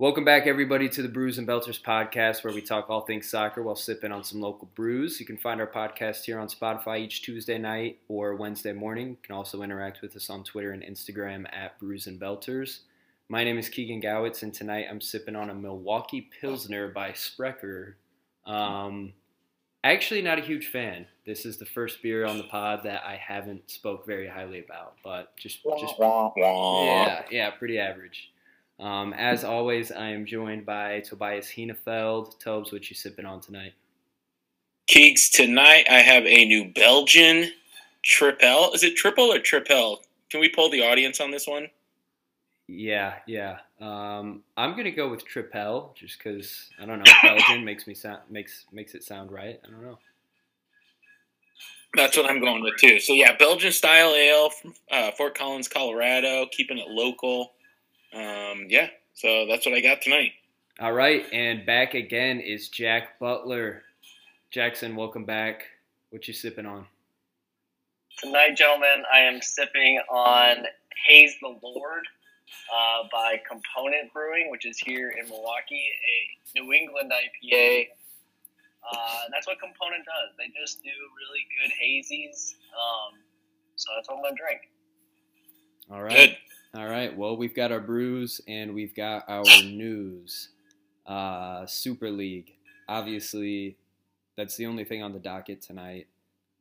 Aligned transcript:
Welcome 0.00 0.24
back, 0.24 0.46
everybody, 0.46 0.88
to 0.90 1.02
the 1.02 1.08
Brews 1.08 1.38
and 1.38 1.48
Belters 1.48 1.82
podcast, 1.82 2.44
where 2.44 2.54
we 2.54 2.60
talk 2.60 2.88
all 2.88 3.00
things 3.00 3.28
soccer 3.28 3.64
while 3.64 3.74
sipping 3.74 4.12
on 4.12 4.22
some 4.22 4.40
local 4.40 4.70
brews. 4.76 5.18
You 5.18 5.26
can 5.26 5.36
find 5.36 5.60
our 5.60 5.66
podcast 5.66 6.24
here 6.24 6.38
on 6.38 6.46
Spotify 6.46 7.00
each 7.00 7.22
Tuesday 7.22 7.58
night 7.58 7.98
or 8.06 8.36
Wednesday 8.36 8.72
morning. 8.72 9.08
You 9.08 9.16
can 9.24 9.34
also 9.34 9.60
interact 9.62 10.00
with 10.00 10.14
us 10.14 10.30
on 10.30 10.44
Twitter 10.44 10.70
and 10.70 10.84
Instagram 10.84 11.52
at 11.52 11.80
Brews 11.80 12.06
and 12.06 12.20
Belters. 12.20 12.82
My 13.28 13.42
name 13.42 13.58
is 13.58 13.68
Keegan 13.68 14.00
Gowitz, 14.00 14.44
and 14.44 14.54
tonight 14.54 14.86
I'm 14.88 15.00
sipping 15.00 15.34
on 15.34 15.50
a 15.50 15.54
Milwaukee 15.54 16.30
Pilsner 16.40 16.92
by 16.92 17.12
Sprecher. 17.12 17.96
Um, 18.46 19.14
actually, 19.82 20.22
not 20.22 20.38
a 20.38 20.42
huge 20.42 20.68
fan. 20.68 21.06
This 21.26 21.44
is 21.44 21.56
the 21.56 21.66
first 21.66 22.04
beer 22.04 22.24
on 22.24 22.38
the 22.38 22.44
pod 22.44 22.84
that 22.84 23.02
I 23.04 23.16
haven't 23.16 23.68
spoke 23.68 24.06
very 24.06 24.28
highly 24.28 24.60
about, 24.64 24.94
but 25.02 25.36
just 25.36 25.64
just 25.80 25.94
yeah, 25.98 27.22
yeah, 27.32 27.50
pretty 27.50 27.80
average. 27.80 28.30
Um, 28.80 29.12
as 29.14 29.42
always, 29.42 29.90
I 29.90 30.10
am 30.10 30.24
joined 30.24 30.64
by 30.64 31.00
Tobias 31.00 31.48
Henefeld. 31.48 32.38
Tobes, 32.38 32.72
what 32.72 32.88
you 32.88 32.94
sipping 32.94 33.24
on 33.24 33.40
tonight? 33.40 33.72
Keeks, 34.88 35.30
tonight 35.30 35.86
I 35.90 35.98
have 35.98 36.24
a 36.24 36.44
new 36.44 36.72
Belgian 36.72 37.50
triple. 38.02 38.72
Is 38.72 38.84
it 38.84 38.96
triple 38.96 39.32
or 39.32 39.40
triple? 39.40 40.02
Can 40.30 40.40
we 40.40 40.48
pull 40.48 40.70
the 40.70 40.82
audience 40.82 41.20
on 41.20 41.30
this 41.30 41.46
one? 41.46 41.68
Yeah, 42.68 43.14
yeah. 43.26 43.58
Um, 43.80 44.44
I'm 44.56 44.76
gonna 44.76 44.90
go 44.90 45.08
with 45.08 45.24
triple 45.24 45.94
just 45.98 46.18
because 46.18 46.68
I 46.80 46.86
don't 46.86 46.98
know. 46.98 47.12
Belgian 47.22 47.64
makes 47.64 47.86
me 47.86 47.94
sound 47.94 48.20
makes 48.30 48.66
makes 48.72 48.94
it 48.94 49.02
sound 49.02 49.32
right. 49.32 49.58
I 49.64 49.70
don't 49.70 49.82
know. 49.82 49.98
That's 51.94 52.16
what 52.16 52.30
I'm 52.30 52.40
going 52.40 52.62
with 52.62 52.76
too. 52.76 53.00
So 53.00 53.14
yeah, 53.14 53.36
Belgian 53.36 53.72
style 53.72 54.14
ale 54.14 54.50
from 54.50 54.74
uh, 54.90 55.10
Fort 55.12 55.36
Collins, 55.36 55.68
Colorado, 55.68 56.46
keeping 56.52 56.76
it 56.76 56.88
local 56.88 57.52
um, 58.14 58.66
yeah, 58.68 58.88
so 59.14 59.46
that's 59.46 59.66
what 59.66 59.74
I 59.74 59.80
got 59.80 60.02
tonight. 60.02 60.32
All 60.80 60.92
right, 60.92 61.24
and 61.32 61.66
back 61.66 61.94
again 61.94 62.40
is 62.40 62.68
Jack 62.68 63.18
Butler. 63.18 63.82
Jackson, 64.50 64.96
welcome 64.96 65.24
back. 65.24 65.64
What 66.10 66.26
you 66.28 66.34
sipping 66.34 66.66
on? 66.66 66.86
Tonight, 68.18 68.56
gentlemen, 68.56 69.04
I 69.12 69.20
am 69.20 69.40
sipping 69.42 70.00
on 70.10 70.64
Haze 71.06 71.36
the 71.40 71.56
Lord 71.62 72.04
uh, 72.72 73.08
by 73.12 73.40
Component 73.48 74.12
Brewing, 74.12 74.50
which 74.50 74.66
is 74.66 74.78
here 74.78 75.10
in 75.10 75.28
Milwaukee, 75.28 75.84
a 75.84 76.60
New 76.60 76.72
England 76.72 77.12
IPA. 77.12 77.88
Uh, 78.90 79.18
that's 79.30 79.46
what 79.46 79.60
Component 79.60 80.04
does. 80.04 80.34
They 80.38 80.50
just 80.58 80.82
do 80.82 80.90
really 80.90 81.44
good 81.60 81.72
hazies. 81.76 82.54
Um, 82.72 83.18
so 83.76 83.90
that's 83.96 84.08
what 84.08 84.16
I'm 84.16 84.22
going 84.22 84.34
to 84.34 84.42
drink. 84.42 84.60
All 85.90 86.02
right. 86.02 86.30
Good. 86.30 86.36
All 86.74 86.86
right. 86.86 87.16
Well, 87.16 87.36
we've 87.36 87.54
got 87.54 87.72
our 87.72 87.80
brews 87.80 88.40
and 88.46 88.74
we've 88.74 88.94
got 88.94 89.24
our 89.28 89.44
news. 89.64 90.50
Uh, 91.06 91.64
Super 91.66 92.10
League. 92.10 92.52
Obviously, 92.88 93.76
that's 94.36 94.56
the 94.56 94.66
only 94.66 94.84
thing 94.84 95.02
on 95.02 95.12
the 95.12 95.18
docket 95.18 95.62
tonight. 95.62 96.06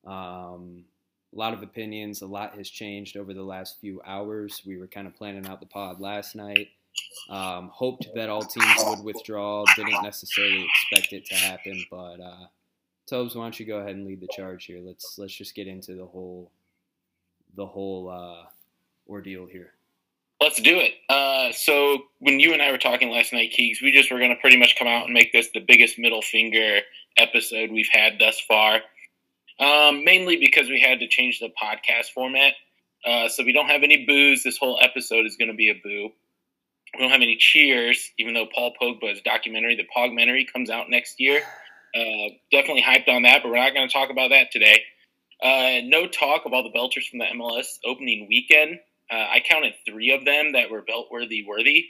Um, 0.05 0.85
a 1.33 1.37
lot 1.37 1.53
of 1.53 1.61
opinions. 1.61 2.21
A 2.21 2.25
lot 2.25 2.55
has 2.55 2.69
changed 2.69 3.17
over 3.17 3.33
the 3.33 3.43
last 3.43 3.79
few 3.81 4.01
hours. 4.05 4.61
We 4.65 4.77
were 4.77 4.87
kind 4.87 5.07
of 5.07 5.15
planning 5.15 5.45
out 5.45 5.59
the 5.59 5.65
pod 5.65 5.99
last 5.99 6.35
night. 6.35 6.69
Um, 7.29 7.69
hoped 7.73 8.07
that 8.15 8.29
all 8.29 8.41
teams 8.41 8.83
would 8.85 9.03
withdraw. 9.03 9.65
Didn't 9.75 10.01
necessarily 10.03 10.65
expect 10.65 11.13
it 11.13 11.25
to 11.25 11.35
happen, 11.35 11.83
but 11.91 12.19
uh, 12.19 12.47
Tobes, 13.05 13.35
why 13.35 13.43
don't 13.43 13.59
you 13.59 13.65
go 13.65 13.77
ahead 13.77 13.95
and 13.95 14.05
lead 14.05 14.21
the 14.21 14.27
charge 14.27 14.65
here? 14.65 14.79
Let's 14.81 15.17
let's 15.17 15.33
just 15.33 15.53
get 15.53 15.67
into 15.67 15.95
the 15.95 16.05
whole 16.05 16.49
the 17.55 17.65
whole 17.65 18.09
uh, 18.09 18.45
ordeal 19.07 19.45
here. 19.45 19.73
Let's 20.39 20.61
do 20.61 20.77
it. 20.77 20.93
Uh, 21.09 21.51
so 21.51 22.03
when 22.19 22.39
you 22.39 22.53
and 22.53 22.61
I 22.61 22.71
were 22.71 22.77
talking 22.77 23.09
last 23.09 23.33
night, 23.33 23.53
Keeks, 23.57 23.81
we 23.81 23.91
just 23.91 24.11
were 24.11 24.19
going 24.19 24.29
to 24.29 24.35
pretty 24.35 24.57
much 24.57 24.75
come 24.75 24.87
out 24.87 25.05
and 25.05 25.13
make 25.13 25.31
this 25.31 25.49
the 25.53 25.59
biggest 25.59 25.97
middle 25.97 26.21
finger 26.21 26.81
episode 27.17 27.71
we've 27.71 27.89
had 27.91 28.19
thus 28.19 28.39
far. 28.39 28.81
Um, 29.59 30.05
mainly 30.05 30.37
because 30.37 30.69
we 30.69 30.79
had 30.79 30.99
to 30.99 31.07
change 31.07 31.39
the 31.39 31.49
podcast 31.61 32.11
format. 32.13 32.53
Uh, 33.03 33.27
so 33.27 33.43
we 33.43 33.51
don't 33.51 33.67
have 33.67 33.81
any 33.83 34.05
booze. 34.05 34.43
This 34.43 34.57
whole 34.57 34.77
episode 34.81 35.25
is 35.25 35.35
going 35.37 35.49
to 35.49 35.55
be 35.55 35.69
a 35.69 35.75
boo. 35.83 36.09
We 36.93 37.01
don't 37.01 37.11
have 37.11 37.21
any 37.21 37.37
cheers, 37.37 38.11
even 38.19 38.33
though 38.33 38.47
Paul 38.53 38.73
Pogba's 38.79 39.21
documentary, 39.21 39.75
the 39.75 39.87
Pogmentary, 39.95 40.45
comes 40.51 40.69
out 40.69 40.89
next 40.89 41.19
year. 41.19 41.41
Uh, 41.95 42.29
definitely 42.51 42.83
hyped 42.83 43.07
on 43.09 43.23
that, 43.23 43.41
but 43.41 43.49
we're 43.49 43.57
not 43.57 43.73
going 43.73 43.87
to 43.87 43.93
talk 43.93 44.09
about 44.09 44.29
that 44.29 44.51
today. 44.51 44.81
Uh, 45.41 45.81
no 45.83 46.07
talk 46.07 46.45
of 46.45 46.53
all 46.53 46.63
the 46.63 46.69
Belters 46.69 47.07
from 47.09 47.19
the 47.19 47.25
MLS 47.25 47.79
opening 47.85 48.27
weekend. 48.29 48.79
Uh, 49.11 49.15
I 49.15 49.41
counted 49.47 49.73
three 49.87 50.11
of 50.11 50.25
them 50.25 50.51
that 50.53 50.69
were 50.69 50.81
belt 50.81 51.07
worthy 51.11 51.45
worthy. 51.47 51.85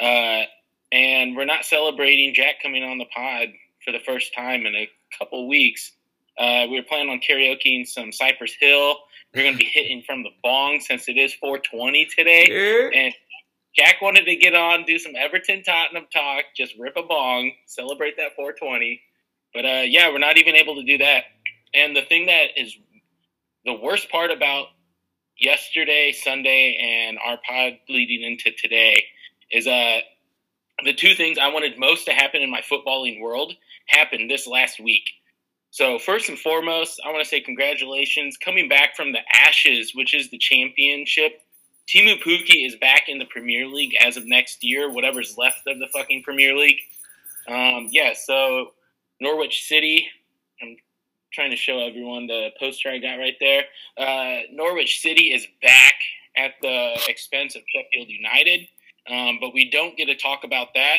Uh, 0.00 0.44
and 0.92 1.36
we're 1.36 1.44
not 1.44 1.64
celebrating 1.64 2.34
Jack 2.34 2.62
coming 2.62 2.82
on 2.82 2.98
the 2.98 3.04
pod 3.06 3.48
for 3.84 3.92
the 3.92 4.00
first 4.00 4.34
time 4.34 4.66
in 4.66 4.74
a 4.74 4.88
couple 5.18 5.46
weeks. 5.48 5.92
Uh, 6.38 6.66
we 6.70 6.76
were 6.78 6.84
planning 6.84 7.10
on 7.10 7.20
karaokeing 7.20 7.86
some 7.86 8.12
Cypress 8.12 8.54
Hill. 8.58 8.96
We're 9.34 9.42
going 9.42 9.54
to 9.54 9.58
be 9.58 9.64
hitting 9.64 10.02
from 10.06 10.22
the 10.22 10.30
bong 10.42 10.80
since 10.80 11.08
it 11.08 11.16
is 11.16 11.34
420 11.34 12.06
today. 12.16 12.46
And 12.94 13.14
Jack 13.76 14.00
wanted 14.00 14.24
to 14.24 14.36
get 14.36 14.54
on, 14.54 14.84
do 14.84 14.98
some 14.98 15.12
Everton 15.16 15.62
Tottenham 15.62 16.06
talk, 16.12 16.44
just 16.56 16.74
rip 16.78 16.96
a 16.96 17.02
bong, 17.02 17.52
celebrate 17.66 18.16
that 18.16 18.34
420. 18.36 19.00
But 19.52 19.64
uh, 19.64 19.82
yeah, 19.86 20.10
we're 20.10 20.18
not 20.18 20.36
even 20.38 20.54
able 20.54 20.76
to 20.76 20.84
do 20.84 20.98
that. 20.98 21.24
And 21.72 21.94
the 21.94 22.02
thing 22.02 22.26
that 22.26 22.50
is 22.56 22.76
the 23.64 23.74
worst 23.74 24.10
part 24.10 24.30
about 24.30 24.68
yesterday, 25.38 26.12
Sunday, 26.12 26.78
and 26.80 27.18
our 27.24 27.38
pod 27.48 27.74
leading 27.88 28.22
into 28.22 28.50
today 28.52 29.04
is 29.50 29.66
uh 29.66 30.00
the 30.84 30.92
two 30.92 31.14
things 31.14 31.38
I 31.38 31.48
wanted 31.48 31.78
most 31.78 32.04
to 32.06 32.12
happen 32.12 32.42
in 32.42 32.50
my 32.50 32.60
footballing 32.60 33.20
world 33.20 33.54
happened 33.86 34.30
this 34.30 34.46
last 34.46 34.80
week. 34.80 35.04
So 35.70 35.98
first 35.98 36.28
and 36.28 36.38
foremost, 36.38 37.00
I 37.04 37.10
want 37.10 37.22
to 37.22 37.28
say 37.28 37.40
congratulations 37.40 38.36
coming 38.36 38.68
back 38.68 38.96
from 38.96 39.12
the 39.12 39.20
Ashes, 39.32 39.92
which 39.94 40.14
is 40.14 40.30
the 40.30 40.38
championship. 40.38 41.40
Teemu 41.88 42.22
Pukki 42.22 42.66
is 42.66 42.76
back 42.76 43.08
in 43.08 43.18
the 43.18 43.24
Premier 43.26 43.66
League 43.66 43.94
as 44.00 44.16
of 44.16 44.26
next 44.26 44.62
year, 44.62 44.90
whatever's 44.90 45.36
left 45.36 45.62
of 45.66 45.78
the 45.78 45.88
fucking 45.92 46.22
Premier 46.22 46.56
League. 46.56 46.78
Um, 47.48 47.88
yeah, 47.90 48.12
so 48.14 48.72
Norwich 49.20 49.64
City. 49.66 50.06
Trying 51.34 51.50
to 51.50 51.56
show 51.56 51.80
everyone 51.80 52.28
the 52.28 52.50
poster 52.60 52.88
I 52.90 52.98
got 52.98 53.16
right 53.16 53.34
there. 53.40 53.64
Uh, 53.98 54.42
Norwich 54.52 55.00
City 55.00 55.32
is 55.32 55.48
back 55.62 55.94
at 56.36 56.52
the 56.62 56.94
expense 57.08 57.56
of 57.56 57.62
Sheffield 57.74 58.08
United, 58.08 58.68
um, 59.10 59.38
but 59.40 59.52
we 59.52 59.68
don't 59.68 59.96
get 59.96 60.06
to 60.06 60.14
talk 60.14 60.44
about 60.44 60.68
that. 60.74 60.98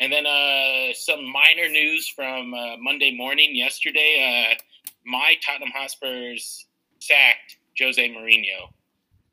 And 0.00 0.12
then 0.12 0.26
uh, 0.26 0.92
some 0.92 1.24
minor 1.24 1.68
news 1.68 2.08
from 2.08 2.52
uh, 2.52 2.76
Monday 2.80 3.16
morning 3.16 3.54
yesterday. 3.54 4.50
Uh, 4.50 4.60
my 5.04 5.34
Tottenham 5.46 5.70
Hotspurs 5.72 6.66
sacked 6.98 7.58
Jose 7.78 8.08
Mourinho. 8.08 8.72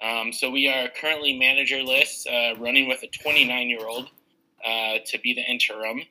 Um, 0.08 0.31
so 0.31 0.52
we 0.52 0.68
are 0.68 0.88
currently 0.90 1.34
managerless, 1.34 2.28
uh, 2.28 2.59
running 2.59 2.88
with 2.88 3.02
a 3.02 3.08
29 3.08 3.70
year 3.70 3.88
old 3.88 4.08
uh, 4.64 5.00
to 5.03 5.20
be 5.20 5.34
the 5.34 5.41
interim. 5.41 6.02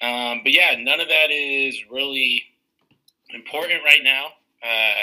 Um, 0.00 0.40
but 0.42 0.52
yeah, 0.52 0.76
none 0.78 1.00
of 1.00 1.08
that 1.08 1.30
is 1.30 1.78
really 1.90 2.42
important 3.34 3.82
right 3.84 4.02
now. 4.02 4.26
Uh, 4.62 5.02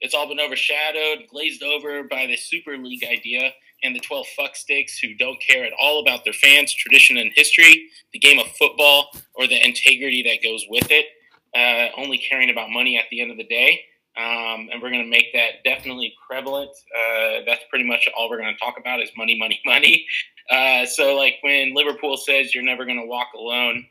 it's 0.00 0.14
all 0.14 0.28
been 0.28 0.40
overshadowed, 0.40 1.26
glazed 1.28 1.62
over 1.62 2.04
by 2.04 2.26
the 2.26 2.36
Super 2.36 2.76
League 2.76 3.04
idea 3.04 3.52
and 3.82 3.94
the 3.94 4.00
12 4.00 4.26
fucksticks 4.38 4.98
who 5.00 5.14
don't 5.14 5.40
care 5.40 5.64
at 5.64 5.72
all 5.80 6.00
about 6.00 6.24
their 6.24 6.32
fans, 6.32 6.72
tradition, 6.72 7.16
and 7.16 7.30
history, 7.34 7.88
the 8.12 8.18
game 8.18 8.38
of 8.38 8.46
football, 8.56 9.10
or 9.34 9.46
the 9.46 9.64
integrity 9.64 10.22
that 10.22 10.46
goes 10.46 10.64
with 10.68 10.90
it, 10.90 11.06
uh, 11.54 11.88
only 12.00 12.18
caring 12.18 12.50
about 12.50 12.70
money 12.70 12.98
at 12.98 13.04
the 13.10 13.20
end 13.20 13.30
of 13.30 13.36
the 13.36 13.44
day. 13.44 13.80
Um, 14.16 14.68
and 14.72 14.82
we're 14.82 14.90
going 14.90 15.04
to 15.04 15.08
make 15.08 15.32
that 15.32 15.62
definitely 15.64 16.12
prevalent. 16.28 16.70
Uh, 16.70 17.40
that's 17.46 17.62
pretty 17.70 17.84
much 17.84 18.08
all 18.16 18.28
we're 18.28 18.38
going 18.38 18.52
to 18.52 18.58
talk 18.58 18.74
about 18.78 19.00
is 19.00 19.10
money, 19.16 19.38
money, 19.38 19.60
money. 19.64 20.06
Uh, 20.50 20.84
so, 20.86 21.14
like 21.14 21.36
when 21.42 21.72
Liverpool 21.72 22.16
says 22.16 22.52
you're 22.52 22.64
never 22.64 22.84
going 22.84 22.98
to 22.98 23.06
walk 23.06 23.28
alone, 23.36 23.86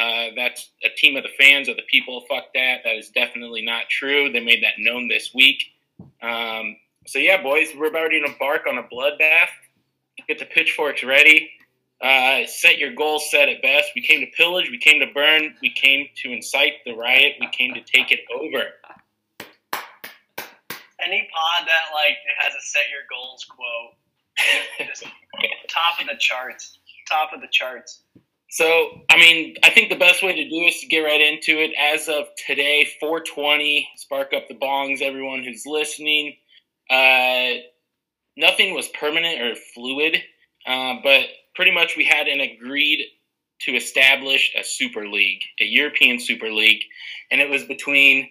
uh, 0.00 0.30
that's 0.36 0.70
a 0.84 0.88
team 0.96 1.16
of 1.16 1.22
the 1.22 1.30
fans 1.38 1.68
or 1.68 1.74
the 1.74 1.82
people. 1.90 2.24
Fuck 2.28 2.54
that. 2.54 2.80
That 2.84 2.96
is 2.96 3.10
definitely 3.10 3.62
not 3.62 3.88
true. 3.88 4.32
They 4.32 4.40
made 4.40 4.62
that 4.62 4.74
known 4.78 5.08
this 5.08 5.32
week. 5.34 5.62
Um, 6.22 6.76
so 7.06 7.18
yeah, 7.18 7.42
boys, 7.42 7.68
we're 7.76 7.88
about 7.88 8.08
to 8.08 8.24
embark 8.24 8.66
on 8.66 8.78
a 8.78 8.82
bloodbath. 8.82 9.50
Get 10.26 10.38
the 10.38 10.46
pitchforks 10.46 11.02
ready. 11.02 11.50
Uh, 12.00 12.46
set 12.46 12.78
your 12.78 12.94
goals 12.94 13.30
set 13.30 13.48
at 13.48 13.60
best. 13.60 13.90
We 13.94 14.00
came 14.00 14.20
to 14.20 14.26
pillage. 14.28 14.70
We 14.70 14.78
came 14.78 15.00
to 15.00 15.12
burn. 15.12 15.54
We 15.60 15.70
came 15.70 16.06
to 16.22 16.32
incite 16.32 16.74
the 16.86 16.94
riot. 16.94 17.34
We 17.40 17.48
came 17.48 17.74
to 17.74 17.82
take 17.82 18.10
it 18.10 18.20
over. 18.34 18.64
Any 21.02 21.28
pod 21.32 21.66
that 21.66 21.94
like 21.94 22.16
has 22.38 22.54
a 22.54 22.62
set 22.62 22.84
your 22.90 23.04
goals 23.10 23.44
quote, 23.44 23.96
top 25.68 26.00
of 26.00 26.06
the 26.06 26.16
charts. 26.18 26.78
Top 27.08 27.32
of 27.34 27.40
the 27.40 27.48
charts. 27.50 28.02
So, 28.50 29.02
I 29.08 29.16
mean, 29.16 29.54
I 29.62 29.70
think 29.70 29.90
the 29.90 29.96
best 29.96 30.24
way 30.24 30.34
to 30.34 30.48
do 30.48 30.56
is 30.66 30.80
to 30.80 30.86
get 30.88 31.00
right 31.00 31.20
into 31.20 31.60
it. 31.60 31.70
As 31.78 32.08
of 32.08 32.24
today, 32.46 32.84
420, 32.98 33.88
spark 33.96 34.32
up 34.34 34.48
the 34.48 34.56
bongs, 34.56 35.00
everyone 35.00 35.44
who's 35.44 35.64
listening. 35.66 36.34
Uh, 36.90 37.60
nothing 38.36 38.74
was 38.74 38.88
permanent 38.88 39.40
or 39.40 39.54
fluid, 39.54 40.16
uh, 40.66 40.94
but 41.04 41.26
pretty 41.54 41.70
much 41.70 41.96
we 41.96 42.04
had 42.04 42.26
an 42.26 42.40
agreed 42.40 43.06
to 43.60 43.76
establish 43.76 44.52
a 44.58 44.64
super 44.64 45.06
league, 45.06 45.42
a 45.60 45.64
European 45.64 46.18
super 46.18 46.50
league, 46.50 46.82
and 47.30 47.40
it 47.40 47.48
was 47.48 47.62
between 47.64 48.30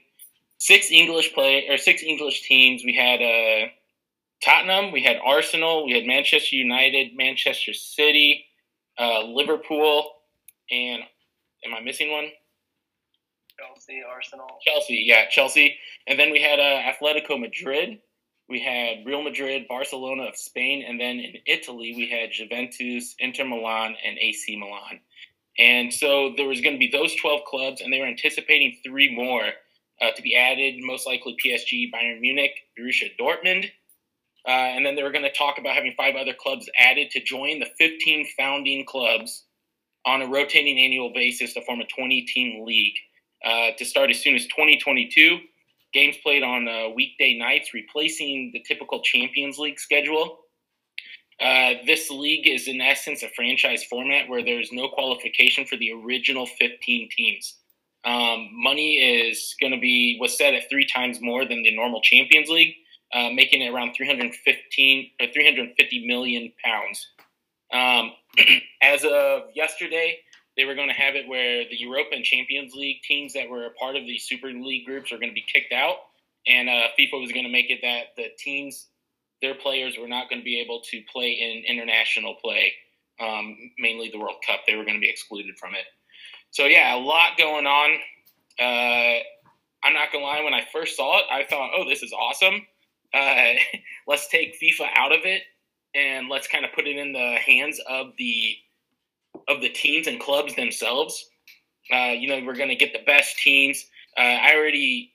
six 0.58 0.92
English 0.92 1.34
play 1.34 1.70
or 1.70 1.78
six 1.78 2.04
English 2.04 2.42
teams. 2.42 2.84
We 2.84 2.96
had 2.96 3.22
uh, 3.22 3.70
Tottenham, 4.44 4.92
we 4.92 5.02
had 5.02 5.18
Arsenal, 5.24 5.86
we 5.86 5.94
had 5.94 6.06
Manchester 6.06 6.58
United, 6.58 7.16
Manchester 7.16 7.74
City, 7.74 8.48
uh, 9.00 9.24
Liverpool, 9.24 10.12
and 10.72 11.04
am 11.66 11.74
I 11.74 11.82
missing 11.82 12.12
one? 12.12 12.30
Chelsea, 13.58 14.02
Arsenal. 14.08 14.48
Chelsea, 14.66 15.04
yeah, 15.06 15.28
Chelsea, 15.30 15.78
and 16.08 16.20
then 16.20 16.32
we 16.32 16.42
had 16.42 16.60
uh, 16.60 16.92
Atletico 16.92 17.40
Madrid. 17.40 18.00
We 18.48 18.60
had 18.60 19.06
Real 19.06 19.22
Madrid, 19.22 19.68
Barcelona 19.68 20.24
of 20.24 20.36
Spain, 20.36 20.84
and 20.88 21.00
then 21.00 21.20
in 21.20 21.34
Italy 21.46 21.94
we 21.96 22.10
had 22.10 22.32
Juventus, 22.32 23.16
Inter 23.20 23.46
Milan, 23.46 23.96
and 24.06 24.18
AC 24.18 24.56
Milan. 24.58 25.00
And 25.60 25.94
so 25.94 26.34
there 26.38 26.48
was 26.48 26.62
going 26.62 26.74
to 26.74 26.80
be 26.80 26.90
those 26.90 27.14
12 27.16 27.42
clubs, 27.46 27.82
and 27.82 27.92
they 27.92 28.00
were 28.00 28.08
anticipating 28.08 28.78
three 28.84 29.14
more 29.14 29.44
uh, 30.02 30.12
to 30.16 30.22
be 30.22 30.36
added, 30.36 30.76
most 30.80 31.06
likely 31.06 31.36
PSG, 31.46 31.92
Bayern 31.92 32.22
Munich, 32.22 32.52
Borussia 32.80 33.10
Dortmund. 33.20 33.70
Uh, 34.48 34.52
and 34.52 34.86
then 34.86 34.96
they 34.96 35.04
were 35.04 35.12
going 35.12 35.24
to 35.24 35.34
talk 35.34 35.58
about 35.58 35.76
having 35.76 35.94
five 35.98 36.16
other 36.16 36.34
clubs 36.34 36.70
added 36.80 37.12
to 37.12 37.22
join 37.22 37.60
the 37.60 37.68
15 37.78 38.28
founding 38.38 38.86
clubs 38.86 39.46
on 40.06 40.22
a 40.22 40.28
rotating 40.28 40.80
annual 40.80 41.12
basis 41.14 41.54
to 41.54 41.62
form 41.66 41.82
a 41.82 41.86
20 41.86 42.22
team 42.24 42.66
league 42.66 42.96
uh, 43.46 43.72
to 43.78 43.86
start 43.86 44.10
as 44.10 44.20
soon 44.20 44.36
as 44.36 44.46
2022. 44.48 45.40
Games 45.94 46.18
played 46.24 46.44
on 46.44 46.68
uh, 46.68 46.90
weekday 46.96 47.38
nights, 47.38 47.74
replacing 47.74 48.52
the 48.54 48.64
typical 48.68 49.02
Champions 49.02 49.58
League 49.58 49.80
schedule. 49.80 50.40
Uh, 51.42 51.74
this 51.86 52.10
league 52.10 52.48
is 52.48 52.68
in 52.68 52.82
essence 52.82 53.24
a 53.24 53.30
franchise 53.30 53.84
format 53.86 54.28
where 54.28 54.44
there's 54.44 54.72
no 54.72 54.90
qualification 54.90 55.66
for 55.66 55.78
the 55.78 55.92
original 55.92 56.46
15 56.46 57.10
teams. 57.16 57.56
Um, 58.06 58.50
money 58.54 58.98
is 58.98 59.56
going 59.60 59.74
to 59.74 59.80
be 59.80 60.18
was 60.20 60.38
set 60.38 60.54
at 60.54 60.70
three 60.70 60.86
times 60.86 61.20
more 61.22 61.46
than 61.46 61.64
the 61.64 61.76
normal 61.76 62.02
Champions 62.02 62.50
League, 62.50 62.76
uh, 63.14 63.30
making 63.34 63.62
it 63.62 63.74
around 63.74 63.94
315 63.94 65.12
or 65.20 65.28
350 65.28 66.08
million 66.08 66.52
pounds. 66.64 67.08
Um, 67.72 68.14
as 68.82 69.04
of 69.04 69.44
yesterday, 69.56 70.18
they 70.58 70.66
were 70.66 70.76
going 70.76 70.90
to 70.90 70.94
have 70.94 71.16
it 71.16 71.28
where 71.28 71.64
the 71.70 71.78
Europa 71.80 72.10
and 72.14 72.24
Champions 72.24 72.74
League 72.74 73.02
teams 73.04 73.34
that 73.34 73.50
were 73.50 73.66
a 73.66 73.72
part 73.72 73.96
of 73.96 74.06
the 74.06 74.18
Super 74.18 74.52
League 74.52 74.86
groups 74.86 75.12
are 75.12 75.18
going 75.18 75.30
to 75.30 75.36
be 75.36 75.46
kicked 75.52 75.74
out, 75.74 75.96
and 76.48 76.70
uh, 76.70 76.88
FIFA 77.00 77.22
was 77.22 77.32
going 77.32 77.46
to 77.46 77.52
make 77.52 77.70
it 77.70 77.80
that 77.82 78.16
the 78.18 78.30
teams 78.38 78.88
their 79.42 79.56
players 79.56 79.98
were 79.98 80.08
not 80.08 80.30
going 80.30 80.42
to 80.42 80.46
be 80.46 80.60
able 80.60 80.82
to 80.82 81.02
play 81.12 81.32
in 81.32 81.64
international 81.66 82.36
play, 82.44 82.74
um, 83.22 83.56
mainly 83.78 84.10
the 84.10 84.20
World 84.20 84.36
Cup. 84.46 84.62
They 84.68 84.76
were 84.76 84.84
going 84.84 84.98
to 84.98 85.02
be 85.02 85.10
excluded 85.10 85.58
from 85.58 85.76
it. 85.76 85.86
So 86.52 86.66
yeah, 86.66 86.96
a 86.96 86.98
lot 86.98 87.38
going 87.38 87.66
on. 87.66 88.00
Uh, 88.60 89.20
I'm 89.84 89.94
not 89.94 90.12
gonna 90.12 90.26
lie. 90.26 90.42
When 90.42 90.54
I 90.54 90.66
first 90.74 90.98
saw 90.98 91.20
it, 91.20 91.26
I 91.32 91.44
thought, 91.44 91.72
"Oh, 91.76 91.88
this 91.88 92.04
is 92.04 92.12
awesome. 92.12 92.66
Uh, 93.14 93.54
let's 94.08 94.28
take 94.30 94.60
FIFA 94.62 94.88
out 94.96 95.12
of 95.12 95.22
it 95.24 95.44
and 95.96 96.30
let's 96.30 96.48
kind 96.48 96.66
of 96.66 96.72
put 96.74 96.88
it 96.88 96.98
in 96.98 97.14
the 97.14 97.38
hands 97.46 97.80
of 97.90 98.08
the 98.18 98.56
of 99.48 99.62
the 99.62 99.70
teams 99.70 100.08
and 100.08 100.20
clubs 100.20 100.56
themselves. 100.56 101.30
Uh, 101.92 102.14
you 102.18 102.28
know, 102.28 102.44
we're 102.46 102.56
going 102.56 102.70
to 102.70 102.76
get 102.76 102.94
the 102.94 103.04
best 103.06 103.38
teams. 103.38 103.86
Uh, 104.18 104.22
I 104.22 104.56
already 104.56 105.14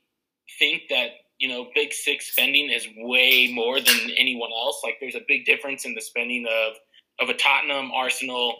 think 0.58 0.82
that 0.90 1.10
you 1.38 1.48
know, 1.48 1.68
Big 1.74 1.92
Six 1.92 2.32
spending 2.32 2.70
is 2.70 2.86
way 2.96 3.52
more 3.52 3.80
than 3.80 4.10
anyone 4.16 4.50
else. 4.52 4.80
Like, 4.84 4.96
there's 5.00 5.14
a 5.14 5.24
big 5.26 5.44
difference 5.44 5.84
in 5.84 5.94
the 5.94 6.00
spending 6.00 6.46
of 6.46 6.74
of 7.20 7.28
a 7.28 7.34
Tottenham, 7.34 7.92
Arsenal, 7.92 8.56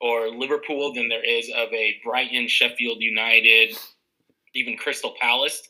or 0.00 0.28
Liverpool 0.28 0.92
than 0.94 1.08
there 1.08 1.24
is 1.24 1.50
of 1.54 1.72
a 1.72 1.96
Brighton, 2.04 2.48
Sheffield 2.48 2.98
United, 3.00 3.76
even 4.54 4.76
Crystal 4.76 5.14
Palace. 5.20 5.62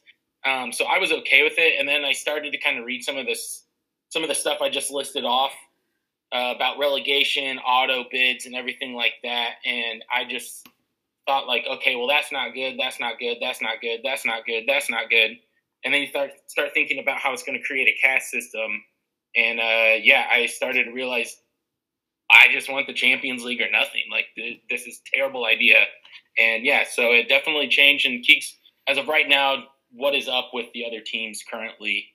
Um, 0.48 0.72
so 0.72 0.84
I 0.86 0.98
was 0.98 1.12
okay 1.12 1.42
with 1.42 1.54
it, 1.58 1.78
and 1.78 1.88
then 1.88 2.04
I 2.04 2.12
started 2.12 2.52
to 2.52 2.58
kind 2.58 2.78
of 2.78 2.84
read 2.84 3.02
some 3.02 3.16
of 3.16 3.26
this, 3.26 3.64
some 4.08 4.22
of 4.22 4.28
the 4.28 4.34
stuff 4.34 4.58
I 4.62 4.70
just 4.70 4.90
listed 4.90 5.24
off 5.24 5.52
uh, 6.32 6.52
about 6.56 6.78
relegation, 6.78 7.58
auto 7.58 8.04
bids, 8.10 8.46
and 8.46 8.54
everything 8.54 8.94
like 8.94 9.14
that, 9.22 9.56
and 9.66 10.04
I 10.14 10.24
just 10.24 10.68
thought 11.26 11.46
like, 11.46 11.64
okay, 11.70 11.96
well 11.96 12.08
that's 12.08 12.32
not 12.32 12.54
good, 12.54 12.76
that's 12.78 12.98
not 12.98 13.18
good, 13.18 13.36
that's 13.40 13.60
not 13.60 13.80
good, 13.82 14.00
that's 14.02 14.24
not 14.24 14.46
good, 14.46 14.64
that's 14.66 14.88
not 14.88 15.10
good 15.10 15.36
and 15.84 15.94
then 15.94 16.02
you 16.02 16.08
start 16.08 16.30
start 16.46 16.70
thinking 16.74 16.98
about 16.98 17.18
how 17.18 17.32
it's 17.32 17.42
going 17.42 17.58
to 17.58 17.64
create 17.64 17.88
a 17.88 18.06
caste 18.06 18.30
system. 18.30 18.82
And 19.36 19.60
uh, 19.60 20.00
yeah, 20.02 20.26
I 20.30 20.46
started 20.46 20.84
to 20.84 20.92
realize 20.92 21.36
I 22.30 22.48
just 22.52 22.70
want 22.70 22.86
the 22.86 22.94
Champions 22.94 23.44
League 23.44 23.60
or 23.60 23.70
nothing. 23.70 24.02
Like 24.10 24.26
th- 24.34 24.60
this 24.68 24.86
is 24.86 25.00
terrible 25.12 25.46
idea. 25.46 25.76
And 26.38 26.64
yeah, 26.64 26.84
so 26.90 27.12
it 27.12 27.28
definitely 27.28 27.68
changed. 27.68 28.06
And 28.06 28.24
Keeks, 28.24 28.52
as 28.88 28.98
of 28.98 29.08
right 29.08 29.28
now, 29.28 29.64
what 29.92 30.14
is 30.14 30.28
up 30.28 30.50
with 30.52 30.66
the 30.72 30.86
other 30.86 31.00
teams 31.00 31.42
currently? 31.48 32.08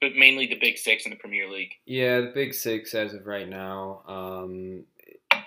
But 0.00 0.14
mainly 0.16 0.46
the 0.46 0.58
Big 0.58 0.78
Six 0.78 1.04
in 1.04 1.10
the 1.10 1.16
Premier 1.16 1.50
League. 1.50 1.72
Yeah, 1.84 2.22
the 2.22 2.32
Big 2.34 2.54
Six 2.54 2.94
as 2.94 3.12
of 3.12 3.26
right 3.26 3.48
now. 3.48 4.02
Um, 4.06 4.84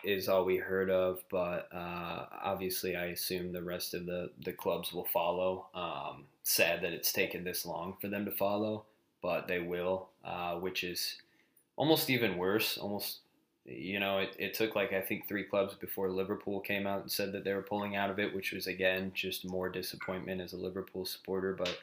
is 0.05 0.29
all 0.29 0.45
we 0.45 0.57
heard 0.57 0.89
of, 0.89 1.23
but 1.31 1.67
uh, 1.73 2.25
obviously, 2.43 2.95
I 2.95 3.05
assume 3.05 3.51
the 3.51 3.63
rest 3.63 3.93
of 3.93 4.05
the, 4.05 4.29
the 4.43 4.53
clubs 4.53 4.93
will 4.93 5.05
follow. 5.05 5.67
Um, 5.73 6.25
sad 6.43 6.81
that 6.83 6.93
it's 6.93 7.11
taken 7.11 7.43
this 7.43 7.65
long 7.65 7.95
for 7.99 8.07
them 8.07 8.25
to 8.25 8.31
follow, 8.31 8.85
but 9.21 9.47
they 9.47 9.59
will, 9.59 10.09
uh, 10.23 10.55
which 10.55 10.83
is 10.83 11.17
almost 11.75 12.09
even 12.09 12.37
worse. 12.37 12.77
Almost, 12.77 13.19
you 13.65 13.99
know, 13.99 14.19
it, 14.19 14.35
it 14.37 14.53
took 14.53 14.75
like 14.75 14.93
I 14.93 15.01
think 15.01 15.27
three 15.27 15.43
clubs 15.43 15.73
before 15.73 16.09
Liverpool 16.09 16.59
came 16.59 16.85
out 16.85 17.01
and 17.01 17.11
said 17.11 17.31
that 17.31 17.43
they 17.43 17.53
were 17.53 17.61
pulling 17.61 17.95
out 17.95 18.09
of 18.09 18.19
it, 18.19 18.33
which 18.35 18.51
was 18.51 18.67
again 18.67 19.11
just 19.13 19.49
more 19.49 19.69
disappointment 19.69 20.41
as 20.41 20.53
a 20.53 20.57
Liverpool 20.57 21.05
supporter, 21.05 21.53
but. 21.53 21.77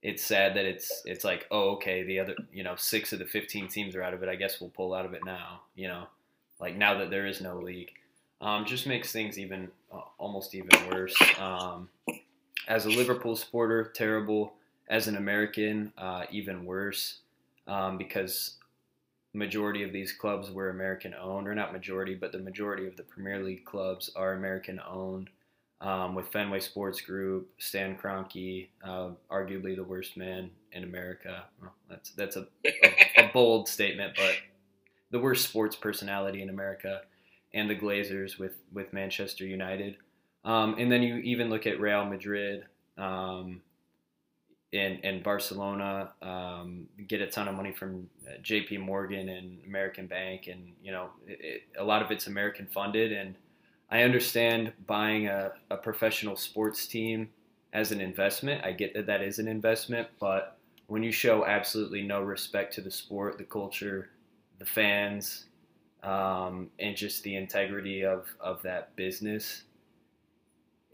It's 0.00 0.22
sad 0.22 0.54
that 0.54 0.64
it's 0.64 1.02
it's 1.04 1.24
like 1.24 1.48
oh 1.50 1.70
okay 1.70 2.04
the 2.04 2.20
other 2.20 2.36
you 2.52 2.62
know 2.62 2.76
six 2.76 3.12
of 3.12 3.18
the 3.18 3.24
fifteen 3.24 3.66
teams 3.66 3.96
are 3.96 4.02
out 4.04 4.14
of 4.14 4.22
it 4.22 4.28
I 4.28 4.36
guess 4.36 4.60
we'll 4.60 4.70
pull 4.70 4.94
out 4.94 5.04
of 5.04 5.12
it 5.12 5.24
now 5.24 5.62
you 5.74 5.88
know 5.88 6.06
like 6.60 6.76
now 6.76 6.98
that 6.98 7.10
there 7.10 7.26
is 7.26 7.40
no 7.40 7.58
league, 7.58 7.92
um, 8.40 8.64
just 8.64 8.86
makes 8.86 9.12
things 9.12 9.38
even 9.38 9.68
uh, 9.92 10.00
almost 10.18 10.54
even 10.54 10.70
worse. 10.90 11.16
Um, 11.38 11.88
as 12.66 12.84
a 12.84 12.90
Liverpool 12.90 13.36
supporter, 13.36 13.90
terrible. 13.94 14.54
As 14.88 15.06
an 15.06 15.16
American, 15.16 15.92
uh, 15.98 16.24
even 16.30 16.64
worse 16.64 17.18
um, 17.66 17.98
because 17.98 18.54
majority 19.34 19.82
of 19.82 19.92
these 19.92 20.12
clubs 20.12 20.50
were 20.50 20.70
American 20.70 21.14
owned, 21.14 21.46
or 21.46 21.54
not 21.54 21.72
majority, 21.72 22.14
but 22.14 22.32
the 22.32 22.38
majority 22.38 22.86
of 22.86 22.96
the 22.96 23.02
Premier 23.02 23.42
League 23.42 23.64
clubs 23.64 24.10
are 24.16 24.32
American 24.32 24.80
owned. 24.88 25.30
Um, 25.80 26.16
with 26.16 26.26
Fenway 26.28 26.58
Sports 26.58 27.00
Group, 27.00 27.50
Stan 27.58 27.96
Kroenke, 27.96 28.70
uh, 28.82 29.10
arguably 29.30 29.76
the 29.76 29.84
worst 29.84 30.16
man 30.16 30.50
in 30.72 30.82
America. 30.82 31.44
Well, 31.60 31.72
that's 31.88 32.10
that's 32.10 32.34
a, 32.34 32.48
a, 32.64 33.26
a 33.26 33.28
bold 33.32 33.68
statement, 33.68 34.14
but 34.16 34.34
the 35.12 35.20
worst 35.20 35.48
sports 35.48 35.76
personality 35.76 36.42
in 36.42 36.50
America, 36.50 37.02
and 37.54 37.70
the 37.70 37.76
Glazers 37.76 38.40
with 38.40 38.56
with 38.72 38.92
Manchester 38.92 39.46
United. 39.46 39.98
Um, 40.44 40.74
and 40.78 40.90
then 40.90 41.02
you 41.02 41.16
even 41.18 41.48
look 41.48 41.64
at 41.66 41.80
Real 41.80 42.04
Madrid 42.04 42.64
um, 42.96 43.62
and 44.72 45.22
Barcelona, 45.22 46.10
um, 46.20 46.86
get 47.06 47.20
a 47.20 47.26
ton 47.26 47.48
of 47.48 47.54
money 47.54 47.72
from 47.72 48.08
uh, 48.26 48.32
J.P. 48.42 48.78
Morgan 48.78 49.28
and 49.28 49.58
American 49.66 50.06
Bank, 50.06 50.46
and 50.46 50.72
you 50.82 50.92
know 50.92 51.10
it, 51.26 51.38
it, 51.40 51.62
a 51.78 51.84
lot 51.84 52.02
of 52.02 52.10
it's 52.10 52.26
American 52.26 52.66
funded. 52.66 53.12
And 53.12 53.34
I 53.90 54.02
understand 54.02 54.72
buying 54.86 55.26
a, 55.26 55.52
a 55.70 55.76
professional 55.76 56.36
sports 56.36 56.86
team 56.86 57.30
as 57.72 57.92
an 57.92 58.00
investment. 58.00 58.64
I 58.64 58.72
get 58.72 58.94
that 58.94 59.06
that 59.06 59.22
is 59.22 59.38
an 59.38 59.48
investment, 59.48 60.08
but 60.20 60.58
when 60.86 61.02
you 61.02 61.12
show 61.12 61.46
absolutely 61.46 62.02
no 62.02 62.22
respect 62.22 62.74
to 62.74 62.80
the 62.80 62.90
sport, 62.90 63.38
the 63.38 63.44
culture, 63.44 64.10
the 64.58 64.66
fans, 64.66 65.46
um, 66.02 66.70
and 66.78 66.96
just 66.96 67.22
the 67.22 67.36
integrity 67.36 68.04
of, 68.04 68.26
of 68.40 68.62
that 68.62 68.94
business. 68.96 69.64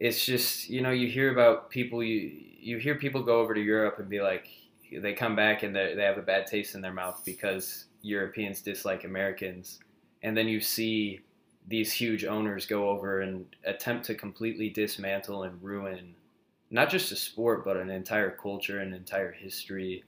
It's 0.05 0.25
just 0.27 0.69
you 0.69 0.83
know 0.83 0.91
you 0.91 1.09
hear 1.09 1.33
about 1.33 1.71
people 1.71 2.03
you 2.03 2.31
you 2.61 2.77
hear 2.77 2.95
people 2.97 3.23
go 3.23 3.41
over 3.41 3.55
to 3.55 3.61
Europe 3.61 3.99
and 3.99 4.09
be 4.09 4.21
like 4.21 4.49
they 4.93 5.15
come 5.15 5.35
back 5.35 5.63
and 5.63 5.75
they 5.75 5.95
they 5.95 6.03
have 6.03 6.19
a 6.19 6.23
bad 6.23 6.47
taste 6.47 6.75
in 6.75 6.83
their 6.83 6.93
mouth 6.93 7.23
because 7.25 7.87
Europeans 8.03 8.61
dislike 8.61 9.05
Americans, 9.05 9.79
and 10.23 10.37
then 10.37 10.47
you 10.47 10.61
see 10.61 11.21
these 11.67 11.91
huge 11.91 12.27
owners 12.27 12.67
go 12.67 12.91
over 12.91 13.23
and 13.23 13.47
attempt 13.65 14.05
to 14.05 14.15
completely 14.15 14.69
dismantle 14.69 15.45
and 15.45 15.63
ruin 15.63 16.15
not 16.71 16.91
just 16.91 17.11
a 17.13 17.17
sport 17.17 17.65
but 17.65 17.79
an 17.79 17.89
entire 17.89 18.31
culture 18.31 18.81
and 18.81 18.95
entire 18.95 19.33
history 19.33 20.05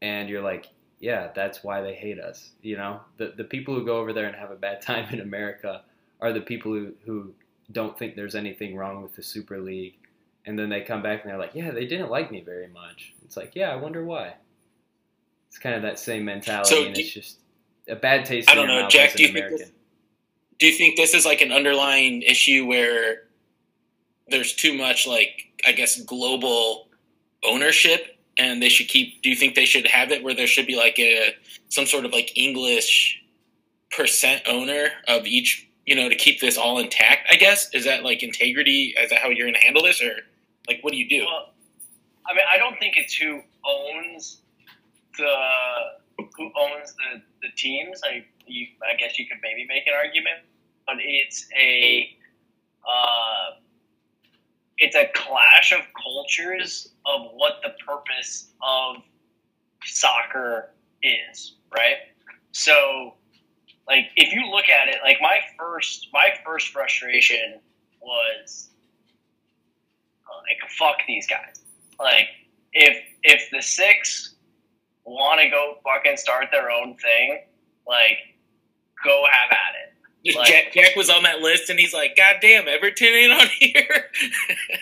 and 0.00 0.28
you're 0.28 0.42
like 0.42 0.66
yeah, 1.00 1.32
that's 1.34 1.64
why 1.64 1.80
they 1.80 1.94
hate 1.94 2.20
us. 2.20 2.52
You 2.62 2.76
know, 2.76 3.00
the 3.18 3.34
the 3.36 3.44
people 3.44 3.74
who 3.74 3.84
go 3.84 3.98
over 3.98 4.12
there 4.12 4.26
and 4.26 4.36
have 4.36 4.52
a 4.52 4.56
bad 4.56 4.82
time 4.90 5.12
in 5.12 5.20
America 5.20 5.82
are 6.20 6.32
the 6.32 6.40
people 6.40 6.72
who 6.72 6.94
who 7.06 7.34
don't 7.72 7.98
think 7.98 8.16
there's 8.16 8.34
anything 8.34 8.76
wrong 8.76 9.02
with 9.02 9.14
the 9.14 9.22
Super 9.22 9.60
League, 9.60 9.98
and 10.46 10.58
then 10.58 10.68
they 10.68 10.80
come 10.82 11.02
back 11.02 11.22
and 11.22 11.30
they're 11.30 11.38
like, 11.38 11.54
yeah, 11.54 11.70
they 11.70 11.86
didn't 11.86 12.10
like 12.10 12.30
me 12.30 12.42
very 12.42 12.68
much. 12.68 13.14
It's 13.24 13.36
like, 13.36 13.52
yeah, 13.54 13.70
I 13.70 13.76
wonder 13.76 14.04
why. 14.04 14.34
It's 15.48 15.58
kind 15.58 15.74
of 15.74 15.82
that 15.82 15.98
same 15.98 16.24
mentality, 16.24 16.70
so 16.70 16.86
and 16.86 16.96
it's 16.96 17.12
just 17.12 17.38
a 17.88 17.96
bad 17.96 18.24
taste. 18.24 18.48
In 18.50 18.56
the 18.56 18.62
world. 18.62 18.70
I 18.70 18.74
don't 18.74 18.82
know, 18.82 18.88
Jack. 18.88 19.14
Do 19.14 19.22
you, 19.22 19.32
think 19.32 19.50
this, 19.50 19.70
do 20.58 20.66
you 20.66 20.72
think 20.72 20.96
this 20.96 21.14
is 21.14 21.26
like 21.26 21.40
an 21.42 21.52
underlying 21.52 22.22
issue 22.22 22.66
where 22.66 23.24
there's 24.28 24.54
too 24.54 24.76
much 24.76 25.06
like 25.06 25.52
I 25.66 25.72
guess 25.72 26.00
global 26.02 26.88
ownership 27.44 28.18
and 28.38 28.62
they 28.62 28.68
should 28.68 28.88
keep 28.88 29.22
do 29.22 29.28
you 29.28 29.36
think 29.36 29.54
they 29.54 29.64
should 29.64 29.86
have 29.86 30.10
it 30.10 30.22
where 30.22 30.34
there 30.34 30.46
should 30.46 30.66
be 30.66 30.76
like 30.76 30.98
a 30.98 31.34
some 31.68 31.86
sort 31.86 32.04
of 32.04 32.12
like 32.12 32.36
English 32.36 33.22
percent 33.90 34.42
owner 34.46 34.88
of 35.08 35.26
each 35.26 35.68
you 35.86 35.94
know 35.94 36.08
to 36.08 36.14
keep 36.14 36.40
this 36.40 36.56
all 36.56 36.78
intact 36.78 37.28
I 37.30 37.36
guess 37.36 37.72
is 37.74 37.84
that 37.84 38.04
like 38.04 38.22
integrity 38.22 38.94
is 38.98 39.10
that 39.10 39.18
how 39.18 39.28
you're 39.28 39.46
going 39.46 39.54
to 39.54 39.60
handle 39.60 39.82
this 39.82 40.02
or 40.02 40.12
like 40.68 40.78
what 40.82 40.92
do 40.92 40.98
you 40.98 41.08
do 41.08 41.24
Well, 41.26 41.52
I 42.28 42.34
mean, 42.34 42.44
I 42.50 42.58
don't 42.58 42.78
think 42.78 42.94
it's 42.96 43.14
who 43.14 43.40
owns 43.64 44.42
the 45.18 45.34
who 46.36 46.50
owns 46.56 46.94
the, 46.94 47.22
the 47.42 47.48
teams. 47.56 48.00
I 48.04 48.24
you, 48.46 48.66
I 48.82 48.96
guess 48.96 49.18
you 49.18 49.26
could 49.26 49.38
maybe 49.42 49.66
make 49.66 49.86
an 49.86 49.94
argument, 49.94 50.40
but 50.86 50.96
it's 50.98 51.46
a 51.58 52.16
uh, 52.88 53.56
it's 54.78 54.96
a 54.96 55.08
clash 55.14 55.72
of 55.72 55.80
cultures 56.02 56.92
of 57.06 57.28
what 57.34 57.60
the 57.62 57.70
purpose 57.86 58.52
of 58.62 58.96
soccer 59.84 60.70
is, 61.02 61.56
right? 61.74 61.96
So, 62.52 63.14
like, 63.86 64.06
if 64.16 64.32
you 64.32 64.50
look 64.50 64.68
at 64.68 64.88
it, 64.88 64.96
like 65.04 65.18
my 65.20 65.40
first 65.58 66.08
my 66.12 66.30
first 66.44 66.68
frustration 66.68 67.60
was 68.00 68.70
like, 70.28 70.70
fuck 70.70 70.96
these 71.06 71.26
guys. 71.26 71.60
Like, 71.98 72.28
if 72.72 72.96
if 73.22 73.50
the 73.50 73.62
six 73.62 74.34
want 75.04 75.40
to 75.40 75.48
go 75.48 75.76
fucking 75.84 76.16
start 76.16 76.46
their 76.50 76.70
own 76.70 76.96
thing, 76.96 77.42
like, 77.86 78.18
go 79.04 79.24
have 79.30 79.50
at 79.50 79.74
it. 79.74 80.36
Like- 80.36 80.46
Jack, 80.46 80.72
Jack 80.72 80.96
was 80.96 81.10
on 81.10 81.24
that 81.24 81.40
list 81.40 81.68
and 81.68 81.78
he's 81.80 81.92
like 81.92 82.16
God 82.16 82.36
damn 82.40 82.68
Everton 82.68 83.08
ain't 83.08 83.32
on 83.32 83.48
here 83.58 84.04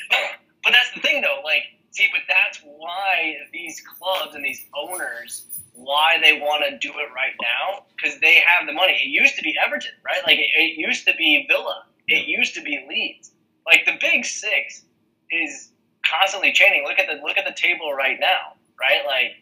But 0.62 0.73
that's 0.73 0.92
the 0.95 1.00
thing, 1.00 1.23
though. 1.23 1.40
Like, 1.42 1.62
see, 1.90 2.09
but 2.12 2.23
that's 2.28 2.61
why 2.64 3.37
these 3.52 3.82
clubs 3.82 4.35
and 4.35 4.44
these 4.44 4.64
owners, 4.76 5.44
why 5.75 6.18
they 6.23 6.40
want 6.40 6.64
to 6.68 6.78
do 6.78 6.92
it 6.99 7.09
right 7.14 7.35
now, 7.40 7.85
because 7.97 8.18
they 8.20 8.37
have 8.37 8.66
the 8.66 8.73
money. 8.73 8.92
It 8.92 9.09
used 9.09 9.37
to 9.37 9.42
be 9.42 9.54
Everton, 9.64 9.92
right? 10.04 10.23
Like, 10.25 10.38
it, 10.38 10.50
it 10.54 10.78
used 10.78 11.06
to 11.06 11.14
be 11.16 11.47
Villa. 11.49 11.85
It 12.06 12.26
used 12.26 12.54
to 12.54 12.62
be 12.62 12.85
Leeds. 12.88 13.32
Like, 13.66 13.87
the 13.87 13.97
Big 14.00 14.25
Six 14.25 14.85
is 15.30 15.70
constantly 16.04 16.52
changing. 16.52 16.85
Look 16.85 16.99
at 16.99 17.06
the 17.06 17.23
look 17.23 17.38
at 17.38 17.44
the 17.44 17.54
table 17.54 17.92
right 17.92 18.18
now, 18.20 18.54
right? 18.80 19.02
Like, 19.06 19.37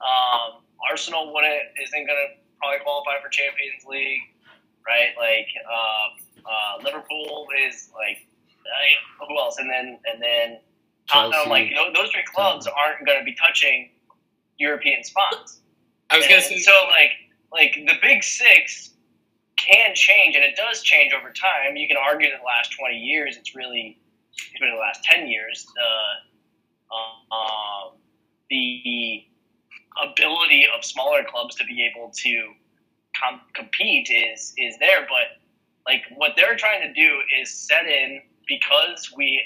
um, 0.00 0.62
Arsenal 0.90 1.32
wouldn't 1.32 1.62
isn't 1.82 2.06
going 2.06 2.18
to 2.18 2.40
probably 2.58 2.80
qualify 2.80 3.20
for 3.22 3.28
Champions 3.28 3.84
League, 3.86 4.20
right? 4.86 5.12
Like, 5.18 5.48
um, 5.68 6.42
uh, 6.44 6.82
Liverpool 6.82 7.46
is 7.66 7.90
like 7.94 8.26
I, 8.66 9.26
who 9.26 9.38
else? 9.38 9.58
And 9.58 9.70
then 9.70 9.98
and 10.10 10.22
then 10.22 10.58
Tottenham. 11.10 11.48
Like 11.48 11.72
those 11.94 12.10
three 12.10 12.24
clubs 12.34 12.66
aren't 12.66 13.06
going 13.06 13.18
to 13.18 13.24
be 13.24 13.34
touching 13.34 13.90
European 14.58 15.02
spots. 15.02 15.60
I 16.10 16.16
was 16.16 16.26
gonna 16.26 16.42
say 16.42 16.58
so 16.58 16.72
like 16.88 17.12
like 17.52 17.74
the 17.86 17.94
big 18.02 18.22
six 18.22 18.90
can 19.56 19.94
change, 19.94 20.34
and 20.34 20.44
it 20.44 20.56
does 20.56 20.82
change 20.82 21.12
over 21.12 21.32
time. 21.32 21.76
You 21.76 21.86
can 21.86 21.96
argue 21.96 22.30
that 22.30 22.38
the 22.38 22.44
last 22.44 22.74
twenty 22.78 22.98
years, 22.98 23.36
it's 23.36 23.54
really 23.54 23.98
it's 24.32 24.60
been 24.60 24.70
the 24.72 24.80
last 24.80 25.02
ten 25.04 25.28
years. 25.28 25.66
The 25.74 26.30
um, 26.94 27.96
the 28.50 29.24
ability 30.02 30.66
of 30.76 30.84
smaller 30.84 31.24
clubs 31.24 31.54
to 31.56 31.64
be 31.64 31.88
able 31.88 32.10
to 32.10 32.52
com- 33.22 33.40
compete 33.54 34.10
is 34.10 34.52
is 34.56 34.76
there, 34.78 35.02
but 35.02 35.40
like 35.86 36.02
what 36.16 36.32
they're 36.36 36.56
trying 36.56 36.82
to 36.82 36.92
do 36.92 37.18
is 37.40 37.52
set 37.52 37.86
in 37.86 38.20
because 38.48 39.12
we 39.16 39.40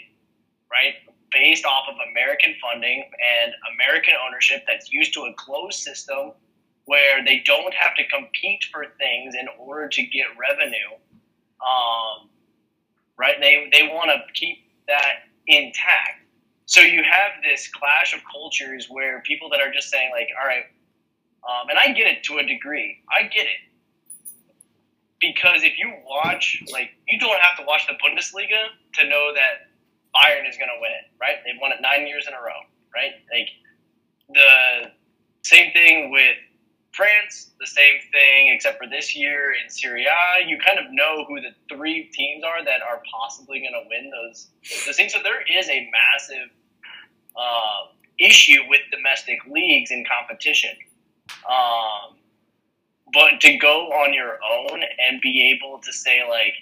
right 0.70 0.94
based 1.34 1.64
off 1.64 1.84
of 1.88 1.96
American 2.10 2.54
funding 2.62 3.02
and 3.02 3.52
American 3.74 4.14
ownership 4.26 4.64
that's 4.66 4.90
used 4.92 5.12
to 5.14 5.20
a 5.22 5.34
closed 5.34 5.80
system 5.80 6.32
where 6.86 7.24
they 7.24 7.42
don't 7.44 7.74
have 7.74 7.94
to 7.96 8.06
compete 8.08 8.64
for 8.72 8.86
things 8.98 9.34
in 9.34 9.48
order 9.58 9.88
to 9.88 10.02
get 10.02 10.26
revenue. 10.38 10.94
Um, 11.60 12.28
right? 13.18 13.36
They 13.40 13.68
they 13.72 13.88
want 13.88 14.10
to 14.10 14.20
keep 14.34 14.58
that 14.86 15.26
intact. 15.46 16.22
So 16.66 16.80
you 16.80 17.02
have 17.02 17.42
this 17.42 17.68
clash 17.68 18.14
of 18.14 18.20
cultures 18.30 18.86
where 18.88 19.20
people 19.22 19.50
that 19.50 19.60
are 19.60 19.72
just 19.72 19.90
saying 19.90 20.10
like, 20.12 20.28
all 20.40 20.46
right, 20.46 20.64
um, 21.44 21.68
and 21.68 21.78
I 21.78 21.92
get 21.92 22.06
it 22.06 22.22
to 22.24 22.38
a 22.38 22.42
degree. 22.42 23.02
I 23.10 23.24
get 23.24 23.44
it 23.44 23.64
because 25.20 25.62
if 25.62 25.78
you 25.78 25.92
watch, 26.06 26.62
like, 26.72 26.90
you 27.08 27.18
don't 27.18 27.40
have 27.40 27.56
to 27.58 27.64
watch 27.66 27.86
the 27.86 27.94
Bundesliga 27.94 28.68
to 28.94 29.08
know 29.08 29.32
that 29.34 29.73
Bayern 30.14 30.48
is 30.48 30.56
going 30.56 30.70
to 30.70 30.80
win 30.80 30.92
it, 30.92 31.10
right? 31.20 31.36
They've 31.44 31.60
won 31.60 31.72
it 31.72 31.78
nine 31.80 32.06
years 32.06 32.26
in 32.26 32.34
a 32.34 32.38
row, 32.40 32.60
right? 32.94 33.12
Like 33.32 33.48
the 34.28 34.92
same 35.42 35.72
thing 35.72 36.10
with 36.10 36.36
France, 36.92 37.50
the 37.58 37.66
same 37.66 38.00
thing 38.12 38.54
except 38.54 38.78
for 38.78 38.88
this 38.88 39.16
year 39.16 39.52
in 39.52 39.68
Serie 39.68 40.06
A. 40.06 40.46
You 40.46 40.58
kind 40.64 40.78
of 40.78 40.86
know 40.90 41.24
who 41.26 41.40
the 41.40 41.50
three 41.68 42.10
teams 42.12 42.44
are 42.44 42.64
that 42.64 42.82
are 42.82 43.02
possibly 43.12 43.60
going 43.60 43.74
to 43.74 43.82
win 43.88 44.10
those 44.10 44.48
those 44.86 44.96
things. 44.96 45.12
So 45.12 45.18
there 45.22 45.42
is 45.42 45.68
a 45.68 45.90
massive 45.90 46.50
uh, 47.36 47.92
issue 48.18 48.60
with 48.68 48.80
domestic 48.92 49.38
leagues 49.50 49.90
in 49.90 50.04
competition. 50.04 50.70
Um, 51.48 52.16
but 53.12 53.40
to 53.40 53.56
go 53.58 53.88
on 53.88 54.14
your 54.14 54.38
own 54.52 54.82
and 54.82 55.20
be 55.20 55.52
able 55.52 55.80
to 55.80 55.92
say 55.92 56.20
like 56.28 56.54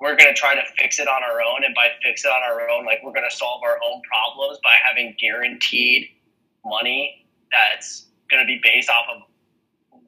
we're 0.00 0.16
going 0.16 0.32
to 0.32 0.38
try 0.38 0.54
to 0.54 0.62
fix 0.78 0.98
it 0.98 1.08
on 1.08 1.22
our 1.22 1.40
own 1.42 1.64
and 1.64 1.74
by 1.74 1.88
fix 2.02 2.24
it 2.24 2.28
on 2.28 2.42
our 2.42 2.68
own 2.68 2.84
like 2.86 2.98
we're 3.04 3.12
going 3.12 3.28
to 3.28 3.36
solve 3.36 3.62
our 3.62 3.78
own 3.84 4.00
problems 4.02 4.58
by 4.62 4.74
having 4.86 5.14
guaranteed 5.20 6.08
money 6.64 7.26
that's 7.50 8.06
going 8.30 8.42
to 8.42 8.46
be 8.46 8.60
based 8.62 8.90
off 8.90 9.04
of 9.14 10.00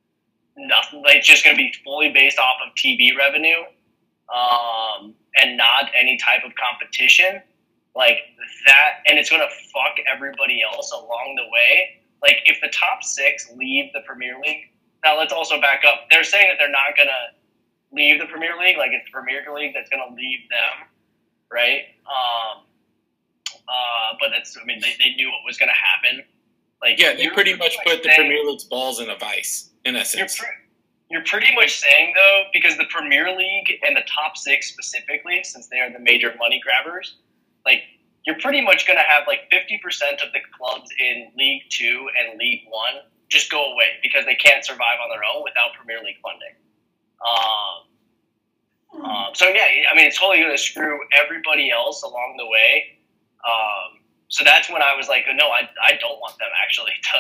nothing 0.57 1.03
like 1.03 1.23
just 1.23 1.45
going 1.45 1.57
to 1.57 1.61
be 1.61 1.73
fully 1.85 2.13
based 2.13 2.39
off 2.39 2.57
of 2.67 2.75
tv 2.75 3.17
revenue 3.17 3.63
um, 4.33 5.15
and 5.37 5.57
not 5.57 5.91
any 5.99 6.17
type 6.19 6.43
of 6.45 6.53
competition 6.55 7.41
like 7.95 8.19
that 8.67 9.03
and 9.07 9.19
it's 9.19 9.29
going 9.29 9.43
to 9.43 9.55
fuck 9.73 9.97
everybody 10.13 10.63
else 10.63 10.93
along 10.93 11.35
the 11.37 11.45
way. 11.53 12.01
Like 12.23 12.39
if 12.47 12.61
the 12.63 12.69
top 12.69 13.03
six 13.03 13.51
leave 13.57 13.93
the 13.93 14.01
premier 14.07 14.35
league 14.43 14.73
now 15.05 15.19
let's 15.19 15.33
also 15.33 15.61
back 15.61 15.83
up. 15.87 16.07
They're 16.11 16.25
saying 16.25 16.49
that 16.49 16.57
they're 16.59 16.71
not 16.71 16.97
going 16.97 17.09
to 17.09 17.42
leave 17.93 18.21
the 18.21 18.27
Premier 18.27 18.53
League, 18.59 18.77
like 18.79 18.91
it's 18.93 19.05
the 19.07 19.13
Premier 19.13 19.43
League 19.55 19.73
that's 19.75 19.91
going 19.91 20.03
to 20.07 20.15
leave 20.15 20.41
them, 20.51 20.89
right? 21.53 21.83
Um, 22.07 22.65
uh, 23.69 24.17
but 24.21 24.31
that's, 24.35 24.57
I 24.61 24.65
mean, 24.65 24.81
they, 24.81 24.95
they 24.99 25.15
knew 25.15 25.29
what 25.29 25.41
was 25.47 25.59
going 25.59 25.69
to 25.69 25.75
happen. 25.75 26.25
Like, 26.81 26.99
yeah 26.99 27.15
they 27.15 27.29
pretty 27.29 27.55
much 27.55 27.77
put 27.87 28.03
the 28.03 28.09
saying- 28.09 28.17
Premier 28.29 28.45
League's 28.45 28.65
balls 28.65 29.01
in 29.01 29.09
a 29.09 29.17
vice 29.17 29.71
in 29.85 29.95
You're, 29.95 30.01
essence 30.03 30.39
pre- 30.39 30.49
you're 31.11 31.25
pretty 31.25 31.55
much 31.55 31.77
saying 31.79 32.15
though, 32.17 32.45
because 32.53 32.77
the 32.77 32.87
Premier 32.87 33.37
League 33.37 33.79
and 33.87 33.97
the 33.97 34.03
top 34.13 34.37
six 34.37 34.67
specifically, 34.69 35.45
since 35.45 35.69
they 35.69 35.79
are 35.79 35.93
the 35.93 35.99
major 35.99 36.35
money 36.39 36.61
grabbers, 36.61 37.17
like 37.65 37.83
you're 38.27 38.39
pretty 38.41 38.61
much 38.61 38.87
going 38.87 38.97
to 38.99 39.05
have 39.05 39.25
like 39.27 39.51
50% 39.53 39.79
of 40.27 40.33
the 40.33 40.41
clubs 40.57 40.91
in 40.99 41.31
League 41.37 41.63
Two 41.69 42.09
and 42.19 42.39
League 42.39 42.63
One 42.69 43.03
just 43.29 43.51
go 43.51 43.73
away 43.73 43.99
because 44.03 44.25
they 44.25 44.35
can't 44.35 44.65
survive 44.65 44.99
on 45.03 45.09
their 45.11 45.23
own 45.25 45.43
without 45.43 45.73
Premier 45.77 46.03
League 46.05 46.21
funding. 46.23 46.55
Um, 47.23 49.05
um, 49.05 49.35
so 49.35 49.49
yeah, 49.49 49.67
I 49.91 49.97
mean, 49.97 50.07
it's 50.07 50.19
totally 50.19 50.41
going 50.41 50.53
to 50.53 50.59
screw 50.59 50.99
everybody 51.19 51.71
else 51.71 52.03
along 52.03 52.37
the 52.39 52.47
way. 52.47 52.99
Um, 53.45 54.01
so 54.29 54.45
that's 54.45 54.71
when 54.71 54.83
I 54.83 54.95
was 54.97 55.09
like, 55.09 55.25
no, 55.35 55.49
I, 55.49 55.69
I 55.87 55.97
don't 56.01 56.19
want 56.21 56.39
them 56.39 56.49
actually 56.63 56.93
to 57.03 57.19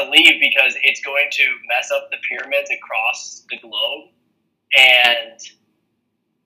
to 0.00 0.10
leave 0.10 0.40
because 0.40 0.74
it's 0.82 1.00
going 1.04 1.28
to 1.30 1.44
mess 1.68 1.90
up 1.92 2.10
the 2.10 2.16
pyramids 2.28 2.68
across 2.70 3.46
the 3.48 3.58
globe, 3.58 4.10
and 4.76 5.38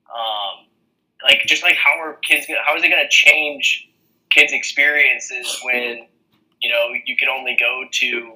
um, 0.09 0.67
like 1.23 1.41
just 1.45 1.63
like 1.63 1.75
how 1.75 1.99
are 1.99 2.13
kids? 2.15 2.45
Gonna, 2.47 2.59
how 2.65 2.75
is 2.75 2.83
it 2.83 2.89
going 2.89 3.03
to 3.03 3.09
change 3.09 3.89
kids' 4.29 4.53
experiences 4.53 5.59
when 5.63 6.07
you 6.61 6.69
know 6.69 6.89
you 7.05 7.15
can 7.17 7.29
only 7.29 7.55
go 7.59 7.85
to 7.91 8.33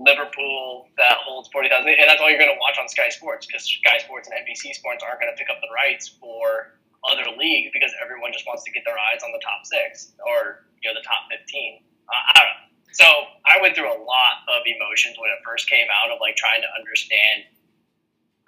Liverpool 0.00 0.88
that 0.96 1.20
holds 1.20 1.48
forty 1.52 1.68
thousand, 1.68 1.92
and 1.92 2.08
that's 2.08 2.20
all 2.20 2.32
you're 2.32 2.40
going 2.40 2.52
to 2.52 2.60
watch 2.60 2.80
on 2.80 2.88
Sky 2.88 3.08
Sports 3.12 3.46
because 3.46 3.68
Sky 3.68 4.00
Sports 4.00 4.28
and 4.28 4.36
NBC 4.40 4.72
Sports 4.72 5.04
aren't 5.04 5.20
going 5.20 5.32
to 5.32 5.38
pick 5.38 5.52
up 5.52 5.60
the 5.60 5.68
rights 5.76 6.16
for 6.20 6.80
other 7.04 7.28
leagues 7.36 7.70
because 7.72 7.92
everyone 8.00 8.32
just 8.32 8.44
wants 8.48 8.64
to 8.64 8.70
get 8.72 8.84
their 8.84 8.96
eyes 8.96 9.20
on 9.24 9.32
the 9.32 9.40
top 9.40 9.64
six 9.64 10.12
or 10.24 10.64
you 10.80 10.88
know 10.88 10.96
the 10.96 11.04
top 11.04 11.28
fifteen. 11.28 11.84
Uh, 12.08 12.16
I 12.16 12.32
don't 12.40 12.48
know. 12.48 12.70
So 12.92 13.06
I 13.46 13.60
went 13.62 13.76
through 13.76 13.92
a 13.92 14.00
lot 14.02 14.34
of 14.50 14.66
emotions 14.66 15.14
when 15.20 15.30
it 15.30 15.38
first 15.46 15.68
came 15.70 15.86
out 15.92 16.10
of 16.10 16.18
like 16.18 16.34
trying 16.34 16.60
to 16.64 16.70
understand 16.74 17.46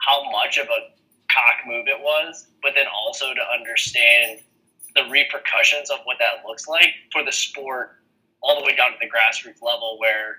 how 0.02 0.26
much 0.32 0.58
of 0.58 0.66
a 0.66 0.96
cock 1.30 1.62
move 1.66 1.86
it 1.86 2.00
was, 2.00 2.48
but 2.62 2.72
then 2.74 2.86
also 2.90 3.32
to 3.34 3.44
understand 3.54 4.42
the 4.94 5.04
repercussions 5.08 5.90
of 5.90 6.00
what 6.04 6.18
that 6.18 6.44
looks 6.46 6.68
like 6.68 6.92
for 7.10 7.24
the 7.24 7.32
sport 7.32 8.02
all 8.42 8.58
the 8.58 8.66
way 8.66 8.74
down 8.76 8.90
to 8.90 8.98
the 9.00 9.08
grassroots 9.08 9.62
level 9.62 9.96
where 9.98 10.38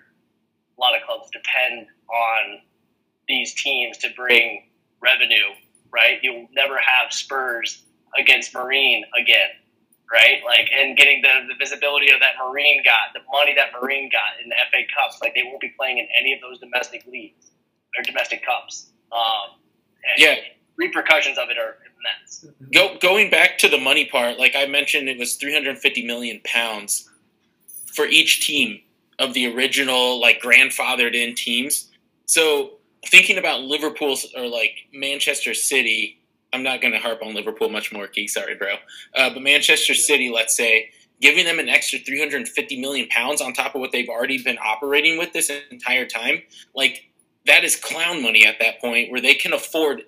a 0.77 0.81
lot 0.81 0.95
of 0.95 1.05
clubs 1.05 1.29
depend 1.31 1.87
on 2.09 2.59
these 3.27 3.53
teams 3.53 3.97
to 3.99 4.09
bring 4.15 4.69
revenue 5.01 5.53
right? 5.93 6.17
You'll 6.21 6.47
never 6.53 6.75
have 6.75 7.13
Spurs 7.13 7.83
against 8.19 8.53
Marine 8.53 9.05
again, 9.19 9.49
right? 10.11 10.39
Like, 10.43 10.69
and 10.75 10.97
getting 10.97 11.21
the, 11.21 11.47
the 11.47 11.55
visibility 11.57 12.11
of 12.11 12.19
that 12.19 12.31
Marine 12.43 12.83
got, 12.83 13.13
the 13.13 13.21
money 13.31 13.53
that 13.55 13.69
Marine 13.79 14.09
got 14.11 14.41
in 14.43 14.49
the 14.49 14.55
FA 14.71 14.83
Cups, 14.97 15.19
like 15.21 15.35
they 15.35 15.43
won't 15.43 15.61
be 15.61 15.71
playing 15.77 15.99
in 15.99 16.07
any 16.19 16.33
of 16.33 16.41
those 16.41 16.59
domestic 16.59 17.05
leagues 17.05 17.51
or 17.97 18.03
domestic 18.03 18.43
cups. 18.43 18.89
Um, 19.11 19.59
yeah. 20.17 20.35
Repercussions 20.75 21.37
of 21.37 21.49
it 21.49 21.57
are 21.59 21.77
immense. 21.85 22.45
Go, 22.73 22.97
going 22.99 23.29
back 23.29 23.59
to 23.59 23.69
the 23.69 23.77
money 23.77 24.05
part, 24.05 24.39
like 24.39 24.55
I 24.55 24.65
mentioned, 24.65 25.07
it 25.07 25.19
was 25.19 25.35
350 25.35 26.05
million 26.05 26.41
pounds 26.43 27.07
for 27.93 28.05
each 28.05 28.45
team 28.45 28.81
of 29.19 29.33
the 29.33 29.53
original, 29.53 30.19
like 30.19 30.41
grandfathered 30.41 31.13
in 31.13 31.35
teams. 31.35 31.91
So 32.25 32.73
thinking 33.07 33.37
about 33.37 33.61
Liverpool 33.61 34.17
or 34.35 34.47
like 34.47 34.87
Manchester 34.93 35.53
City, 35.53 36.19
I'm 36.53 36.63
not 36.63 36.81
going 36.81 36.93
to 36.93 36.99
harp 36.99 37.21
on 37.23 37.33
Liverpool 37.33 37.69
much 37.69 37.91
more, 37.91 38.07
Keek. 38.07 38.29
Sorry, 38.29 38.55
bro. 38.55 38.75
Uh, 39.15 39.33
but 39.33 39.41
Manchester 39.41 39.93
City, 39.93 40.31
let's 40.31 40.55
say, 40.55 40.89
giving 41.21 41.45
them 41.45 41.59
an 41.59 41.69
extra 41.69 41.99
350 41.99 42.81
million 42.81 43.07
pounds 43.07 43.41
on 43.41 43.53
top 43.53 43.75
of 43.75 43.81
what 43.81 43.91
they've 43.91 44.09
already 44.09 44.41
been 44.43 44.57
operating 44.63 45.17
with 45.17 45.31
this 45.33 45.51
entire 45.71 46.05
time, 46.05 46.41
like 46.75 47.09
that 47.45 47.63
is 47.63 47.75
clown 47.75 48.21
money 48.21 48.45
at 48.45 48.59
that 48.59 48.79
point 48.79 49.11
where 49.11 49.21
they 49.21 49.33
can 49.33 49.53
afford 49.53 50.03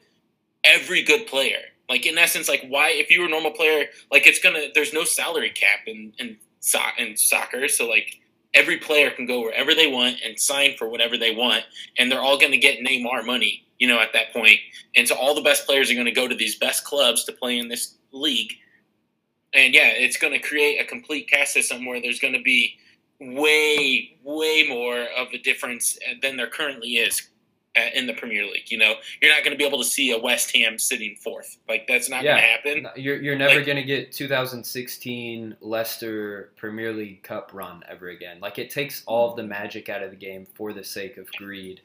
every 0.64 1.04
good 1.04 1.28
player. 1.28 1.62
Like 1.88 2.06
in 2.06 2.18
essence, 2.18 2.50
like 2.50 2.66
why 2.68 2.90
if 2.90 3.10
you 3.10 3.22
were 3.22 3.28
a 3.28 3.30
normal 3.30 3.52
player, 3.52 3.86
like 4.12 4.26
it's 4.26 4.40
gonna 4.40 4.68
there's 4.74 4.94
no 4.94 5.04
salary 5.04 5.52
cap 5.52 5.82
in 5.88 6.14
in, 6.20 6.38
so, 6.60 6.80
in 6.98 7.16
soccer, 7.16 7.68
so 7.68 7.88
like 7.88 8.20
every 8.56 8.78
player 8.78 9.12
can 9.12 9.26
go 9.26 9.42
wherever 9.42 9.76
they 9.76 9.88
want 9.88 10.18
and 10.26 10.40
sign 10.40 10.76
for 10.78 10.90
whatever 10.90 11.18
they 11.18 11.36
want, 11.36 11.64
and 11.98 12.12
they're 12.12 12.22
all 12.22 12.40
going 12.40 12.52
to 12.52 12.58
get 12.58 12.80
Neymar 12.80 13.26
money, 13.26 13.66
you 13.78 13.88
know, 13.88 14.00
at 14.00 14.14
that 14.14 14.34
point. 14.34 14.60
And 14.96 15.08
so 15.08 15.16
all 15.16 15.36
the 15.36 15.42
best 15.42 15.66
players 15.66 15.92
are 15.92 15.96
going 15.96 16.06
to 16.06 16.12
go 16.12 16.28
to 16.28 16.36
these 16.36 16.56
best 16.56 16.86
clubs 16.86 17.26
to 17.26 17.34
play 17.34 17.60
in 17.60 17.68
this 17.68 17.96
league. 18.12 18.54
And 19.54 19.74
yeah, 19.74 19.90
it's 19.90 20.18
going 20.18 20.34
to 20.34 20.40
create 20.40 20.82
a 20.82 20.86
complete 20.86 21.30
caste 21.30 21.54
system 21.54 21.86
where 21.86 22.02
there's 22.02 22.20
going 22.20 22.34
to 22.34 22.42
be 22.42 22.76
way, 23.20 24.18
way 24.24 24.66
more 24.68 25.06
of 25.18 25.28
a 25.34 25.38
difference 25.38 25.98
than 26.22 26.38
there 26.38 26.50
currently 26.50 26.96
is 26.96 27.30
in 27.94 28.08
the 28.08 28.14
Premier 28.14 28.46
League. 28.46 28.72
You 28.72 28.78
know, 28.78 28.96
you're 29.22 29.32
not 29.32 29.44
going 29.44 29.52
to 29.52 29.58
be 29.58 29.66
able 29.66 29.80
to 29.80 29.88
see 29.88 30.12
a 30.12 30.20
West 30.20 30.56
Ham 30.56 30.80
sitting 30.80 31.16
fourth. 31.16 31.58
Like 31.68 31.86
that's 31.88 32.10
not 32.10 32.24
yeah, 32.24 32.34
going 32.34 32.44
to 32.44 32.80
happen. 32.82 33.02
You're 33.02 33.22
you're 33.22 33.38
never 33.38 33.58
like, 33.58 33.66
going 33.66 33.78
to 33.78 33.84
get 33.84 34.12
2016 34.12 35.58
Leicester 35.62 36.52
Premier 36.56 36.94
League 36.94 37.24
Cup 37.24 37.52
run 37.54 37.84
ever 37.88 38.10
again. 38.10 38.40
Like 38.40 38.60
it 38.60 38.70
takes 38.70 39.04
all 39.06 39.30
of 39.30 39.36
the 39.36 39.44
magic 39.44 39.90
out 39.90 40.04
of 40.04 40.12
the 40.12 40.18
game 40.18 40.46
for 40.56 40.74
the 40.74 40.84
sake 40.84 41.18
of 41.18 41.32
greed. 41.34 41.82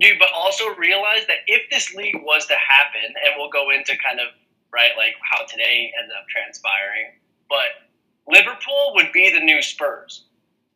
Dude, 0.00 0.18
but 0.18 0.28
also 0.34 0.74
realize 0.74 1.26
that 1.28 1.38
if 1.46 1.70
this 1.70 1.94
league 1.94 2.16
was 2.22 2.46
to 2.46 2.54
happen, 2.54 3.14
and 3.24 3.34
we'll 3.36 3.50
go 3.50 3.70
into 3.70 3.96
kind 3.98 4.18
of 4.18 4.26
right 4.72 4.90
like 4.96 5.14
how 5.22 5.44
today 5.46 5.92
ended 6.00 6.16
up 6.18 6.26
transpiring, 6.28 7.12
but 7.48 7.84
Liverpool 8.26 8.92
would 8.96 9.12
be 9.12 9.30
the 9.30 9.40
new 9.40 9.62
Spurs. 9.62 10.24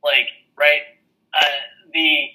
Like 0.04 0.28
right, 0.56 0.82
uh, 1.34 1.44
the 1.92 2.28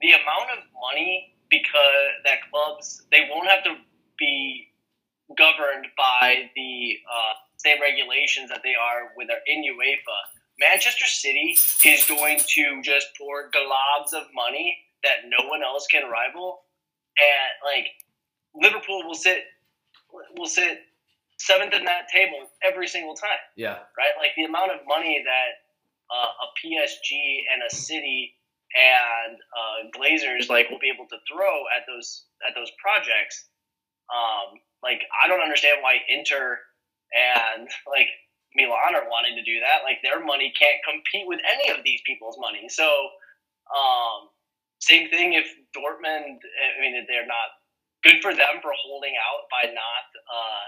the 0.00 0.12
amount 0.12 0.50
of 0.56 0.64
money 0.80 1.34
because 1.50 2.10
that 2.24 2.38
clubs 2.50 3.06
they 3.10 3.28
won't 3.30 3.48
have 3.48 3.64
to 3.64 3.76
be 4.18 4.68
governed 5.36 5.86
by 5.96 6.50
the 6.54 6.98
uh, 7.06 7.34
same 7.56 7.80
regulations 7.80 8.50
that 8.50 8.60
they 8.62 8.74
are 8.74 9.12
with 9.16 9.30
our 9.30 9.42
in 9.46 9.62
UEFA. 9.62 10.18
Manchester 10.58 11.06
City 11.06 11.56
is 11.84 12.04
going 12.04 12.38
to 12.38 12.82
just 12.82 13.08
pour 13.18 13.50
globs 13.50 14.14
of 14.14 14.26
money 14.34 14.76
that 15.02 15.28
no 15.28 15.48
one 15.48 15.62
else 15.62 15.86
can 15.86 16.08
rival, 16.10 16.60
and 17.18 17.52
like 17.64 17.88
Liverpool 18.54 19.02
will 19.06 19.14
sit 19.14 19.44
will 20.36 20.48
sit 20.48 20.80
seventh 21.38 21.74
in 21.74 21.84
that 21.84 22.08
table 22.12 22.48
every 22.64 22.88
single 22.88 23.14
time. 23.14 23.42
Yeah, 23.56 23.78
right. 23.98 24.14
Like 24.18 24.32
the 24.36 24.44
amount 24.44 24.72
of 24.72 24.80
money 24.86 25.22
that 25.24 25.66
uh, 26.10 26.44
a 26.44 26.48
PSG 26.56 27.42
and 27.52 27.62
a 27.68 27.74
City 27.74 28.34
and 28.74 29.36
uh, 29.36 29.78
Glazers 29.94 30.48
like 30.48 30.70
will 30.70 30.82
be 30.82 30.92
able 30.92 31.06
to 31.08 31.18
throw 31.30 31.54
at 31.76 31.86
those 31.86 32.26
at 32.46 32.54
those 32.54 32.70
projects. 32.82 33.46
Um, 34.10 34.58
like 34.82 35.02
I 35.12 35.28
don't 35.28 35.42
understand 35.42 35.78
why 35.82 35.98
Inter 36.08 36.58
and 37.14 37.68
like 37.86 38.10
Milan 38.54 38.96
are 38.96 39.08
wanting 39.08 39.36
to 39.36 39.44
do 39.44 39.60
that. 39.60 39.84
Like 39.84 40.02
their 40.02 40.24
money 40.24 40.52
can't 40.58 40.80
compete 40.82 41.28
with 41.28 41.40
any 41.44 41.70
of 41.70 41.84
these 41.84 42.00
people's 42.06 42.36
money. 42.40 42.68
So 42.68 42.86
um, 43.70 44.30
same 44.80 45.08
thing 45.10 45.34
if 45.34 45.46
Dortmund. 45.76 46.40
I 46.40 46.80
mean, 46.80 47.06
they're 47.08 47.26
not 47.26 47.50
good 48.04 48.22
for 48.22 48.32
them 48.34 48.62
for 48.62 48.72
holding 48.86 49.14
out 49.18 49.50
by 49.50 49.70
not 49.70 50.06
uh, 50.26 50.66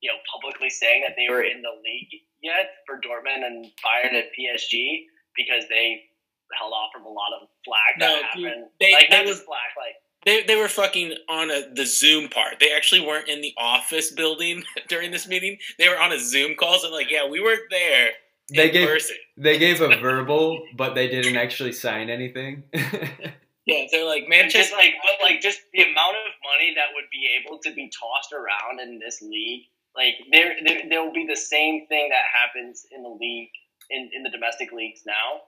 you 0.00 0.10
know 0.10 0.18
publicly 0.32 0.70
saying 0.70 1.02
that 1.06 1.14
they 1.16 1.28
were 1.30 1.42
in 1.42 1.62
the 1.62 1.74
league 1.82 2.14
yet 2.42 2.82
for 2.86 2.96
Dortmund 2.98 3.46
and 3.46 3.66
Bayern 3.84 4.16
and 4.16 4.28
PSG 4.34 5.04
because 5.36 5.64
they 5.68 6.09
held 6.58 6.72
off 6.72 6.90
from 6.92 7.04
a 7.04 7.08
lot 7.08 7.30
of 7.40 7.48
flack 7.64 7.98
that 7.98 8.08
no, 8.08 8.22
happened. 8.22 8.66
They, 8.80 8.92
like 8.92 9.10
they 9.10 9.18
not 9.18 9.26
just 9.26 9.44
flack, 9.44 9.74
like 9.76 9.94
they, 10.24 10.42
they 10.42 10.56
were 10.56 10.68
fucking 10.68 11.14
on 11.28 11.50
a, 11.50 11.72
the 11.72 11.86
Zoom 11.86 12.28
part. 12.28 12.60
They 12.60 12.72
actually 12.74 13.06
weren't 13.06 13.28
in 13.28 13.40
the 13.40 13.54
office 13.56 14.10
building 14.10 14.64
during 14.88 15.10
this 15.10 15.26
meeting. 15.26 15.58
They 15.78 15.88
were 15.88 15.98
on 15.98 16.12
a 16.12 16.18
Zoom 16.18 16.56
call. 16.56 16.78
So 16.78 16.90
like, 16.90 17.10
yeah, 17.10 17.28
we 17.28 17.40
weren't 17.40 17.70
there. 17.70 18.10
They 18.52 18.70
gave 18.70 18.88
person. 18.88 19.16
they 19.36 19.58
gave 19.58 19.80
a 19.80 19.96
verbal, 19.96 20.62
but 20.76 20.94
they 20.94 21.06
didn't 21.06 21.36
actually 21.36 21.70
sign 21.72 22.10
anything. 22.10 22.64
yeah, 22.74 23.84
they're 23.92 24.04
like, 24.04 24.24
man, 24.28 24.50
just 24.50 24.72
like, 24.72 24.94
but 25.02 25.24
like, 25.24 25.40
just 25.40 25.60
the 25.72 25.82
amount 25.82 26.16
of 26.16 26.32
money 26.42 26.74
that 26.74 26.86
would 26.94 27.04
be 27.12 27.28
able 27.38 27.60
to 27.60 27.72
be 27.72 27.88
tossed 27.88 28.32
around 28.32 28.80
in 28.80 28.98
this 28.98 29.22
league. 29.22 29.66
Like, 29.94 30.14
there, 30.32 30.56
there, 30.66 30.80
there 30.88 31.04
will 31.04 31.12
be 31.12 31.26
the 31.28 31.36
same 31.36 31.86
thing 31.86 32.08
that 32.10 32.22
happens 32.34 32.86
in 32.90 33.04
the 33.04 33.08
league 33.08 33.50
in, 33.88 34.10
in 34.12 34.24
the 34.24 34.30
domestic 34.30 34.72
leagues 34.72 35.02
now, 35.06 35.42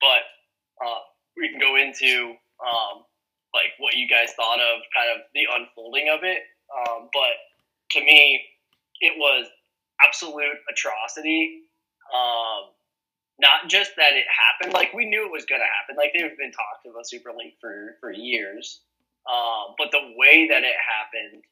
but 0.00 0.22
uh, 0.80 1.02
we 1.36 1.48
can 1.50 1.60
go 1.60 1.76
into 1.76 2.34
um, 2.62 3.04
like 3.52 3.74
what 3.78 3.94
you 3.94 4.08
guys 4.08 4.32
thought 4.34 4.58
of 4.58 4.82
kind 4.94 5.10
of 5.14 5.26
the 5.34 5.46
unfolding 5.50 6.08
of 6.10 6.24
it. 6.24 6.42
Um, 6.72 7.08
but 7.12 7.34
to 7.92 8.00
me, 8.00 8.42
it 9.00 9.14
was 9.16 9.46
absolute 10.04 10.58
atrocity. 10.70 11.62
Um, 12.14 12.70
not 13.38 13.68
just 13.68 13.92
that 13.96 14.12
it 14.14 14.26
happened, 14.30 14.74
like 14.74 14.92
we 14.94 15.06
knew 15.06 15.26
it 15.26 15.32
was 15.32 15.44
going 15.44 15.60
to 15.60 15.66
happen. 15.66 15.96
Like 15.96 16.12
there 16.14 16.28
have 16.28 16.38
been 16.38 16.52
talks 16.52 16.86
of 16.86 16.94
a 17.00 17.04
Super 17.04 17.32
League 17.36 17.58
for 17.60 17.96
for 18.00 18.12
years, 18.12 18.82
um, 19.30 19.74
but 19.78 19.90
the 19.90 20.14
way 20.16 20.46
that 20.48 20.62
it 20.62 20.76
happened, 20.78 21.42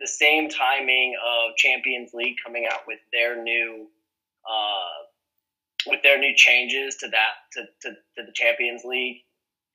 the 0.00 0.06
same 0.06 0.48
timing 0.48 1.14
of 1.24 1.56
Champions 1.56 2.12
League 2.12 2.36
coming 2.44 2.66
out 2.70 2.86
with 2.86 2.98
their 3.12 3.42
new 3.42 3.88
uh, 4.44 5.06
with 5.86 6.02
their 6.02 6.18
new 6.18 6.34
changes 6.36 6.96
to 6.96 7.08
that 7.08 7.34
to, 7.52 7.62
to, 7.82 7.94
to 8.16 8.26
the 8.26 8.32
Champions 8.34 8.82
League 8.84 9.18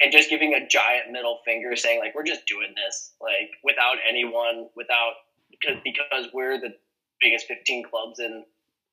and 0.01 0.11
just 0.11 0.29
giving 0.29 0.53
a 0.53 0.67
giant 0.67 1.11
middle 1.11 1.39
finger 1.45 1.75
saying 1.75 1.99
like 1.99 2.13
we're 2.15 2.23
just 2.23 2.45
doing 2.45 2.73
this 2.75 3.13
like 3.21 3.51
without 3.63 3.95
anyone 4.07 4.67
without 4.75 5.13
because 5.49 5.77
because 5.83 6.27
we're 6.33 6.59
the 6.59 6.73
biggest 7.19 7.47
15 7.47 7.83
clubs 7.89 8.19
in 8.19 8.43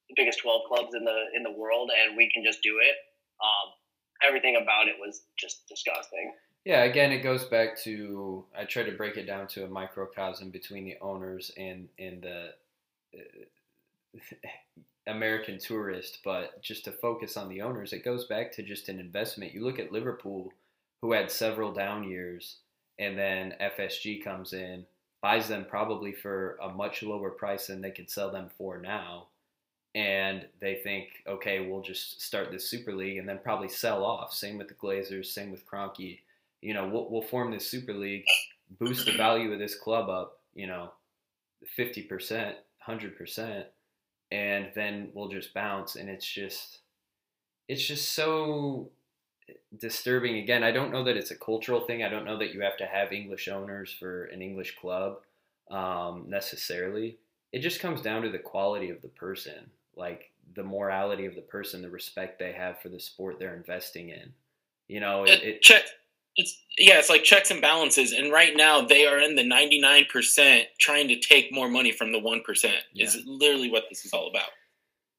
the 0.08 0.14
biggest 0.16 0.40
12 0.40 0.62
clubs 0.68 0.94
in 0.94 1.04
the 1.04 1.24
in 1.34 1.42
the 1.42 1.50
world 1.50 1.90
and 2.02 2.16
we 2.16 2.30
can 2.32 2.44
just 2.44 2.62
do 2.62 2.78
it. 2.82 2.96
Um, 3.42 3.72
everything 4.26 4.56
about 4.56 4.88
it 4.88 4.94
was 4.98 5.22
just 5.36 5.68
disgusting. 5.68 6.32
Yeah 6.64 6.84
again 6.84 7.12
it 7.12 7.22
goes 7.22 7.44
back 7.44 7.78
to 7.82 8.44
i 8.58 8.64
try 8.64 8.84
to 8.84 8.92
break 8.92 9.18
it 9.18 9.26
down 9.26 9.46
to 9.48 9.64
a 9.64 9.68
microcosm 9.68 10.50
between 10.50 10.84
the 10.86 10.96
owners 11.02 11.50
and 11.58 11.88
and 11.98 12.22
the 12.22 12.48
uh, 13.14 14.20
American 15.06 15.58
tourist, 15.58 16.20
but 16.24 16.62
just 16.62 16.84
to 16.84 16.92
focus 16.92 17.36
on 17.36 17.48
the 17.48 17.60
owners, 17.60 17.92
it 17.92 18.04
goes 18.04 18.24
back 18.26 18.52
to 18.52 18.62
just 18.62 18.88
an 18.88 18.98
investment. 18.98 19.54
You 19.54 19.64
look 19.64 19.78
at 19.78 19.92
Liverpool, 19.92 20.52
who 21.02 21.12
had 21.12 21.30
several 21.30 21.72
down 21.72 22.04
years, 22.04 22.56
and 22.98 23.18
then 23.18 23.54
FSG 23.60 24.24
comes 24.24 24.52
in, 24.52 24.86
buys 25.20 25.48
them 25.48 25.66
probably 25.68 26.12
for 26.12 26.58
a 26.62 26.68
much 26.68 27.02
lower 27.02 27.30
price 27.30 27.66
than 27.66 27.80
they 27.80 27.90
could 27.90 28.10
sell 28.10 28.30
them 28.30 28.48
for 28.56 28.78
now. 28.78 29.26
And 29.94 30.46
they 30.60 30.76
think, 30.76 31.08
okay, 31.26 31.66
we'll 31.66 31.82
just 31.82 32.20
start 32.20 32.50
this 32.50 32.68
Super 32.68 32.92
League 32.92 33.18
and 33.18 33.28
then 33.28 33.38
probably 33.42 33.68
sell 33.68 34.04
off. 34.04 34.32
Same 34.32 34.58
with 34.58 34.68
the 34.68 34.74
Glazers, 34.74 35.26
same 35.26 35.50
with 35.50 35.66
Kroenke. 35.66 36.18
You 36.62 36.74
know, 36.74 36.88
we'll, 36.88 37.08
we'll 37.10 37.22
form 37.22 37.52
this 37.52 37.66
Super 37.66 37.92
League, 37.92 38.24
boost 38.80 39.06
the 39.06 39.12
value 39.12 39.52
of 39.52 39.58
this 39.58 39.76
club 39.76 40.08
up, 40.08 40.40
you 40.54 40.66
know, 40.66 40.90
50%, 41.78 42.54
100% 42.88 43.64
and 44.34 44.70
then 44.74 45.10
we'll 45.14 45.28
just 45.28 45.54
bounce 45.54 45.94
and 45.94 46.08
it's 46.08 46.26
just 46.26 46.80
it's 47.68 47.86
just 47.86 48.12
so 48.12 48.90
disturbing. 49.78 50.38
Again 50.38 50.64
i 50.64 50.72
don't 50.72 50.92
know 50.92 51.04
that 51.04 51.16
it's 51.16 51.30
a 51.30 51.36
cultural 51.36 51.80
thing. 51.80 52.02
I 52.02 52.08
don't 52.08 52.24
know 52.24 52.38
that 52.38 52.52
you 52.52 52.60
have 52.62 52.76
to 52.78 52.86
have 52.86 53.12
english 53.12 53.48
owners 53.48 53.92
for 53.92 54.24
an 54.24 54.42
english 54.42 54.76
club 54.76 55.18
um, 55.70 56.24
necessarily. 56.28 57.18
It 57.52 57.60
just 57.60 57.80
comes 57.80 58.00
down 58.00 58.22
to 58.22 58.30
the 58.30 58.38
quality 58.38 58.90
of 58.90 59.00
the 59.00 59.08
person 59.08 59.70
like 59.96 60.32
the 60.56 60.64
morality 60.64 61.26
of 61.26 61.36
the 61.36 61.40
person 61.40 61.82
the 61.82 61.90
respect 61.90 62.38
they 62.40 62.52
have 62.52 62.80
for 62.80 62.88
the 62.88 63.00
sport 63.00 63.38
they're 63.38 63.56
investing 63.56 64.08
in. 64.08 64.32
You 64.88 65.00
know 65.00 65.24
it, 65.24 65.42
it 65.42 65.62
check 65.62 65.84
It's 66.36 66.60
yeah, 66.78 66.98
it's 66.98 67.10
like 67.10 67.22
checks 67.22 67.50
and 67.50 67.60
balances, 67.60 68.12
and 68.12 68.32
right 68.32 68.56
now 68.56 68.82
they 68.82 69.06
are 69.06 69.20
in 69.20 69.36
the 69.36 69.44
ninety 69.44 69.80
nine 69.80 70.06
percent 70.12 70.66
trying 70.78 71.08
to 71.08 71.20
take 71.20 71.52
more 71.52 71.68
money 71.68 71.92
from 71.92 72.12
the 72.12 72.18
one 72.18 72.42
percent. 72.42 72.82
Yeah. 72.92 73.06
Is 73.06 73.22
literally 73.24 73.70
what 73.70 73.84
this 73.88 74.04
is 74.04 74.12
all 74.12 74.28
about. 74.28 74.50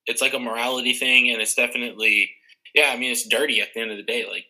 It's 0.08 0.22
like 0.22 0.34
a 0.34 0.40
morality 0.40 0.94
thing, 0.94 1.30
and 1.32 1.42
it's 1.42 1.56
definitely 1.56 2.32
yeah. 2.74 2.92
I 2.92 2.98
mean, 2.98 3.12
it's 3.12 3.28
dirty 3.28 3.62
at 3.62 3.70
the 3.74 3.82
end 3.82 3.92
of 3.92 3.98
the 3.98 4.04
day. 4.04 4.26
Like 4.30 4.46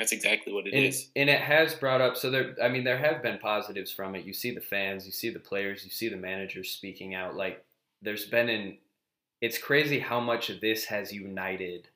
that's 0.00 0.12
exactly 0.12 0.52
what 0.52 0.66
it 0.66 0.72
and, 0.72 0.86
is. 0.86 1.10
and 1.14 1.28
it 1.28 1.40
has 1.40 1.74
brought 1.74 2.00
up 2.00 2.16
so 2.16 2.30
there 2.30 2.56
i 2.62 2.68
mean 2.68 2.82
there 2.82 2.96
have 2.96 3.22
been 3.22 3.36
positives 3.36 3.92
from 3.92 4.14
it 4.14 4.24
you 4.24 4.32
see 4.32 4.50
the 4.50 4.60
fans 4.60 5.04
you 5.04 5.12
see 5.12 5.28
the 5.28 5.38
players 5.38 5.84
you 5.84 5.90
see 5.90 6.08
the 6.08 6.16
managers 6.16 6.70
speaking 6.70 7.14
out 7.14 7.36
like 7.36 7.62
there's 8.00 8.24
been 8.24 8.48
an 8.48 8.78
it's 9.42 9.58
crazy 9.58 9.98
how 9.98 10.18
much 10.18 10.48
of 10.48 10.58
this 10.62 10.86
has 10.86 11.12
united 11.12 11.86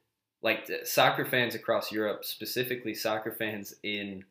like 0.44 0.70
soccer 0.84 1.24
fans 1.24 1.56
across 1.56 1.90
europe 1.90 2.24
specifically 2.24 2.94
soccer 2.94 3.32
fans 3.32 3.74
in 3.82 4.22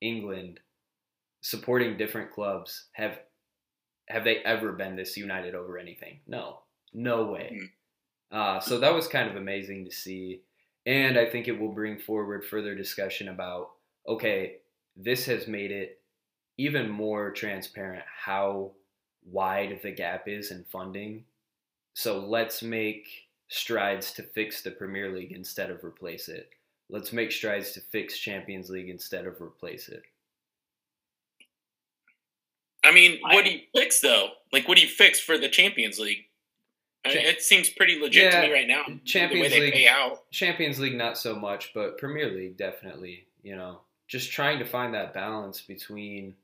england 0.00 0.60
supporting 1.40 1.96
different 1.96 2.30
clubs 2.30 2.86
have 2.92 3.18
have 4.08 4.24
they 4.24 4.38
ever 4.38 4.72
been 4.72 4.96
this 4.96 5.16
united 5.16 5.54
over 5.54 5.78
anything? 5.78 6.20
No. 6.26 6.60
No 6.92 7.24
way. 7.26 7.60
Uh, 8.30 8.60
so 8.60 8.78
that 8.78 8.94
was 8.94 9.08
kind 9.08 9.28
of 9.28 9.36
amazing 9.36 9.84
to 9.84 9.90
see. 9.90 10.42
And 10.86 11.18
I 11.18 11.26
think 11.26 11.48
it 11.48 11.58
will 11.58 11.72
bring 11.72 11.98
forward 11.98 12.44
further 12.44 12.74
discussion 12.74 13.28
about 13.28 13.70
okay, 14.06 14.56
this 14.96 15.24
has 15.26 15.48
made 15.48 15.70
it 15.70 16.00
even 16.58 16.88
more 16.88 17.30
transparent 17.30 18.04
how 18.06 18.72
wide 19.24 19.80
the 19.82 19.90
gap 19.90 20.28
is 20.28 20.50
in 20.50 20.64
funding. 20.64 21.24
So 21.94 22.18
let's 22.18 22.62
make 22.62 23.08
strides 23.48 24.12
to 24.14 24.22
fix 24.22 24.62
the 24.62 24.70
Premier 24.70 25.14
League 25.14 25.32
instead 25.32 25.70
of 25.70 25.84
replace 25.84 26.28
it. 26.28 26.50
Let's 26.90 27.12
make 27.12 27.32
strides 27.32 27.72
to 27.72 27.80
fix 27.80 28.18
Champions 28.18 28.68
League 28.70 28.88
instead 28.88 29.26
of 29.26 29.40
replace 29.40 29.88
it. 29.88 30.02
I 32.84 32.92
mean, 32.92 33.18
what 33.22 33.44
do 33.44 33.52
you 33.52 33.60
fix 33.74 34.00
though? 34.00 34.28
Like, 34.52 34.68
what 34.68 34.76
do 34.76 34.82
you 34.82 34.88
fix 34.88 35.18
for 35.18 35.38
the 35.38 35.48
Champions 35.48 35.98
League? 35.98 36.26
I 37.04 37.08
mean, 37.08 37.18
Cha- 37.18 37.28
it 37.28 37.42
seems 37.42 37.70
pretty 37.70 37.98
legit 38.00 38.24
Yeah, 38.32 38.40
to 38.42 38.46
me 38.48 38.52
right 38.52 38.68
now. 38.68 38.84
Champions 39.04 39.32
the 39.32 39.54
way 39.54 39.60
they 39.60 39.66
League- 39.66 39.74
pay 39.74 39.88
out. 39.88 40.30
Champions 40.30 40.78
League 40.78 40.94
not 40.94 41.16
so 41.18 41.34
much, 41.34 41.72
but 41.74 41.98
Premier 41.98 42.30
League 42.30 42.56
definitely, 42.56 43.26
you 43.42 43.56
know, 43.56 43.80
just 44.06 44.30
trying 44.32 44.58
to 44.58 44.64
find 44.64 44.92
that 44.94 45.14
balance 45.14 45.60
between 45.62 46.34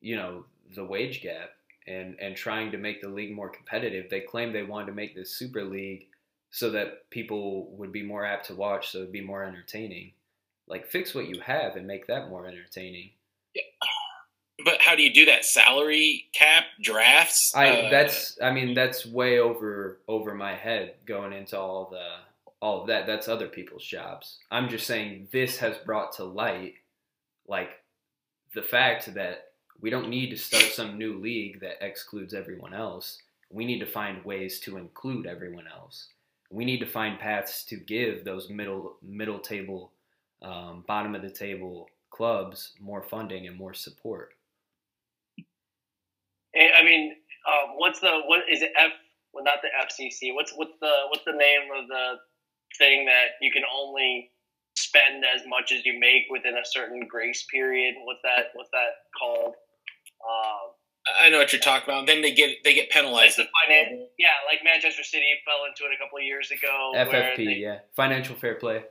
you 0.00 0.16
know, 0.16 0.44
the 0.74 0.84
wage 0.84 1.22
gap 1.22 1.52
and 1.86 2.14
and 2.20 2.36
trying 2.36 2.70
to 2.70 2.76
make 2.76 3.00
the 3.00 3.08
league 3.08 3.34
more 3.34 3.48
competitive. 3.48 4.10
They 4.10 4.20
claim 4.20 4.52
they 4.52 4.62
wanted 4.62 4.86
to 4.86 4.92
make 4.92 5.14
this 5.14 5.30
super 5.34 5.64
league 5.64 6.06
so 6.54 6.70
that 6.70 7.10
people 7.10 7.66
would 7.72 7.90
be 7.90 8.04
more 8.04 8.24
apt 8.24 8.46
to 8.46 8.54
watch, 8.54 8.90
so 8.90 8.98
it'd 8.98 9.10
be 9.10 9.20
more 9.20 9.42
entertaining. 9.42 10.12
Like 10.68 10.86
fix 10.86 11.12
what 11.12 11.26
you 11.26 11.40
have 11.40 11.74
and 11.74 11.84
make 11.84 12.06
that 12.06 12.28
more 12.28 12.46
entertaining. 12.46 13.10
But 14.64 14.80
how 14.80 14.94
do 14.94 15.02
you 15.02 15.12
do 15.12 15.24
that? 15.24 15.44
Salary 15.44 16.28
cap 16.32 16.62
drafts. 16.80 17.52
I 17.56 17.70
Uh, 17.70 17.90
that's 17.90 18.38
I 18.40 18.52
mean 18.52 18.72
that's 18.72 19.04
way 19.04 19.40
over 19.40 19.98
over 20.06 20.32
my 20.32 20.54
head 20.54 20.94
going 21.04 21.32
into 21.32 21.58
all 21.58 21.88
the 21.90 22.06
all 22.60 22.82
of 22.82 22.86
that. 22.86 23.08
That's 23.08 23.26
other 23.26 23.48
people's 23.48 23.84
jobs. 23.84 24.38
I'm 24.52 24.68
just 24.68 24.86
saying 24.86 25.26
this 25.32 25.58
has 25.58 25.76
brought 25.78 26.12
to 26.14 26.24
light 26.24 26.74
like 27.48 27.70
the 28.54 28.62
fact 28.62 29.12
that 29.14 29.48
we 29.80 29.90
don't 29.90 30.08
need 30.08 30.30
to 30.30 30.36
start 30.36 30.62
some 30.72 30.98
new 30.98 31.18
league 31.18 31.60
that 31.62 31.84
excludes 31.84 32.32
everyone 32.32 32.74
else. 32.74 33.18
We 33.50 33.64
need 33.64 33.80
to 33.80 33.86
find 33.86 34.24
ways 34.24 34.60
to 34.60 34.76
include 34.76 35.26
everyone 35.26 35.66
else. 35.66 36.10
We 36.54 36.64
need 36.64 36.78
to 36.78 36.86
find 36.86 37.18
paths 37.18 37.64
to 37.64 37.76
give 37.76 38.24
those 38.24 38.48
middle 38.48 38.96
middle 39.02 39.40
table, 39.40 39.90
um, 40.40 40.84
bottom 40.86 41.16
of 41.16 41.22
the 41.22 41.30
table 41.30 41.88
clubs 42.10 42.74
more 42.80 43.02
funding 43.02 43.48
and 43.48 43.56
more 43.56 43.74
support. 43.74 44.34
Eh, 46.54 46.68
I 46.78 46.84
mean, 46.84 47.16
um, 47.48 47.76
what's 47.76 47.98
the 47.98 48.20
what 48.26 48.42
is 48.48 48.62
it? 48.62 48.70
F 48.78 48.92
well, 49.32 49.42
not 49.42 49.58
the 49.62 49.68
FCC. 49.84 50.32
What's 50.32 50.52
what's 50.54 50.78
the 50.80 50.92
what's 51.08 51.24
the 51.24 51.32
name 51.32 51.70
of 51.76 51.88
the 51.88 52.14
thing 52.78 53.04
that 53.06 53.34
you 53.40 53.50
can 53.50 53.62
only 53.74 54.30
spend 54.76 55.24
as 55.24 55.42
much 55.48 55.72
as 55.72 55.84
you 55.84 55.98
make 55.98 56.24
within 56.30 56.54
a 56.56 56.64
certain 56.64 57.00
grace 57.08 57.44
period? 57.50 57.96
What's 58.04 58.22
that? 58.22 58.50
What's 58.54 58.70
that 58.70 59.10
called? 59.18 59.54
Um, 60.24 60.70
I 61.06 61.28
know 61.28 61.38
what 61.38 61.52
you're 61.52 61.60
talking 61.60 61.92
about. 61.92 62.06
Then 62.06 62.22
they 62.22 62.32
get 62.32 62.64
they 62.64 62.74
get 62.74 62.86
it's 62.86 62.94
penalized. 62.94 63.36
the 63.36 63.44
finan- 63.44 64.06
yeah, 64.18 64.40
like 64.48 64.60
Manchester 64.64 65.04
City 65.04 65.26
fell 65.44 65.66
into 65.68 65.84
it 65.84 65.94
a 65.94 66.02
couple 66.02 66.18
of 66.18 66.24
years 66.24 66.50
ago. 66.50 66.92
FFP, 66.96 67.36
they, 67.36 67.54
yeah, 67.60 67.80
financial 67.94 68.34
fair 68.34 68.54
play. 68.54 68.84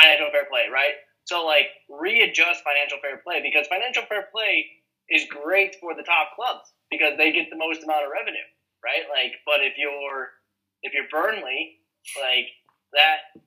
financial 0.00 0.30
fair 0.32 0.46
play, 0.48 0.64
right? 0.72 0.94
So 1.24 1.44
like 1.44 1.68
readjust 1.90 2.62
financial 2.64 2.98
fair 3.02 3.18
play 3.18 3.42
because 3.42 3.66
financial 3.66 4.04
fair 4.08 4.28
play 4.32 4.64
is 5.10 5.24
great 5.28 5.76
for 5.80 5.94
the 5.94 6.02
top 6.02 6.34
clubs 6.36 6.72
because 6.90 7.18
they 7.18 7.32
get 7.32 7.50
the 7.50 7.56
most 7.56 7.82
amount 7.82 8.04
of 8.04 8.10
revenue, 8.10 8.46
right? 8.82 9.04
Like, 9.10 9.34
but 9.44 9.60
if 9.60 9.74
you're 9.76 10.30
if 10.82 10.94
you're 10.94 11.08
Burnley, 11.10 11.82
like 12.20 12.48
that 12.92 13.42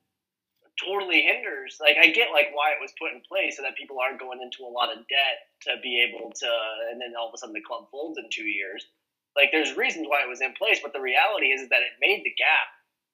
totally 0.80 1.22
hinders. 1.22 1.76
Like, 1.80 2.00
I 2.00 2.08
get 2.08 2.32
like 2.32 2.50
why 2.56 2.72
it 2.72 2.80
was 2.80 2.96
put 2.96 3.12
in 3.12 3.20
place 3.28 3.56
so 3.56 3.62
that 3.62 3.76
people 3.76 4.00
aren't 4.00 4.20
going 4.20 4.40
into 4.40 4.64
a 4.64 4.72
lot 4.72 4.88
of 4.88 5.04
debt 5.06 5.36
to 5.68 5.76
be 5.84 6.00
able 6.00 6.32
to, 6.32 6.50
and 6.90 7.00
then 7.00 7.12
all 7.14 7.28
of 7.28 7.34
a 7.34 7.38
sudden 7.38 7.54
the 7.54 7.62
club 7.62 7.92
folds 7.92 8.18
in 8.18 8.26
two 8.32 8.48
years. 8.48 8.84
Like, 9.36 9.52
there's 9.52 9.76
reasons 9.78 10.08
why 10.08 10.24
it 10.24 10.32
was 10.32 10.42
in 10.42 10.56
place, 10.58 10.80
but 10.82 10.92
the 10.92 11.04
reality 11.04 11.54
is 11.54 11.68
that 11.70 11.86
it 11.86 12.02
made 12.02 12.24
the 12.24 12.34
gap 12.34 12.68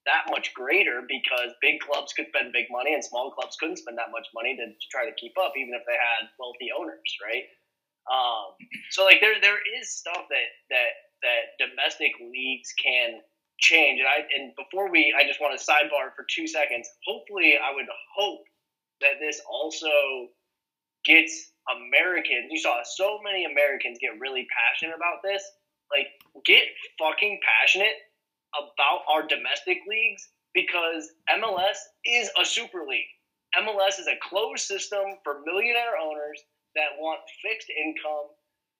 that 0.06 0.30
much 0.30 0.54
greater 0.54 1.02
because 1.04 1.50
big 1.60 1.82
clubs 1.82 2.14
could 2.14 2.30
spend 2.30 2.54
big 2.54 2.70
money 2.70 2.94
and 2.94 3.02
small 3.02 3.34
clubs 3.34 3.58
couldn't 3.58 3.82
spend 3.82 3.98
that 3.98 4.14
much 4.14 4.26
money 4.32 4.54
to 4.56 4.64
try 4.88 5.04
to 5.04 5.14
keep 5.18 5.34
up, 5.36 5.52
even 5.58 5.74
if 5.74 5.82
they 5.84 5.98
had 5.98 6.30
wealthy 6.38 6.70
owners, 6.70 7.10
right? 7.20 7.44
Um, 8.06 8.54
so 8.94 9.02
like 9.02 9.18
there 9.18 9.34
there 9.42 9.58
is 9.58 9.90
stuff 9.90 10.30
that 10.30 10.48
that 10.70 10.90
that 11.26 11.58
domestic 11.58 12.14
leagues 12.22 12.70
can 12.78 13.18
change, 13.58 14.00
and 14.00 14.08
I 14.08 14.26
and 14.36 14.52
before 14.56 14.90
we, 14.90 15.14
I 15.16 15.26
just 15.26 15.40
want 15.40 15.58
to 15.58 15.62
sidebar 15.62 16.12
for 16.14 16.26
two 16.28 16.46
seconds. 16.46 16.88
Hopefully, 17.06 17.54
I 17.56 17.74
would 17.74 17.86
hope 18.16 18.44
that 19.00 19.20
this 19.20 19.40
also 19.50 20.28
gets 21.04 21.52
Americans. 21.70 22.48
You 22.50 22.58
saw 22.58 22.82
so 22.84 23.18
many 23.22 23.44
Americans 23.44 23.98
get 24.00 24.18
really 24.20 24.46
passionate 24.50 24.96
about 24.96 25.22
this. 25.22 25.42
Like, 25.90 26.08
get 26.44 26.64
fucking 26.98 27.40
passionate 27.44 27.94
about 28.56 29.06
our 29.08 29.26
domestic 29.26 29.78
leagues 29.88 30.26
because 30.54 31.12
MLS 31.30 31.78
is 32.04 32.30
a 32.40 32.44
super 32.44 32.84
league. 32.88 33.12
MLS 33.60 34.00
is 34.00 34.08
a 34.08 34.18
closed 34.20 34.64
system 34.64 35.20
for 35.22 35.44
millionaire 35.44 35.96
owners 36.00 36.40
that 36.74 36.98
want 36.98 37.20
fixed 37.42 37.70
income 37.70 38.28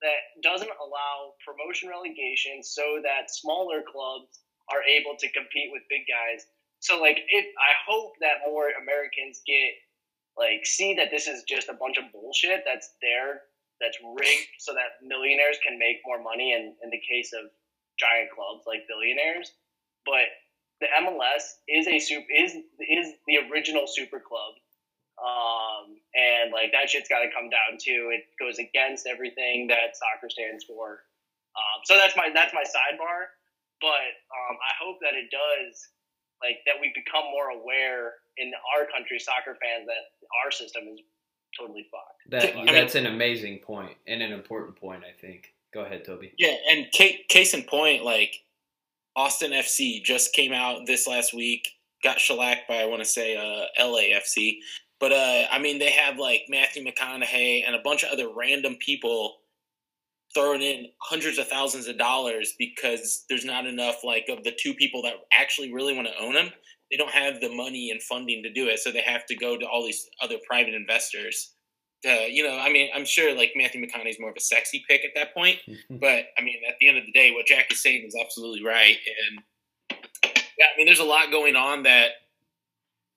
that 0.03 0.21
doesn't 0.43 0.69
allow 0.69 1.33
promotion 1.47 1.89
relegation 1.89 2.63
so 2.63 3.01
that 3.03 3.31
smaller 3.31 3.81
clubs 3.81 4.41
are 4.71 4.83
able 4.83 5.17
to 5.19 5.31
compete 5.33 5.71
with 5.73 5.83
big 5.89 6.05
guys. 6.07 6.47
So 6.81 7.01
like 7.01 7.19
it 7.19 7.47
I 7.57 7.73
hope 7.87 8.15
that 8.21 8.45
more 8.47 8.69
Americans 8.81 9.43
get 9.47 9.75
like 10.37 10.67
see 10.67 10.95
that 10.95 11.11
this 11.11 11.27
is 11.27 11.43
just 11.49 11.69
a 11.69 11.79
bunch 11.79 11.97
of 11.97 12.13
bullshit 12.13 12.63
that's 12.67 12.93
there 13.01 13.49
that's 13.81 13.99
rigged 14.01 14.57
so 14.59 14.73
that 14.73 15.01
millionaires 15.05 15.57
can 15.65 15.79
make 15.79 16.01
more 16.05 16.23
money 16.23 16.53
and 16.53 16.73
in 16.83 16.91
the 16.91 17.01
case 17.01 17.33
of 17.33 17.49
giant 17.99 18.31
clubs 18.33 18.65
like 18.67 18.89
billionaires. 18.89 19.53
But 20.05 20.29
the 20.81 20.89
MLS 21.03 21.61
is 21.69 21.89
a 21.89 21.99
super 21.99 22.29
is 22.33 22.53
is 22.53 23.09
the 23.27 23.41
original 23.51 23.87
super 23.87 24.21
club. 24.21 24.55
Um, 25.17 25.97
and 26.13 26.53
like 26.53 26.73
that 26.73 26.91
shit's 26.93 27.09
got 27.09 27.25
to 27.25 27.33
come 27.33 27.49
down 27.49 27.81
to 27.89 28.13
it 28.13 28.29
goes 28.39 28.61
against 28.61 29.09
everything 29.09 29.69
that 29.69 29.97
soccer 29.97 30.29
stands 30.29 30.65
for. 30.65 31.01
Um, 31.57 31.79
so 31.85 31.97
that's 31.97 32.17
my 32.17 32.29
that's 32.35 32.53
my 32.53 32.65
sidebar. 32.65 33.33
But 33.81 34.13
um, 34.33 34.57
I 34.57 34.73
hope 34.83 34.99
that 35.03 35.15
it 35.15 35.31
does 35.31 35.89
like 36.43 36.59
that 36.67 36.77
we 36.81 36.93
become 36.95 37.25
more 37.31 37.51
aware 37.51 38.15
in 38.37 38.53
our 38.77 38.87
country, 38.87 39.19
soccer 39.19 39.57
fans, 39.61 39.87
that 39.87 40.29
our 40.45 40.51
system 40.51 40.85
is 40.93 41.01
totally 41.59 41.87
fucked. 41.91 42.31
That 42.31 42.57
I 42.57 42.65
mean- 42.65 42.75
that's 42.75 42.95
an 42.95 43.07
amazing 43.07 43.61
point 43.61 43.97
and 44.07 44.23
an 44.23 44.33
important 44.33 44.77
point, 44.77 45.03
I 45.05 45.13
think. 45.19 45.53
Go 45.73 45.83
ahead, 45.83 46.05
Toby. 46.05 46.33
Yeah, 46.39 46.55
and 46.71 46.91
case, 46.91 47.21
case 47.29 47.53
in 47.53 47.63
point, 47.63 48.05
like 48.05 48.43
Austin 49.15 49.53
FC 49.53 50.03
just 50.03 50.33
came 50.33 50.53
out 50.53 50.87
this 50.87 51.07
last 51.07 51.35
week, 51.35 51.69
got 52.03 52.21
shellacked 52.21 52.69
by 52.69 52.77
I 52.77 52.87
want 52.87 53.03
to 53.03 53.09
say 53.09 53.37
uh, 53.37 53.83
LAFC, 53.83 54.59
but 55.01 55.13
uh, 55.13 55.45
I 55.51 55.59
mean 55.59 55.79
they 55.79 55.91
have 55.91 56.19
like 56.19 56.45
Matthew 56.49 56.85
McConaughey 56.85 57.65
and 57.67 57.75
a 57.75 57.81
bunch 57.81 58.05
of 58.05 58.11
other 58.11 58.29
random 58.35 58.77
people 58.77 59.37
throwing 60.37 60.61
in 60.61 60.87
hundreds 61.01 61.39
of 61.39 61.49
thousands 61.49 61.89
of 61.89 61.97
dollars 61.97 62.55
because 62.59 63.25
there's 63.29 63.45
not 63.45 63.67
enough 63.67 64.05
like 64.05 64.27
of 64.29 64.45
the 64.45 64.53
two 64.61 64.75
people 64.75 65.01
that 65.03 65.15
actually 65.33 65.73
really 65.73 65.95
want 65.95 66.07
to 66.07 66.23
own 66.23 66.35
them. 66.35 66.51
They 66.91 66.99
don't 66.99 67.11
have 67.11 67.41
the 67.41 67.49
money 67.49 67.91
and 67.91 68.03
funding 68.03 68.43
to 68.43 68.53
do 68.53 68.69
it, 68.69 68.79
so 68.79 68.93
they 68.93 69.01
have 69.01 69.25
to 69.27 69.35
go 69.35 69.57
to 69.57 69.67
all 69.67 69.85
these 69.85 70.07
other 70.23 70.37
private 70.47 70.75
investors. 70.75 71.55
To, 72.05 72.11
you 72.31 72.47
know, 72.47 72.57
I 72.57 72.71
mean, 72.71 72.91
I'm 72.95 73.07
sure 73.07 73.35
like 73.35 73.53
Matthew 73.57 73.81
McConaughey's 73.81 74.21
more 74.21 74.31
of 74.31 74.37
a 74.37 74.41
sexy 74.41 74.85
pick 74.89 75.03
at 75.05 75.11
that 75.17 75.35
point, 75.35 75.59
but 75.91 76.27
I 76.39 76.43
mean, 76.43 76.59
at 76.69 76.77
the 76.79 76.89
end 76.89 76.99
of 76.99 77.05
the 77.07 77.13
day, 77.13 77.33
what 77.33 77.47
Jack 77.47 77.73
is 77.73 77.83
saying 77.83 78.05
is 78.07 78.15
absolutely 78.23 78.65
right. 78.65 78.97
And 79.29 79.99
yeah, 80.59 80.67
I 80.73 80.77
mean, 80.77 80.87
there's 80.87 81.01
a 81.01 81.05
lot 81.05 81.31
going 81.31 81.57
on 81.57 81.83
that 81.85 82.11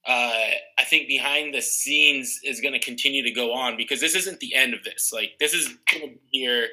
uh, 0.07 0.47
I 0.79 0.83
think 0.85 1.07
behind 1.07 1.53
the 1.53 1.61
scenes 1.61 2.39
is 2.43 2.61
going 2.61 2.73
to 2.73 2.79
continue 2.79 3.23
to 3.23 3.31
go 3.31 3.53
on 3.53 3.77
because 3.77 3.99
this 3.99 4.15
isn't 4.15 4.39
the 4.39 4.55
end 4.55 4.73
of 4.73 4.83
this. 4.83 5.11
Like 5.13 5.33
this 5.39 5.53
is 5.53 5.67
going 5.91 6.07
to 6.09 6.15
be 6.15 6.19
here 6.31 6.67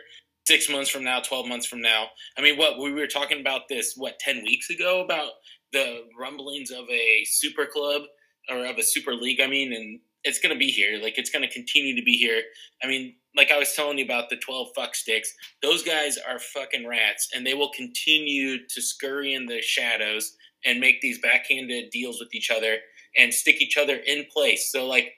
six 0.47 0.69
months 0.71 0.91
from 0.91 1.05
now, 1.05 1.21
twelve 1.21 1.47
months 1.47 1.67
from 1.67 1.81
now. 1.81 2.07
I 2.39 2.43
mean, 2.43 2.57
what 2.57 2.79
we 2.79 2.93
were 2.93 3.07
talking 3.07 3.41
about 3.41 3.63
this 3.69 3.95
what 3.97 4.19
ten 4.19 4.43
weeks 4.45 4.71
ago 4.71 5.03
about 5.05 5.31
the 5.73 6.03
rumblings 6.19 6.71
of 6.71 6.89
a 6.91 7.25
super 7.25 7.67
club 7.67 8.03
or 8.49 8.65
of 8.65 8.79
a 8.79 8.83
super 8.83 9.15
league. 9.15 9.41
I 9.41 9.47
mean, 9.47 9.73
and 9.73 10.01
it's 10.27 10.41
going 10.41 10.53
to 10.53 10.59
be 10.59 10.71
here. 10.71 10.99
Like 11.01 11.19
it's 11.19 11.31
going 11.31 11.47
to 11.47 11.53
continue 11.53 11.95
to 11.97 12.03
be 12.03 12.17
here. 12.17 12.43
I 12.83 12.87
mean, 12.87 13.15
like 13.37 13.51
I 13.51 13.59
was 13.59 13.73
telling 13.75 13.99
you 13.99 14.05
about 14.05 14.29
the 14.29 14.37
12 14.37 14.69
fuck 14.75 14.95
sticks, 14.95 15.33
those 15.63 15.83
guys 15.83 16.19
are 16.19 16.39
fucking 16.39 16.87
rats 16.87 17.29
and 17.35 17.47
they 17.47 17.55
will 17.55 17.71
continue 17.71 18.67
to 18.67 18.83
scurry 18.83 19.35
in 19.35 19.47
the 19.47 19.63
shadows 19.63 20.37
and 20.65 20.81
make 20.81 21.01
these 21.01 21.21
backhanded 21.21 21.91
deals 21.91 22.19
with 22.19 22.35
each 22.35 22.51
other 22.51 22.79
and 23.17 23.33
stick 23.33 23.63
each 23.63 23.77
other 23.77 23.97
in 24.07 24.27
place. 24.33 24.73
So 24.73 24.87
like 24.87 25.13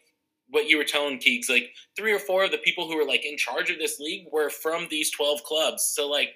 what 0.50 0.68
you 0.68 0.76
were 0.76 0.84
telling 0.84 1.18
Keeks, 1.18 1.48
like 1.48 1.70
three 1.96 2.12
or 2.12 2.18
four 2.18 2.44
of 2.44 2.50
the 2.50 2.58
people 2.58 2.88
who 2.88 2.96
were 2.96 3.04
like 3.04 3.24
in 3.24 3.36
charge 3.36 3.70
of 3.70 3.78
this 3.78 4.00
league 4.00 4.26
were 4.32 4.50
from 4.50 4.86
these 4.90 5.10
12 5.10 5.42
clubs. 5.44 5.82
So 5.94 6.08
like 6.08 6.30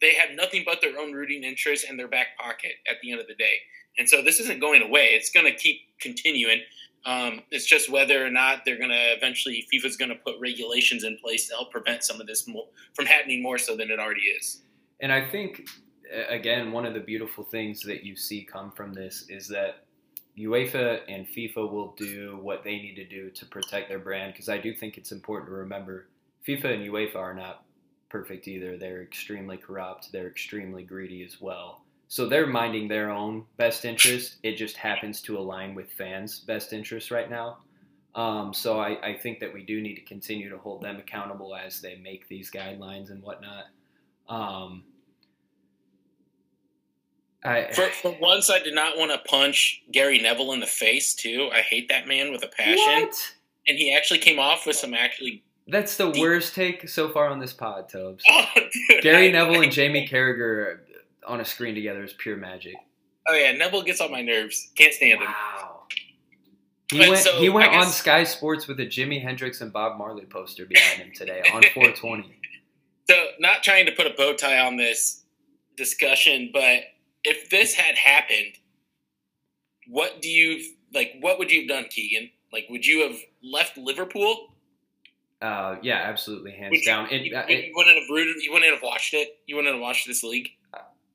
they 0.00 0.14
have 0.14 0.30
nothing 0.34 0.62
but 0.66 0.80
their 0.80 0.98
own 0.98 1.12
rooting 1.12 1.42
interests 1.42 1.88
in 1.88 1.96
their 1.96 2.08
back 2.08 2.36
pocket 2.38 2.72
at 2.88 2.96
the 3.02 3.12
end 3.12 3.20
of 3.20 3.26
the 3.26 3.34
day. 3.34 3.54
And 3.98 4.08
so 4.08 4.22
this 4.22 4.40
isn't 4.40 4.60
going 4.60 4.82
away. 4.82 5.10
It's 5.12 5.30
going 5.30 5.46
to 5.46 5.54
keep 5.54 5.80
continuing. 6.00 6.60
Um, 7.06 7.42
it's 7.50 7.64
just 7.64 7.90
whether 7.90 8.24
or 8.24 8.30
not 8.30 8.64
they're 8.64 8.78
going 8.78 8.90
to 8.90 9.16
eventually 9.16 9.66
FIFA's 9.72 9.96
going 9.96 10.10
to 10.10 10.16
put 10.16 10.34
regulations 10.40 11.04
in 11.04 11.16
place 11.18 11.48
to 11.48 11.54
help 11.54 11.70
prevent 11.70 12.04
some 12.04 12.20
of 12.20 12.26
this 12.26 12.46
more, 12.46 12.66
from 12.94 13.06
happening 13.06 13.42
more 13.42 13.58
so 13.58 13.76
than 13.76 13.90
it 13.90 13.98
already 13.98 14.22
is. 14.22 14.62
And 15.00 15.12
I 15.12 15.26
think 15.26 15.68
again, 16.28 16.72
one 16.72 16.86
of 16.86 16.94
the 16.94 17.00
beautiful 17.00 17.44
things 17.44 17.80
that 17.82 18.04
you 18.04 18.16
see 18.16 18.44
come 18.44 18.70
from 18.72 18.92
this 18.92 19.26
is 19.28 19.48
that 19.48 19.85
UEFA 20.38 21.00
and 21.08 21.26
FIFA 21.26 21.70
will 21.70 21.94
do 21.96 22.38
what 22.42 22.62
they 22.62 22.76
need 22.76 22.96
to 22.96 23.06
do 23.06 23.30
to 23.30 23.46
protect 23.46 23.88
their 23.88 23.98
brand 23.98 24.32
because 24.32 24.48
I 24.48 24.58
do 24.58 24.74
think 24.74 24.98
it's 24.98 25.12
important 25.12 25.48
to 25.48 25.54
remember 25.54 26.08
FIFA 26.46 26.74
and 26.74 26.92
UEFA 26.92 27.16
are 27.16 27.34
not 27.34 27.64
perfect 28.08 28.46
either. 28.46 28.76
They're 28.76 29.02
extremely 29.02 29.56
corrupt, 29.56 30.12
they're 30.12 30.28
extremely 30.28 30.82
greedy 30.82 31.24
as 31.24 31.40
well. 31.40 31.82
So 32.08 32.28
they're 32.28 32.46
minding 32.46 32.86
their 32.86 33.10
own 33.10 33.46
best 33.56 33.84
interest. 33.84 34.36
It 34.42 34.56
just 34.56 34.76
happens 34.76 35.20
to 35.22 35.38
align 35.38 35.74
with 35.74 35.90
fans' 35.90 36.38
best 36.38 36.72
interest 36.72 37.10
right 37.10 37.28
now. 37.28 37.58
Um, 38.14 38.54
so 38.54 38.78
I, 38.78 38.98
I, 39.06 39.18
think 39.18 39.40
that 39.40 39.52
we 39.52 39.62
do 39.62 39.82
need 39.82 39.96
to 39.96 40.00
continue 40.00 40.48
to 40.48 40.56
hold 40.56 40.80
them 40.80 40.96
accountable 40.96 41.54
as 41.54 41.82
they 41.82 41.96
make 41.96 42.26
these 42.28 42.50
guidelines 42.50 43.10
and 43.10 43.22
whatnot. 43.22 43.64
Um, 44.26 44.84
I, 47.46 47.72
for, 47.72 47.86
for 47.88 48.16
once, 48.20 48.50
I 48.50 48.58
did 48.58 48.74
not 48.74 48.98
want 48.98 49.12
to 49.12 49.18
punch 49.18 49.82
Gary 49.92 50.20
Neville 50.20 50.52
in 50.52 50.60
the 50.60 50.66
face 50.66 51.14
too. 51.14 51.48
I 51.52 51.60
hate 51.60 51.88
that 51.88 52.08
man 52.08 52.32
with 52.32 52.42
a 52.42 52.48
passion. 52.48 53.06
What? 53.06 53.32
And 53.68 53.78
he 53.78 53.94
actually 53.94 54.18
came 54.18 54.38
off 54.38 54.66
with 54.66 54.76
some 54.76 54.94
actually. 54.94 55.44
That's 55.68 55.96
the 55.96 56.10
deep... 56.10 56.20
worst 56.20 56.54
take 56.54 56.88
so 56.88 57.08
far 57.08 57.28
on 57.28 57.38
this 57.38 57.52
pod, 57.52 57.88
Tobes. 57.88 58.24
Oh, 58.30 58.46
dude, 58.54 59.02
Gary 59.02 59.28
I, 59.28 59.32
Neville 59.32 59.60
I, 59.60 59.64
and 59.64 59.72
Jamie 59.72 60.08
Carragher 60.08 60.80
on 61.26 61.40
a 61.40 61.44
screen 61.44 61.74
together 61.74 62.02
is 62.02 62.12
pure 62.14 62.36
magic. 62.36 62.74
Oh 63.28 63.34
yeah, 63.34 63.52
Neville 63.52 63.82
gets 63.82 64.00
on 64.00 64.10
my 64.10 64.22
nerves. 64.22 64.70
Can't 64.76 64.92
stand 64.92 65.20
him. 65.20 65.28
Wow. 65.28 65.82
He 66.90 66.98
but 66.98 67.08
went. 67.08 67.20
So, 67.20 67.32
he 67.38 67.48
went 67.48 67.72
guess, 67.72 67.86
on 67.86 67.92
Sky 67.92 68.24
Sports 68.24 68.66
with 68.66 68.78
a 68.80 68.86
Jimi 68.86 69.20
Hendrix 69.20 69.60
and 69.60 69.72
Bob 69.72 69.98
Marley 69.98 70.24
poster 70.24 70.66
behind 70.66 71.00
him 71.00 71.12
today 71.14 71.42
on 71.52 71.62
420. 71.74 72.38
So, 73.08 73.14
not 73.38 73.62
trying 73.62 73.86
to 73.86 73.92
put 73.92 74.06
a 74.06 74.14
bow 74.16 74.34
tie 74.34 74.60
on 74.60 74.76
this 74.76 75.24
discussion, 75.76 76.50
but 76.52 76.82
if 77.26 77.50
this 77.50 77.74
had 77.74 77.96
happened, 77.96 78.54
what 79.88 80.22
do 80.22 80.28
you 80.28 80.64
like? 80.94 81.16
What 81.20 81.38
would 81.38 81.50
you 81.50 81.60
have 81.62 81.68
done, 81.68 81.84
Keegan? 81.90 82.30
Like, 82.52 82.66
would 82.70 82.86
you 82.86 83.08
have 83.08 83.18
left 83.42 83.76
Liverpool? 83.76 84.54
Uh, 85.42 85.76
yeah, 85.82 86.00
absolutely, 86.04 86.52
hands 86.52 86.70
would 86.70 86.84
down. 86.84 87.08
You, 87.10 87.16
it, 87.16 87.22
you, 87.24 87.36
it, 87.36 87.64
you, 87.66 87.72
wouldn't 87.74 87.98
have 87.98 88.08
rooted. 88.08 88.42
You 88.42 88.52
wouldn't 88.52 88.72
have 88.72 88.82
watched 88.82 89.12
it. 89.12 89.40
You 89.46 89.56
wouldn't 89.56 89.74
have 89.74 89.82
watched 89.82 90.06
this 90.06 90.22
league. 90.22 90.50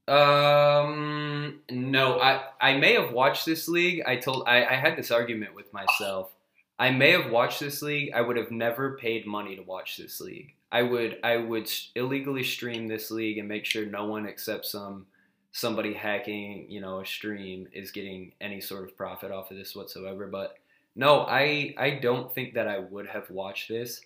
Um, 0.07 1.61
no, 1.71 2.19
I 2.19 2.43
I 2.59 2.77
may 2.77 2.93
have 2.93 3.13
watched 3.13 3.45
this 3.45 3.67
league. 3.67 4.03
I 4.05 4.17
told 4.17 4.43
I, 4.47 4.65
I 4.65 4.73
had 4.73 4.97
this 4.97 5.11
argument 5.11 5.55
with 5.55 5.71
myself. 5.73 6.33
I 6.77 6.91
may 6.91 7.11
have 7.11 7.31
watched 7.31 7.59
this 7.61 7.81
league. 7.81 8.11
I 8.13 8.21
would 8.21 8.35
have 8.35 8.51
never 8.51 8.97
paid 8.97 9.25
money 9.25 9.55
to 9.55 9.61
watch 9.61 9.97
this 9.97 10.19
league. 10.19 10.55
I 10.71 10.81
would 10.81 11.19
I 11.23 11.37
would 11.37 11.71
illegally 11.95 12.43
stream 12.43 12.87
this 12.87 13.11
league 13.11 13.37
and 13.37 13.47
make 13.47 13.65
sure 13.65 13.85
no 13.85 14.05
one 14.05 14.25
except 14.25 14.65
some 14.65 15.05
somebody 15.51 15.93
hacking, 15.93 16.65
you 16.69 16.81
know, 16.81 16.99
a 16.99 17.05
stream 17.05 17.67
is 17.73 17.91
getting 17.91 18.31
any 18.39 18.61
sort 18.61 18.83
of 18.83 18.97
profit 18.97 19.31
off 19.31 19.51
of 19.51 19.57
this 19.57 19.75
whatsoever. 19.75 20.27
But 20.27 20.55
no, 20.95 21.21
I 21.21 21.73
I 21.77 21.91
don't 21.91 22.33
think 22.33 22.53
that 22.55 22.67
I 22.67 22.79
would 22.79 23.07
have 23.07 23.29
watched 23.29 23.69
this, 23.69 24.01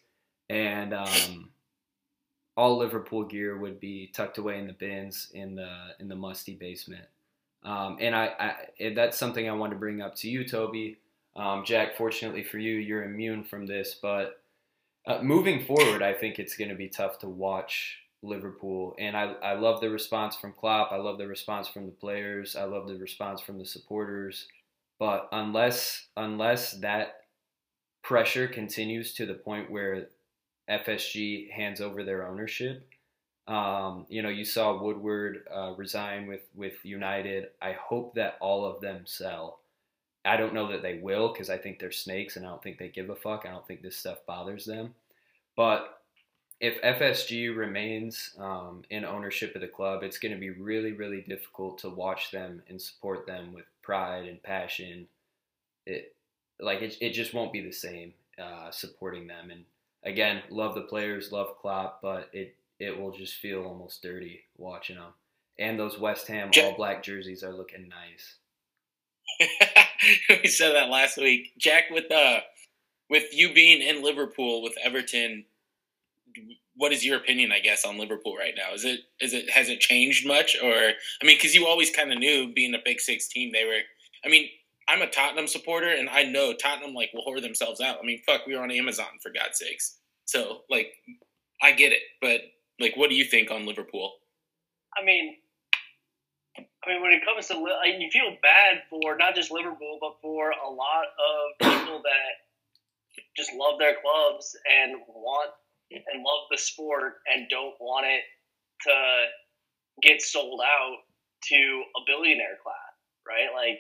and 0.49 0.93
um, 0.93 1.49
all 2.58 2.77
Liverpool 2.77 3.23
gear 3.23 3.58
would 3.58 3.79
be 3.79 4.08
tucked 4.13 4.38
away 4.38 4.60
in 4.60 4.67
the 4.67 4.73
bins 4.73 5.31
in 5.34 5.55
the 5.55 5.71
in 5.99 6.08
the 6.08 6.15
musty 6.15 6.55
basement. 6.55 7.05
Um, 7.63 7.97
and 7.99 8.15
I, 8.15 8.55
I 8.79 8.89
that's 8.95 9.17
something 9.17 9.49
I 9.49 9.53
want 9.53 9.71
to 9.71 9.79
bring 9.79 10.01
up 10.01 10.15
to 10.17 10.29
you, 10.29 10.47
Toby. 10.47 10.97
Um, 11.36 11.65
Jack, 11.65 11.97
fortunately 11.97 12.43
for 12.43 12.60
you, 12.60 12.75
you're 12.75 13.03
immune 13.03 13.43
from 13.43 13.65
this, 13.65 13.95
but 14.01 14.41
uh, 15.05 15.21
moving 15.21 15.65
forward, 15.65 16.01
I 16.01 16.13
think 16.13 16.39
it's 16.39 16.55
going 16.55 16.69
to 16.69 16.75
be 16.75 16.88
tough 16.88 17.19
to 17.19 17.27
watch 17.27 17.97
Liverpool. 18.25 18.95
And 18.99 19.15
I, 19.15 19.33
I 19.43 19.53
love 19.53 19.81
the 19.81 19.89
response 19.89 20.35
from 20.35 20.53
Klopp. 20.53 20.91
I 20.91 20.97
love 20.97 21.17
the 21.17 21.27
response 21.27 21.67
from 21.67 21.85
the 21.85 21.91
players. 21.91 22.55
I 22.55 22.65
love 22.65 22.88
the 22.88 22.97
response 22.97 23.41
from 23.41 23.57
the 23.57 23.65
supporters. 23.65 24.47
But 24.99 25.27
unless 25.31 26.07
unless 26.15 26.73
that 26.73 27.21
pressure 28.01 28.47
continues 28.47 29.13
to 29.15 29.25
the 29.25 29.33
point 29.33 29.69
where 29.69 30.07
FSG 30.69 31.51
hands 31.51 31.81
over 31.81 32.03
their 32.03 32.27
ownership, 32.27 32.88
um, 33.47 34.05
you 34.09 34.21
know, 34.21 34.29
you 34.29 34.45
saw 34.45 34.81
Woodward 34.81 35.47
uh, 35.53 35.73
resign 35.77 36.27
with 36.27 36.41
with 36.55 36.73
United. 36.83 37.49
I 37.61 37.73
hope 37.73 38.15
that 38.15 38.38
all 38.39 38.65
of 38.65 38.81
them 38.81 39.01
sell. 39.05 39.59
I 40.23 40.38
don't 40.38 40.55
know 40.55 40.71
that 40.71 40.81
they 40.81 40.97
will 40.97 41.31
because 41.31 41.51
I 41.51 41.57
think 41.57 41.77
they're 41.77 41.91
snakes 41.91 42.35
and 42.35 42.45
I 42.45 42.49
don't 42.49 42.63
think 42.63 42.79
they 42.79 42.88
give 42.88 43.11
a 43.11 43.15
fuck. 43.15 43.45
I 43.45 43.51
don't 43.51 43.67
think 43.67 43.83
this 43.83 43.97
stuff 43.97 44.25
bothers 44.25 44.65
them. 44.65 44.95
But 45.55 45.94
if 46.65 46.82
FSG 46.82 47.56
remains 47.56 48.32
um, 48.39 48.82
in 48.89 49.06
ownership 49.06 49.54
of 49.54 49.62
the 49.62 49.67
club, 49.67 50.01
it's 50.01 50.17
going 50.17 50.34
to 50.34 50.39
be 50.39 50.49
really, 50.49 50.93
really 50.93 51.21
difficult 51.21 51.78
to 51.80 51.89
watch 51.89 52.32
them 52.32 52.63
and 52.67 52.82
support 52.82 53.28
them 53.28 53.54
with 53.54 53.65
pride 53.84 54.28
and 54.28 54.41
passion. 54.41 55.08
It 55.86 56.15
like 56.60 56.82
it, 56.82 56.95
it 57.01 57.12
just 57.12 57.36
won't 57.36 57.54
be 57.54 57.62
the 57.62 57.71
same 57.71 58.13
uh, 58.41 58.71
supporting 58.71 59.28
them. 59.28 59.51
And 59.51 59.65
again, 60.04 60.41
love 60.49 60.73
the 60.73 60.82
players, 60.82 61.32
love 61.32 61.60
Klopp, 61.62 62.01
but 62.01 62.32
it 62.34 62.56
it 62.80 62.99
will 62.99 63.12
just 63.12 63.36
feel 63.36 63.63
almost 63.63 64.01
dirty 64.01 64.41
watching 64.58 64.95
them. 64.95 65.13
And 65.60 65.80
those 65.80 65.99
West 65.99 66.28
Ham 66.30 66.49
all 66.63 66.75
black 66.75 67.04
jerseys 67.04 67.43
are 67.43 67.54
looking 67.54 67.89
nice. 67.89 68.38
we 70.43 70.47
said 70.47 70.73
that 70.73 70.89
last 70.89 71.17
week, 71.17 71.54
Jack. 71.60 71.91
With 71.91 72.12
uh, 72.12 72.39
with 73.08 73.25
you 73.34 73.54
being 73.54 73.88
in 73.88 74.04
Liverpool 74.04 74.63
with 74.63 74.73
Everton 74.84 75.45
what 76.76 76.91
is 76.91 77.06
your 77.06 77.17
opinion, 77.17 77.52
I 77.52 77.60
guess, 77.60 77.86
on 77.86 77.98
Liverpool 77.98 78.36
right 78.36 78.54
now? 78.56 78.74
Is 78.74 78.86
it 78.86 79.02
is 79.19 79.34
it 79.34 79.50
has 79.50 79.69
it 79.69 79.80
changed 79.80 80.28
much, 80.28 80.58
or 80.62 80.74
I 80.74 81.26
mean, 81.26 81.38
because 81.38 81.56
you 81.56 81.67
always 81.67 81.89
kind 81.89 82.12
of 82.12 82.19
knew 82.19 82.54
being 82.54 82.74
a 82.74 82.80
Big 82.84 83.00
Six 83.00 83.28
team, 83.28 83.52
they 83.54 83.65
were. 83.65 83.80
I 84.24 84.30
mean, 84.30 84.50
I'm 84.88 85.02
a 85.02 85.10
Tottenham 85.10 85.48
supporter, 85.48 85.88
and 85.89 86.10
I 86.10 86.24
know 86.24 86.54
Tottenham 86.54 86.93
like 86.93 87.12
will 87.13 87.24
whore 87.26 87.41
themselves 87.41 87.82
out. 87.82 87.98
I 88.02 88.06
mean, 88.06 88.21
fuck, 88.26 88.45
we 88.45 88.56
were 88.56 88.62
on 88.62 88.71
Amazon 88.71 89.19
for 89.21 89.32
God's 89.32 89.60
sakes. 89.60 89.98
So 90.26 90.62
like, 90.69 90.93
I 91.62 91.71
get 91.71 91.91
it, 91.91 92.02
but 92.21 92.41
like, 92.80 92.98
what 92.98 93.10
do 93.10 93.15
you 93.15 93.26
think 93.26 93.52
on 93.52 93.65
Liverpool? 93.65 94.13
I 94.98 95.04
mean, 95.04 95.36
I 96.58 96.89
mean, 96.89 97.02
when 97.02 97.12
it 97.12 97.26
comes 97.26 97.48
to, 97.48 97.56
you 97.56 98.10
feel 98.12 98.36
bad 98.41 98.84
for 98.89 99.17
not 99.17 99.36
just 99.36 99.52
Liverpool, 99.52 99.98
but 100.00 100.15
for 100.21 100.52
a 100.52 100.69
lot 100.69 101.06
of 101.17 101.60
people 101.60 102.02
that 102.04 102.45
just 103.36 103.52
love 103.54 103.80
their 103.80 103.95
clubs 104.02 104.56
and 104.69 105.02
want 105.08 105.52
and 105.95 106.23
love 106.23 106.47
the 106.51 106.58
sport 106.58 107.15
and 107.31 107.47
don't 107.49 107.75
want 107.79 108.05
it 108.05 108.23
to 108.84 108.95
get 110.01 110.21
sold 110.21 110.62
out 110.62 110.97
to 111.43 111.55
a 111.55 112.01
billionaire 112.05 112.58
class, 112.62 112.95
right? 113.27 113.49
Like, 113.53 113.79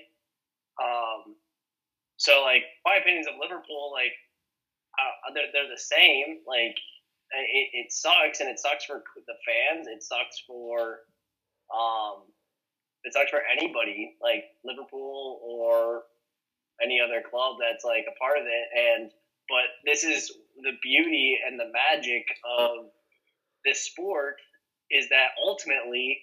um, 0.81 1.35
so 2.17 2.41
like 2.43 2.63
my 2.85 2.97
opinions 3.01 3.27
of 3.27 3.33
Liverpool, 3.41 3.91
like 3.93 4.13
uh, 4.95 5.33
they're 5.33 5.51
they're 5.53 5.71
the 5.71 5.79
same. 5.79 6.39
Like 6.47 6.77
it, 7.31 7.69
it 7.73 7.91
sucks, 7.91 8.39
and 8.39 8.49
it 8.49 8.59
sucks 8.59 8.85
for 8.85 9.03
the 9.27 9.37
fans. 9.45 9.87
It 9.87 10.03
sucks 10.03 10.41
for 10.47 10.99
um, 11.73 12.23
it 13.03 13.13
sucks 13.13 13.29
for 13.29 13.41
anybody 13.51 14.15
like 14.21 14.45
Liverpool 14.63 15.41
or 15.43 16.03
any 16.81 16.99
other 16.99 17.21
club 17.29 17.57
that's 17.59 17.83
like 17.83 18.05
a 18.07 18.17
part 18.19 18.37
of 18.37 18.45
it. 18.45 18.67
And 18.75 19.11
but 19.49 19.67
this 19.85 20.03
is 20.03 20.31
the 20.63 20.73
beauty 20.83 21.37
and 21.47 21.59
the 21.59 21.71
magic 21.73 22.25
of 22.59 22.87
this 23.65 23.85
sport 23.85 24.35
is 24.91 25.09
that 25.09 25.29
ultimately, 25.43 26.19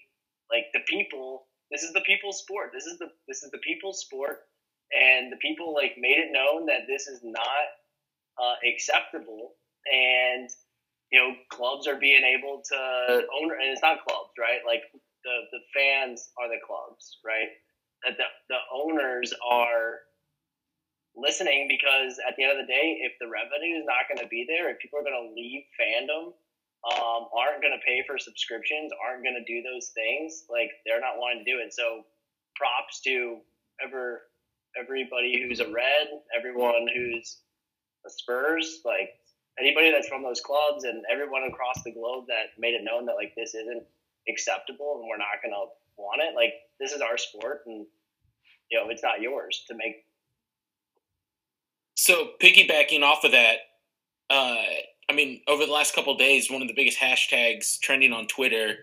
like 0.51 0.67
the 0.73 0.81
people, 0.89 1.47
this 1.71 1.83
is 1.83 1.93
the 1.93 2.03
people's 2.03 2.41
sport. 2.41 2.71
This 2.73 2.87
is 2.87 2.99
the 2.99 3.09
this 3.29 3.43
is 3.43 3.51
the 3.51 3.59
people's 3.59 4.01
sport, 4.01 4.41
and 4.93 5.33
the 5.33 5.37
people 5.39 5.75
like 5.75 5.95
made 5.99 6.19
it 6.19 6.33
known 6.33 6.67
that 6.67 6.87
this 6.89 7.07
is 7.07 7.21
not 7.25 7.67
uh, 8.43 8.57
acceptable, 8.69 9.55
and 9.93 10.49
you 11.11 11.21
know 11.21 11.35
clubs 11.51 11.87
are 11.89 11.99
being 11.99 12.25
able 12.25 12.63
to 12.71 12.77
own, 12.77 13.53
and 13.53 13.71
it's 13.73 13.83
not 13.83 14.05
clubs, 14.07 14.31
right? 14.39 14.61
Like 14.67 14.83
the 15.25 15.37
the 15.53 15.61
fans 15.75 16.31
are 16.39 16.49
the 16.49 16.61
clubs, 16.67 17.19
right? 17.25 17.49
That 18.05 18.17
the 18.19 18.25
the 18.51 18.61
owners 18.75 19.35
are 19.51 20.01
listening 21.17 21.69
because 21.69 22.19
at 22.27 22.37
the 22.37 22.45
end 22.45 22.53
of 22.53 22.61
the 22.65 22.71
day, 22.71 23.01
if 23.05 23.13
the 23.21 23.29
revenue 23.29 23.79
is 23.79 23.85
not 23.85 24.09
going 24.09 24.23
to 24.23 24.29
be 24.29 24.45
there, 24.49 24.71
if 24.71 24.79
people 24.79 24.99
are 24.99 25.07
going 25.07 25.17
to 25.17 25.35
leave 25.35 25.63
fandom, 25.77 26.33
um, 26.83 27.29
aren't 27.31 27.63
going 27.63 27.77
to 27.77 27.85
pay 27.87 28.03
for 28.07 28.19
subscriptions, 28.19 28.91
aren't 28.99 29.23
going 29.23 29.39
to 29.39 29.47
do 29.47 29.63
those 29.63 29.93
things, 29.95 30.45
like 30.51 30.71
they're 30.85 31.01
not 31.01 31.19
wanting 31.19 31.45
to 31.45 31.49
do 31.49 31.59
it. 31.59 31.73
So 31.73 32.05
props 32.57 33.01
to 33.03 33.39
ever 33.83 34.23
everybody 34.79 35.41
who's 35.41 35.61
a 35.61 35.71
red, 35.71 36.09
everyone 36.37 36.89
who's 36.95 37.39
a 38.07 38.11
Spurs, 38.11 38.81
like 38.85 39.11
anybody 39.59 39.93
that's 39.93 40.09
from 40.09 40.23
those 40.23 40.41
clubs 40.41 40.85
and 40.85 41.05
everyone 41.11 41.45
across 41.45 41.83
the 41.85 41.93
globe 41.93 42.25
that 42.29 42.59
made 42.59 42.75
it 42.75 42.85
known 42.85 43.07
that 43.07 43.15
like 43.15 43.35
this 43.37 43.55
isn't 43.55 43.85
acceptable 44.29 44.99
and 44.99 45.09
we're 45.09 45.19
not 45.19 45.43
going 45.43 45.53
to 45.53 45.67
want 45.97 46.23
it. 46.23 46.35
Like 46.35 46.55
this 46.81 46.93
is 46.93 47.01
our 47.01 47.19
sport 47.19 47.63
and 47.67 47.87
you 48.71 48.81
know, 48.81 48.89
it's 48.89 49.03
not 49.03 49.21
yours 49.21 49.65
to 49.69 49.75
make 49.75 50.05
so 51.95 52.31
piggybacking 52.41 53.03
off 53.03 53.25
of 53.25 53.33
that, 53.33 53.57
uh, 54.31 54.65
I 55.11 55.15
mean, 55.15 55.43
over 55.47 55.67
the 55.67 55.73
last 55.73 55.95
couple 55.95 56.17
days, 56.17 56.51
one 56.51 56.63
of 56.63 56.69
the 56.69 56.75
biggest 56.75 56.99
hashtags 56.99 57.79
trending 57.81 58.13
on 58.13 58.27
Twitter 58.27 58.77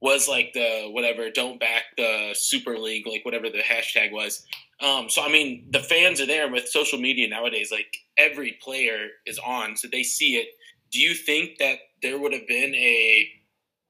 was 0.00 0.28
like 0.28 0.52
the 0.52 0.88
whatever 0.90 1.30
"Don't 1.30 1.58
back 1.58 1.84
the 1.96 2.30
Super 2.34 2.78
League," 2.78 3.06
like 3.06 3.24
whatever 3.24 3.48
the 3.48 3.62
hashtag 3.62 4.12
was. 4.12 4.44
Um, 4.80 5.08
so 5.08 5.22
I 5.22 5.28
mean, 5.28 5.66
the 5.70 5.80
fans 5.80 6.20
are 6.20 6.26
there 6.26 6.50
with 6.50 6.68
social 6.68 6.98
media 6.98 7.28
nowadays. 7.28 7.72
Like 7.72 7.96
every 8.18 8.58
player 8.62 9.08
is 9.26 9.38
on, 9.38 9.76
so 9.76 9.88
they 9.90 10.02
see 10.02 10.36
it. 10.36 10.48
Do 10.92 11.00
you 11.00 11.14
think 11.14 11.58
that 11.58 11.78
there 12.02 12.18
would 12.18 12.32
have 12.32 12.46
been 12.46 12.74
a 12.74 13.28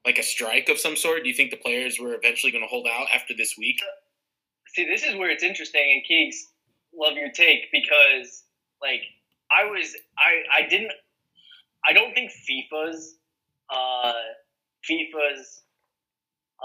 like 0.06 0.18
a 0.18 0.22
strike 0.22 0.68
of 0.68 0.78
some 0.78 0.96
sort? 0.96 1.24
Do 1.24 1.28
you 1.28 1.34
think 1.34 1.50
the 1.50 1.56
players 1.56 1.98
were 1.98 2.14
eventually 2.14 2.52
going 2.52 2.64
to 2.64 2.68
hold 2.68 2.86
out 2.86 3.08
after 3.12 3.34
this 3.36 3.56
week? 3.58 3.76
See, 4.68 4.86
this 4.86 5.02
is 5.02 5.16
where 5.16 5.30
it's 5.30 5.42
interesting, 5.42 5.82
and 5.82 6.02
Keegs, 6.08 6.36
love 6.96 7.16
your 7.16 7.30
take 7.30 7.70
because 7.72 8.43
like 8.84 9.02
I 9.50 9.64
was 9.64 9.96
I 10.18 10.62
I 10.64 10.68
didn't 10.68 10.92
I 11.86 11.92
don't 11.92 12.14
think 12.14 12.30
FIFA's 12.30 13.16
uh, 13.70 14.12
FIFA's 14.88 15.62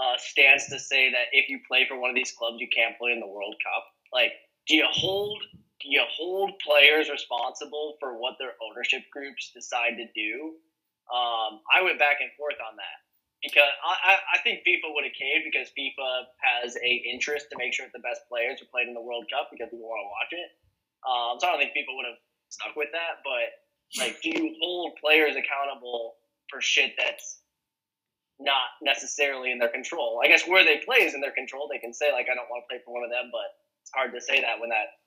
uh, 0.00 0.16
stands 0.18 0.68
to 0.68 0.78
say 0.78 1.10
that 1.10 1.32
if 1.32 1.48
you 1.48 1.60
play 1.66 1.86
for 1.88 1.98
one 1.98 2.10
of 2.10 2.16
these 2.16 2.32
clubs, 2.32 2.56
you 2.60 2.68
can't 2.74 2.96
play 2.98 3.12
in 3.12 3.20
the 3.20 3.26
World 3.26 3.54
Cup. 3.64 3.84
Like, 4.12 4.32
do 4.68 4.76
you 4.76 4.86
hold 4.90 5.38
do 5.80 5.88
you 5.88 6.04
hold 6.12 6.52
players 6.60 7.08
responsible 7.08 7.96
for 8.00 8.16
what 8.18 8.36
their 8.38 8.52
ownership 8.60 9.02
groups 9.10 9.50
decide 9.54 9.96
to 9.96 10.06
do? 10.12 10.60
Um, 11.08 11.64
I 11.72 11.82
went 11.82 11.98
back 11.98 12.20
and 12.20 12.30
forth 12.36 12.60
on 12.60 12.76
that 12.76 13.00
because 13.42 13.66
I, 13.82 14.20
I 14.36 14.38
think 14.44 14.60
FIFA 14.60 14.92
would 14.92 15.04
have 15.08 15.16
caved 15.16 15.48
because 15.48 15.72
FIFA 15.72 16.28
has 16.38 16.76
a 16.76 16.92
interest 17.08 17.48
to 17.50 17.56
make 17.58 17.72
sure 17.72 17.86
that 17.86 17.96
the 17.96 18.04
best 18.04 18.28
players 18.28 18.60
are 18.60 18.68
playing 18.68 18.88
in 18.88 18.94
the 18.94 19.02
World 19.02 19.24
Cup 19.32 19.48
because 19.50 19.72
people 19.72 19.88
want 19.88 20.04
to 20.04 20.12
watch 20.12 20.32
it. 20.36 20.50
Um, 21.06 21.40
so 21.40 21.48
I 21.48 21.50
don't 21.52 21.60
think 21.60 21.74
people 21.74 21.96
would 21.96 22.06
have 22.06 22.20
stuck 22.48 22.76
with 22.76 22.88
that. 22.92 23.24
But 23.24 23.54
like, 24.00 24.20
do 24.22 24.30
you 24.30 24.54
hold 24.60 24.98
players 25.00 25.36
accountable 25.36 26.16
for 26.50 26.60
shit 26.60 26.92
that's 26.98 27.40
not 28.38 28.76
necessarily 28.82 29.52
in 29.52 29.58
their 29.58 29.72
control? 29.72 30.20
I 30.22 30.28
guess 30.28 30.46
where 30.46 30.64
they 30.64 30.82
play 30.84 31.04
is 31.04 31.14
in 31.14 31.20
their 31.20 31.32
control. 31.32 31.68
They 31.70 31.78
can 31.78 31.92
say 31.92 32.12
like, 32.12 32.26
I 32.30 32.34
don't 32.34 32.48
want 32.50 32.64
to 32.64 32.68
play 32.68 32.80
for 32.84 32.94
one 32.94 33.04
of 33.04 33.10
them, 33.10 33.30
but 33.32 33.48
it's 33.82 33.92
hard 33.94 34.12
to 34.14 34.20
say 34.20 34.40
that 34.40 34.60
when 34.60 34.70
that 34.70 35.00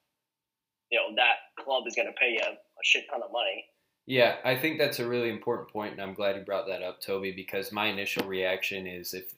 you 0.91 0.99
know 0.99 1.15
that 1.15 1.63
club 1.63 1.83
is 1.87 1.95
going 1.95 2.07
to 2.07 2.13
pay 2.13 2.31
you 2.33 2.41
a, 2.41 2.51
a 2.53 2.83
shit 2.83 3.05
ton 3.09 3.21
of 3.23 3.31
money. 3.31 3.65
Yeah, 4.05 4.35
I 4.43 4.55
think 4.57 4.79
that's 4.79 4.99
a 4.99 5.07
really 5.07 5.29
important 5.29 5.69
point, 5.69 5.93
and 5.93 6.01
I'm 6.01 6.13
glad 6.13 6.35
you 6.35 6.43
brought 6.43 6.67
that 6.67 6.83
up, 6.83 6.99
Toby, 6.99 7.31
because 7.31 7.71
my 7.71 7.87
initial 7.87 8.27
reaction 8.27 8.85
is 8.85 9.13
if 9.13 9.33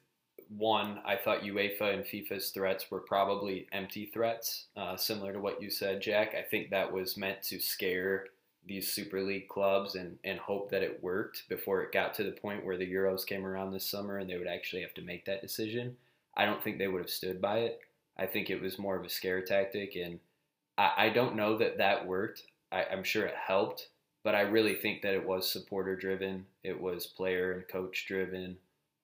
one, 0.50 1.00
I 1.06 1.16
thought 1.16 1.42
UEFA 1.42 1.94
and 1.94 2.04
FIFA's 2.04 2.50
threats 2.50 2.90
were 2.92 3.00
probably 3.00 3.68
empty 3.72 4.06
threats, 4.06 4.66
uh, 4.78 4.96
similar 4.96 5.34
to 5.34 5.40
what 5.40 5.62
you 5.62 5.70
said, 5.70 6.02
Jack. 6.02 6.36
I 6.36 6.42
think 6.42 6.70
that 6.70 6.92
was 6.92 7.18
meant 7.18 7.42
to 7.44 7.60
scare 7.60 8.28
these 8.68 8.92
Super 8.92 9.22
League 9.22 9.48
clubs 9.48 9.96
and, 9.96 10.18
and 10.24 10.40
hope 10.40 10.72
that 10.72 10.84
it 10.84 11.04
worked 11.04 11.44
before 11.50 11.84
it 11.84 11.92
got 11.92 12.14
to 12.16 12.24
the 12.24 12.32
point 12.32 12.66
where 12.66 12.78
the 12.78 12.92
Euros 12.92 13.26
came 13.26 13.46
around 13.46 13.72
this 13.72 13.90
summer 13.90 14.18
and 14.18 14.30
they 14.30 14.38
would 14.38 14.48
actually 14.48 14.82
have 14.82 14.94
to 14.96 15.02
make 15.02 15.26
that 15.26 15.42
decision. 15.42 15.96
I 16.36 16.46
don't 16.46 16.64
think 16.64 16.78
they 16.78 16.88
would 16.88 17.02
have 17.02 17.10
stood 17.10 17.42
by 17.42 17.60
it. 17.60 17.80
I 18.18 18.26
think 18.26 18.50
it 18.50 18.62
was 18.62 18.80
more 18.80 18.96
of 18.96 19.06
a 19.06 19.10
scare 19.10 19.42
tactic, 19.42 19.96
and 19.96 20.20
I, 20.78 20.92
I 20.98 21.10
don't 21.10 21.36
know 21.36 21.58
that 21.58 21.78
that 21.78 22.08
worked. 22.08 22.44
I, 22.72 22.86
I'm 22.92 23.04
sure 23.04 23.26
it 23.26 23.36
helped, 23.36 23.90
but 24.24 24.36
I 24.36 24.42
really 24.42 24.76
think 24.76 25.02
that 25.02 25.14
it 25.14 25.26
was 25.26 25.52
supporter 25.52 25.96
driven, 25.96 26.46
it 26.64 26.80
was 26.80 27.08
player 27.08 27.52
and 27.52 27.68
coach 27.68 28.06
driven. 28.08 28.58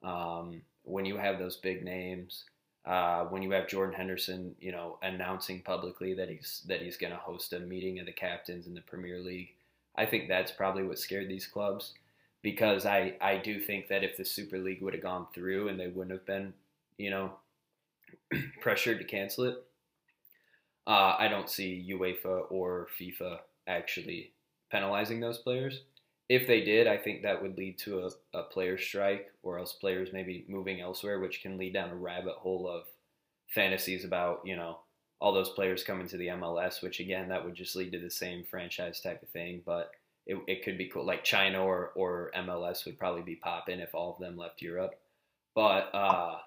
Um, 0.04 0.62
when 0.84 1.06
you 1.06 1.18
have 1.18 1.40
those 1.40 1.58
big 1.58 1.84
names, 1.84 2.46
uh, 2.86 3.26
when 3.26 3.42
you 3.42 3.52
have 3.52 3.68
Jordan 3.68 3.96
Henderson, 3.96 4.56
you 4.60 4.72
know, 4.72 4.98
announcing 5.04 5.62
publicly 5.62 6.14
that 6.16 6.30
he's 6.30 6.64
that 6.68 6.82
he's 6.82 6.98
going 6.98 7.14
to 7.14 7.20
host 7.20 7.54
a 7.54 7.60
meeting 7.60 8.00
of 8.00 8.06
the 8.06 8.12
captains 8.12 8.68
in 8.68 8.74
the 8.74 8.82
Premier 8.82 9.20
League, 9.20 9.50
I 9.96 10.06
think 10.06 10.28
that's 10.28 10.52
probably 10.52 10.84
what 10.84 11.00
scared 11.00 11.30
these 11.30 11.48
clubs, 11.48 11.94
because 12.42 12.86
I 12.86 13.16
I 13.22 13.38
do 13.38 13.60
think 13.60 13.88
that 13.90 14.04
if 14.04 14.18
the 14.18 14.26
Super 14.26 14.58
League 14.58 14.82
would 14.82 14.94
have 14.94 15.04
gone 15.04 15.28
through 15.34 15.68
and 15.68 15.80
they 15.80 15.88
wouldn't 15.88 16.12
have 16.12 16.26
been, 16.26 16.54
you 16.98 17.12
know, 17.12 17.34
pressured 18.62 18.98
to 19.00 19.06
cancel 19.06 19.46
it, 19.46 19.64
uh, 20.88 21.16
I 21.20 21.28
don't 21.28 21.50
see 21.50 21.88
UEFA 21.92 22.46
or 22.50 22.88
FIFA 23.00 23.40
actually 23.68 24.32
penalizing 24.72 25.20
those 25.20 25.38
players 25.38 25.82
if 26.32 26.48
they 26.48 26.62
did, 26.62 26.88
I 26.88 26.96
think 26.96 27.24
that 27.24 27.42
would 27.42 27.58
lead 27.58 27.78
to 27.80 28.08
a, 28.08 28.38
a 28.40 28.44
player 28.44 28.78
strike 28.78 29.34
or 29.44 29.60
else 29.60 29.74
players 29.74 30.14
maybe 30.14 30.46
moving 30.48 30.80
elsewhere, 30.80 31.20
which 31.20 31.42
can 31.42 31.58
lead 31.58 31.74
down 31.74 31.90
a 31.90 31.96
rabbit 31.96 32.36
hole 32.36 32.70
of 32.70 32.84
fantasies 33.54 34.06
about, 34.06 34.40
you 34.46 34.56
know, 34.56 34.80
all 35.20 35.34
those 35.34 35.50
players 35.50 35.84
coming 35.84 36.08
to 36.08 36.16
the 36.16 36.28
MLS, 36.28 36.82
which 36.82 37.02
again, 37.02 37.28
that 37.28 37.44
would 37.44 37.54
just 37.54 37.76
lead 37.76 37.92
to 37.92 38.00
the 38.00 38.10
same 38.10 38.46
franchise 38.50 39.02
type 39.02 39.22
of 39.22 39.28
thing. 39.28 39.62
But 39.66 39.92
it, 40.26 40.38
it 40.48 40.64
could 40.64 40.78
be 40.78 40.88
cool. 40.88 41.06
Like 41.06 41.26
China 41.26 41.66
or, 41.66 41.92
or 41.96 42.32
MLS 42.38 42.86
would 42.86 42.98
probably 42.98 43.24
be 43.24 43.36
popping 43.36 43.82
if 43.82 43.94
all 43.94 44.14
of 44.14 44.20
them 44.22 44.38
left 44.38 44.62
Europe. 44.62 44.98
But 45.54 45.94
uh, 45.94 46.38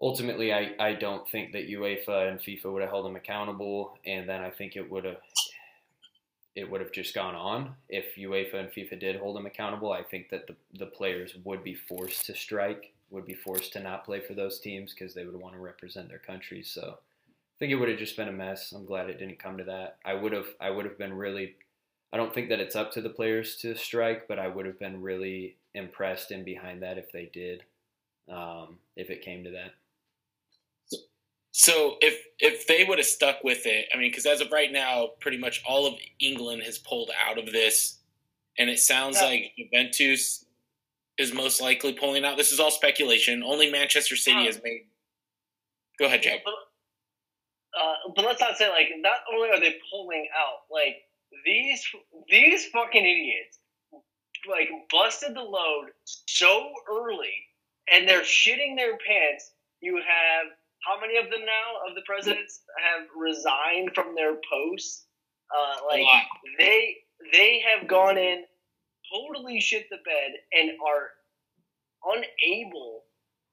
ultimately, 0.00 0.52
I, 0.52 0.70
I 0.78 0.92
don't 0.92 1.28
think 1.28 1.50
that 1.50 1.68
UEFA 1.68 2.30
and 2.30 2.38
FIFA 2.38 2.72
would 2.72 2.82
have 2.82 2.92
held 2.92 3.06
them 3.06 3.16
accountable. 3.16 3.98
And 4.06 4.28
then 4.28 4.40
I 4.40 4.50
think 4.50 4.76
it 4.76 4.88
would 4.88 5.04
have 5.04 5.16
it 6.54 6.70
would 6.70 6.80
have 6.80 6.92
just 6.92 7.14
gone 7.14 7.34
on. 7.34 7.74
If 7.88 8.16
UEFA 8.16 8.54
and 8.54 8.68
FIFA 8.70 9.00
did 9.00 9.16
hold 9.16 9.36
him 9.36 9.46
accountable, 9.46 9.92
I 9.92 10.02
think 10.02 10.30
that 10.30 10.46
the, 10.46 10.54
the 10.78 10.86
players 10.86 11.34
would 11.44 11.64
be 11.64 11.74
forced 11.74 12.26
to 12.26 12.34
strike, 12.34 12.92
would 13.10 13.26
be 13.26 13.34
forced 13.34 13.72
to 13.72 13.80
not 13.80 14.04
play 14.04 14.20
for 14.20 14.34
those 14.34 14.60
teams 14.60 14.94
because 14.94 15.14
they 15.14 15.24
would 15.24 15.36
want 15.36 15.54
to 15.54 15.60
represent 15.60 16.08
their 16.08 16.18
country. 16.18 16.62
So 16.62 16.98
I 16.98 17.56
think 17.58 17.72
it 17.72 17.76
would 17.76 17.88
have 17.88 17.98
just 17.98 18.16
been 18.16 18.28
a 18.28 18.32
mess. 18.32 18.72
I'm 18.72 18.86
glad 18.86 19.10
it 19.10 19.18
didn't 19.18 19.38
come 19.38 19.58
to 19.58 19.64
that. 19.64 19.96
I 20.04 20.14
would 20.14 20.32
have 20.32 20.46
I 20.60 20.70
would 20.70 20.84
have 20.84 20.98
been 20.98 21.12
really 21.12 21.56
I 22.12 22.16
don't 22.16 22.32
think 22.32 22.48
that 22.50 22.60
it's 22.60 22.76
up 22.76 22.92
to 22.92 23.00
the 23.00 23.10
players 23.10 23.56
to 23.56 23.74
strike, 23.74 24.28
but 24.28 24.38
I 24.38 24.46
would 24.46 24.66
have 24.66 24.78
been 24.78 25.02
really 25.02 25.56
impressed 25.74 26.30
and 26.30 26.44
behind 26.44 26.82
that 26.82 26.96
if 26.96 27.10
they 27.10 27.28
did, 27.32 27.64
um, 28.28 28.78
if 28.94 29.10
it 29.10 29.22
came 29.22 29.42
to 29.42 29.50
that. 29.50 29.72
So 31.64 31.96
if 32.02 32.22
if 32.40 32.66
they 32.66 32.84
would 32.84 32.98
have 32.98 33.06
stuck 33.06 33.42
with 33.42 33.64
it, 33.64 33.86
I 33.90 33.96
mean, 33.96 34.10
because 34.10 34.26
as 34.26 34.42
of 34.42 34.52
right 34.52 34.70
now, 34.70 35.12
pretty 35.20 35.38
much 35.38 35.62
all 35.66 35.86
of 35.86 35.94
England 36.20 36.62
has 36.64 36.76
pulled 36.76 37.10
out 37.26 37.38
of 37.38 37.46
this, 37.52 38.00
and 38.58 38.68
it 38.68 38.78
sounds 38.78 39.16
yeah. 39.16 39.28
like 39.28 39.52
Juventus 39.56 40.44
is 41.16 41.32
most 41.32 41.62
likely 41.62 41.94
pulling 41.94 42.22
out. 42.22 42.36
This 42.36 42.52
is 42.52 42.60
all 42.60 42.70
speculation. 42.70 43.42
Only 43.42 43.72
Manchester 43.72 44.14
City 44.14 44.42
uh, 44.42 44.44
has 44.44 44.60
made. 44.62 44.82
Go 45.98 46.04
ahead, 46.04 46.20
Jack. 46.20 46.40
But, 46.44 46.52
uh, 47.80 48.12
but 48.14 48.26
let's 48.26 48.42
not 48.42 48.58
say 48.58 48.68
like 48.68 48.88
not 48.98 49.20
only 49.34 49.48
are 49.48 49.58
they 49.58 49.76
pulling 49.90 50.28
out, 50.36 50.70
like 50.70 50.96
these 51.46 51.82
these 52.28 52.66
fucking 52.66 53.06
idiots 53.06 53.58
like 54.46 54.68
busted 54.92 55.34
the 55.34 55.40
load 55.40 55.92
so 56.04 56.74
early, 56.92 57.32
and 57.90 58.06
they're 58.06 58.20
shitting 58.20 58.76
their 58.76 58.98
pants. 58.98 59.52
You 59.80 59.96
have 59.96 60.52
how 60.86 61.00
many 61.00 61.16
of 61.16 61.30
them 61.30 61.40
now 61.40 61.88
of 61.88 61.94
the 61.94 62.02
presidents 62.06 62.60
have 62.76 63.06
resigned 63.16 63.90
from 63.94 64.14
their 64.14 64.34
posts? 64.50 65.06
Uh, 65.54 65.76
like 65.88 66.04
they 66.58 66.96
they 67.32 67.60
have 67.60 67.88
gone 67.88 68.18
in 68.18 68.44
totally 69.12 69.60
shit 69.60 69.86
the 69.90 69.98
bed 70.04 70.32
and 70.52 70.70
are 70.84 71.10
unable 72.04 73.02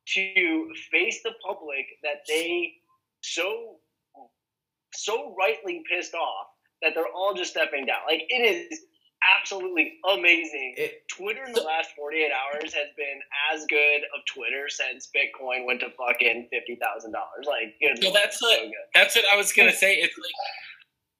to 0.07 0.67
face 0.91 1.21
the 1.23 1.33
public 1.45 1.85
that 2.03 2.21
they 2.27 2.73
so 3.21 3.77
so 4.93 5.35
rightly 5.37 5.83
pissed 5.89 6.13
off 6.13 6.47
that 6.81 6.93
they're 6.95 7.13
all 7.15 7.33
just 7.33 7.51
stepping 7.51 7.85
down. 7.85 7.99
Like 8.07 8.23
it 8.29 8.69
is 8.71 8.79
absolutely 9.39 9.93
amazing. 10.09 10.75
It- 10.77 11.07
Twitter 11.07 11.43
in 11.45 11.53
the 11.53 11.61
last 11.61 11.89
48 11.95 12.31
hours 12.31 12.73
has 12.73 12.87
been 12.97 13.19
as 13.53 13.65
good 13.69 14.01
of 14.15 14.25
Twitter 14.25 14.67
since 14.69 15.09
Bitcoin 15.15 15.65
went 15.65 15.81
to 15.81 15.87
fucking 15.91 16.47
fifty 16.51 16.77
thousand 16.81 17.11
dollars. 17.11 17.45
Like, 17.45 17.75
good 17.81 18.03
So 18.03 18.11
that's 18.11 18.39
so 18.39 18.47
what- 18.47 18.59
good. 18.61 18.71
That's 18.95 19.15
what 19.15 19.25
I 19.31 19.35
was 19.35 19.51
gonna 19.53 19.73
say. 19.85 19.95
It's 19.95 20.17
like 20.17 20.31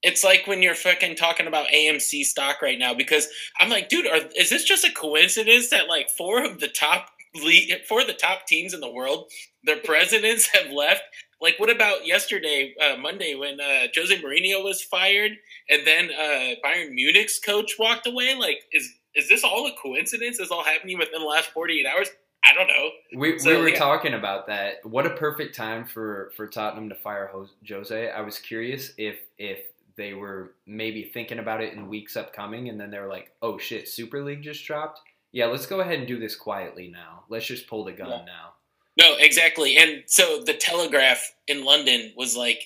it's 0.04 0.24
like 0.24 0.48
when 0.48 0.64
you're 0.64 0.74
fucking 0.76 1.16
talking 1.16 1.46
about 1.46 1.68
AMC 1.68 2.24
stock 2.24 2.62
right 2.64 2.80
now 2.80 2.94
because 2.96 3.28
I'm 3.60 3.70
like, 3.70 3.88
dude, 3.90 4.08
are, 4.08 4.22
is 4.36 4.50
this 4.50 4.64
just 4.64 4.84
a 4.84 4.92
coincidence 4.92 5.70
that 5.70 5.88
like 5.88 6.10
four 6.10 6.44
of 6.44 6.60
the 6.60 6.68
top 6.70 7.08
league, 7.36 7.72
four 7.88 8.02
of 8.02 8.08
the 8.08 8.14
top 8.14 8.48
teams 8.48 8.74
in 8.74 8.80
the 8.80 8.90
world, 8.92 9.30
their 9.64 9.78
presidents 9.78 10.48
have 10.54 10.72
left? 10.72 11.04
Like, 11.42 11.56
what 11.60 11.70
about 11.72 12.06
yesterday, 12.06 12.76
uh, 12.80 12.98
Monday, 12.98 13.34
when 13.36 13.60
uh, 13.60 13.88
Jose 13.96 14.16
Mourinho 14.22 14.64
was 14.64 14.82
fired, 14.84 15.32
and 15.70 15.86
then 15.88 16.12
uh, 16.12 16.56
Bayern 16.64 16.92
Munich's 16.94 17.40
coach 17.40 17.78
walked 17.80 18.06
away? 18.08 18.36
Like, 18.36 18.62
is 18.72 18.94
is 19.16 19.28
this 19.28 19.44
all 19.44 19.66
a 19.68 19.72
coincidence? 19.82 20.40
Is 20.40 20.52
all 20.52 20.64
happening 20.64 20.98
within 20.98 21.20
the 21.20 21.28
last 21.28 21.50
48 21.50 21.86
hours? 21.86 22.10
I 22.46 22.54
don't 22.54 22.68
know. 22.68 22.90
We, 23.20 23.38
So, 23.40 23.50
we 23.56 23.62
were 23.62 23.70
yeah. 23.70 23.78
talking 23.78 24.14
about 24.14 24.48
that. 24.48 24.86
What 24.86 25.06
a 25.06 25.12
perfect 25.12 25.56
time 25.56 25.86
for, 25.86 26.32
for 26.36 26.48
Tottenham 26.48 26.90
to 26.90 26.96
fire 26.96 27.30
Jose. 27.68 28.10
I 28.12 28.22
was 28.22 28.40
curious 28.40 28.94
if 28.98 29.18
if 29.38 29.60
they 29.98 30.14
were 30.14 30.54
maybe 30.66 31.04
thinking 31.04 31.40
about 31.40 31.62
it 31.62 31.74
in 31.74 31.88
weeks 31.90 32.16
upcoming, 32.16 32.70
and 32.70 32.80
then 32.80 32.90
they 32.92 33.00
were 33.00 33.08
like, 33.10 33.32
"Oh 33.42 33.58
shit, 33.58 33.90
Super 33.90 34.24
League 34.24 34.42
just 34.42 34.64
dropped. 34.66 35.02
Yeah, 35.34 35.48
let's 35.48 35.66
go 35.66 35.82
ahead 35.82 36.00
and 36.00 36.08
do 36.08 36.18
this 36.20 36.36
quietly 36.36 36.88
now. 36.88 37.24
Let's 37.30 37.46
just 37.46 37.68
pull 37.68 37.84
the 37.84 37.92
gun 37.92 38.10
Yeah. 38.10 38.26
now." 38.26 38.54
No, 38.98 39.16
exactly. 39.18 39.78
And 39.78 40.04
so 40.08 40.44
the 40.44 40.54
Telegraph 40.54 41.34
in 41.48 41.64
London 41.64 42.14
was 42.16 42.36
like, 42.36 42.62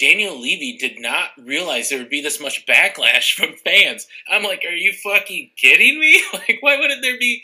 Daniel 0.00 0.40
Levy 0.40 0.76
did 0.78 0.98
not 0.98 1.30
realize 1.38 1.88
there 1.88 1.98
would 1.98 2.10
be 2.10 2.22
this 2.22 2.40
much 2.40 2.66
backlash 2.66 3.34
from 3.34 3.54
fans. 3.64 4.06
I'm 4.28 4.42
like, 4.42 4.64
are 4.66 4.74
you 4.74 4.92
fucking 4.92 5.50
kidding 5.56 6.00
me? 6.00 6.22
Like, 6.32 6.58
why 6.60 6.78
wouldn't 6.78 7.02
there 7.02 7.18
be? 7.18 7.42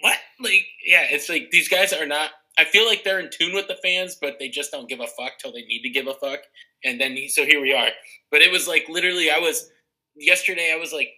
What? 0.00 0.18
Like, 0.40 0.66
yeah, 0.84 1.06
it's 1.10 1.28
like 1.28 1.50
these 1.52 1.68
guys 1.68 1.92
are 1.92 2.06
not. 2.06 2.30
I 2.58 2.64
feel 2.64 2.86
like 2.86 3.04
they're 3.04 3.20
in 3.20 3.30
tune 3.30 3.54
with 3.54 3.68
the 3.68 3.78
fans, 3.82 4.16
but 4.20 4.38
they 4.38 4.48
just 4.48 4.72
don't 4.72 4.88
give 4.88 5.00
a 5.00 5.06
fuck 5.06 5.38
till 5.38 5.52
they 5.52 5.62
need 5.62 5.82
to 5.82 5.90
give 5.90 6.06
a 6.06 6.14
fuck. 6.14 6.40
And 6.84 7.00
then, 7.00 7.16
so 7.28 7.44
here 7.46 7.62
we 7.62 7.72
are. 7.72 7.88
But 8.30 8.42
it 8.42 8.50
was 8.50 8.66
like 8.66 8.86
literally, 8.88 9.30
I 9.30 9.38
was 9.38 9.70
yesterday. 10.16 10.72
I 10.74 10.78
was 10.78 10.92
like 10.92 11.08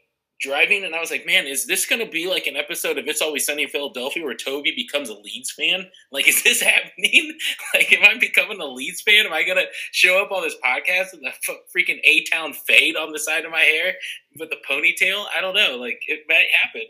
driving, 0.45 0.85
and 0.85 0.95
I 0.95 1.01
was 1.01 1.11
like, 1.11 1.27
man, 1.27 1.47
is 1.47 1.67
this 1.67 1.87
going 1.87 2.05
to 2.05 2.11
be 2.11 2.29
like 2.29 2.47
an 2.47 2.57
episode 2.57 2.99
of 2.99 3.07
It's 3.09 3.23
Always 3.23 3.47
Sunny 3.47 3.63
in 3.63 3.69
Philadelphia 3.69 4.23
where 4.23 4.35
Toby 4.35 4.73
becomes 4.77 5.09
a 5.09 5.15
Leeds 5.15 5.51
fan? 5.51 5.87
Like, 6.13 6.29
is 6.29 6.43
this 6.43 6.61
happening? 6.63 7.37
like, 7.75 7.93
am 7.93 8.05
I 8.05 8.19
becoming 8.19 8.61
a 8.61 8.67
Leeds 8.67 9.01
fan? 9.03 9.27
Am 9.27 9.33
I 9.33 9.43
going 9.43 9.59
to 9.59 9.67
show 9.93 10.23
up 10.23 10.31
on 10.31 10.43
this 10.43 10.57
podcast 10.65 11.13
with 11.13 11.23
a 11.23 11.29
f- 11.29 11.57
freaking 11.75 12.01
A 12.05 12.25
Town 12.25 12.53
fade 12.53 12.97
on 12.97 13.13
the 13.13 13.19
side 13.19 13.45
of 13.45 13.51
my 13.51 13.61
hair 13.61 13.95
with 14.39 14.51
a 14.53 14.73
ponytail? 14.73 15.25
I 15.37 15.41
don't 15.41 15.55
know. 15.55 15.77
Like, 15.77 16.03
it 16.07 16.21
might 16.29 16.47
happen. 16.63 16.83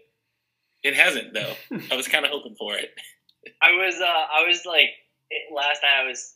It 0.82 0.94
hasn't 0.94 1.32
though. 1.32 1.54
I 1.90 1.96
was 1.96 2.08
kind 2.08 2.24
of 2.24 2.30
hoping 2.30 2.56
for 2.56 2.74
it. 2.74 2.90
I 3.62 3.72
was, 3.72 3.94
uh, 4.00 4.04
I 4.04 4.46
was 4.46 4.64
like, 4.66 4.90
last 5.54 5.82
night 5.82 6.02
I 6.02 6.06
was 6.06 6.34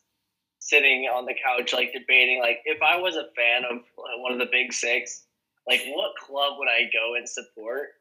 sitting 0.60 1.04
on 1.04 1.26
the 1.26 1.34
couch, 1.44 1.72
like 1.72 1.92
debating, 1.92 2.40
like 2.40 2.60
if 2.64 2.80
I 2.82 2.96
was 2.96 3.16
a 3.16 3.28
fan 3.36 3.64
of 3.70 3.78
uh, 3.78 4.18
one 4.18 4.32
of 4.32 4.38
the 4.38 4.48
big 4.50 4.72
six, 4.72 5.24
like 5.68 5.82
what 5.92 6.16
club 6.16 6.54
would 6.58 6.68
I 6.68 6.90
go 6.92 7.14
and 7.16 7.28
support? 7.28 7.94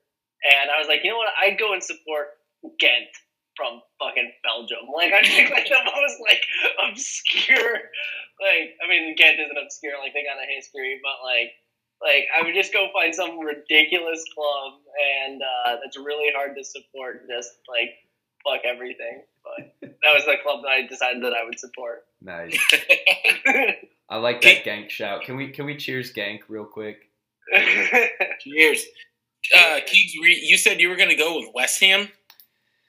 And 0.43 0.72
I 0.72 0.80
was 0.80 0.88
like, 0.88 1.03
you 1.03 1.11
know 1.11 1.18
what? 1.18 1.34
I'd 1.41 1.59
go 1.59 1.74
and 1.74 1.84
support 1.84 2.28
Ghent 2.80 3.11
from 3.55 3.82
fucking 3.99 4.32
Belgium. 4.43 4.88
Like 4.95 5.13
I 5.13 5.22
think 5.24 5.51
like 5.51 5.68
the 5.68 5.78
most 5.84 6.18
like 6.22 6.43
obscure. 6.89 7.76
Like 8.41 8.78
I 8.84 8.88
mean, 8.89 9.15
Ghent 9.15 9.39
isn't 9.39 9.57
obscure. 9.61 9.99
Like 9.99 10.13
they 10.13 10.24
got 10.24 10.41
a 10.41 10.47
history, 10.55 10.99
but 11.03 11.24
like. 11.24 11.51
Like 11.99 12.28
I 12.30 12.45
would 12.45 12.53
just 12.53 12.72
go 12.72 12.89
find 12.93 13.15
some 13.15 13.39
ridiculous 13.39 14.24
club, 14.36 14.74
and 15.26 15.41
uh, 15.41 15.78
that's 15.84 15.97
really 15.97 16.32
hard 16.32 16.55
to 16.55 16.63
support. 16.63 17.22
and 17.22 17.28
Just 17.28 17.57
like 17.68 17.89
fuck 18.43 18.61
everything. 18.65 19.24
But 19.43 19.74
that 19.82 20.13
was 20.13 20.26
the 20.26 20.36
club 20.43 20.61
that 20.63 20.70
I 20.70 20.86
decided 20.86 21.24
that 21.24 21.34
I 21.34 21.43
would 21.43 21.59
support. 21.59 22.05
Nice. 22.22 22.57
I 24.09 24.18
like 24.18 24.41
that 24.41 24.63
Ghent 24.63 24.91
shout. 24.91 25.24
Can 25.24 25.38
we 25.38 25.49
can 25.49 25.65
we 25.65 25.76
cheers 25.76 26.11
Ghent 26.11 26.41
real 26.47 26.65
quick? 26.65 27.07
Cheers. 28.39 28.86
Uh, 29.56 29.80
Keegs, 29.86 30.14
you 30.14 30.58
said 30.58 30.80
you 30.80 30.89
were 30.89 30.95
going 30.95 31.10
to 31.10 31.16
go 31.16 31.39
with 31.39 31.50
West 31.54 31.80
Ham. 31.82 32.10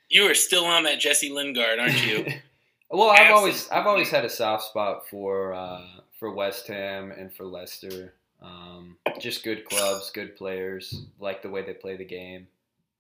You 0.09 0.31
are 0.31 0.35
still 0.35 0.65
on 0.65 0.85
that 0.85 0.99
Jesse 1.01 1.31
Lingard, 1.31 1.79
aren't 1.79 2.07
you? 2.07 2.27
well, 2.91 3.11
I've 3.11 3.33
always 3.33 3.69
I've 3.71 3.87
always 3.87 4.11
had 4.11 4.25
a 4.25 4.31
soft 4.31 4.65
spot 4.65 5.07
for 5.09 5.53
uh, 5.53 5.83
for 6.19 6.33
West 6.33 6.67
Ham 6.69 7.13
and 7.13 7.33
for 7.33 7.45
Leicester. 7.45 8.15
Um, 8.41 8.97
just 9.19 9.45
good 9.45 9.65
clubs, 9.65 10.11
good 10.11 10.37
players, 10.37 11.03
like 11.19 11.43
the 11.43 11.51
way 11.51 11.63
they 11.63 11.75
play 11.75 11.97
the 11.97 12.05
game. 12.05 12.47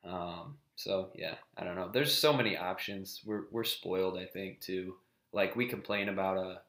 Um, 0.04 0.56
so 0.76 1.10
yeah, 1.14 1.34
I 1.56 1.64
don't 1.64 1.76
know. 1.76 1.90
There's 1.92 2.14
so 2.14 2.32
many 2.32 2.56
options. 2.56 3.22
We're 3.24 3.44
we're 3.50 3.64
spoiled, 3.64 4.18
I 4.18 4.26
think, 4.26 4.60
too. 4.60 4.96
Like 5.32 5.56
we 5.56 5.66
complain 5.66 6.08
about 6.08 6.36
a 6.36 6.60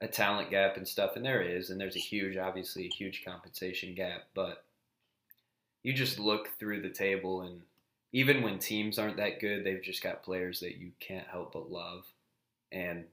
a 0.00 0.08
talent 0.08 0.50
gap 0.50 0.76
and 0.76 0.86
stuff, 0.86 1.16
and 1.16 1.24
there 1.24 1.42
is, 1.42 1.70
and 1.70 1.80
there's 1.80 1.96
a 1.96 2.00
huge, 2.00 2.36
obviously, 2.36 2.86
a 2.86 2.94
huge 2.94 3.24
compensation 3.24 3.94
gap. 3.94 4.26
But 4.34 4.64
you 5.82 5.92
just 5.92 6.18
look 6.18 6.48
through 6.58 6.82
the 6.82 6.90
table, 6.90 7.42
and 7.42 7.62
even 8.12 8.42
when 8.42 8.58
teams 8.58 8.98
aren't 8.98 9.16
that 9.16 9.40
good, 9.40 9.64
they've 9.64 9.82
just 9.82 10.02
got 10.02 10.22
players 10.22 10.60
that 10.60 10.76
you 10.76 10.92
can't 11.00 11.26
help 11.26 11.52
but 11.52 11.70
love, 11.70 12.04
and 12.70 13.04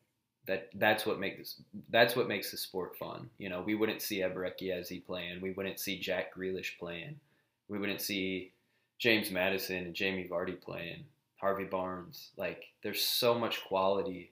that 0.47 0.69
that's 0.75 1.05
what 1.07 1.19
makes 1.19 1.55
that's 1.89 2.15
what 2.15 2.27
makes 2.27 2.51
the 2.51 2.57
sport 2.57 2.95
fun. 2.97 3.29
You 3.39 3.49
know, 3.49 3.61
we 3.61 3.75
wouldn't 3.75 4.01
see 4.01 4.21
Everett 4.21 4.59
Chiesi 4.59 5.03
playing, 5.03 5.41
we 5.41 5.51
wouldn't 5.51 5.79
see 5.79 5.99
Jack 5.99 6.35
Grealish 6.35 6.77
playing, 6.77 7.19
we 7.67 7.79
wouldn't 7.79 8.01
see 8.01 8.51
James 8.99 9.31
Maddison 9.31 9.85
and 9.85 9.93
Jamie 9.93 10.27
Vardy 10.29 10.59
playing, 10.61 11.03
Harvey 11.37 11.65
Barnes. 11.65 12.29
Like, 12.37 12.65
there's 12.83 13.01
so 13.01 13.37
much 13.37 13.63
quality 13.65 14.31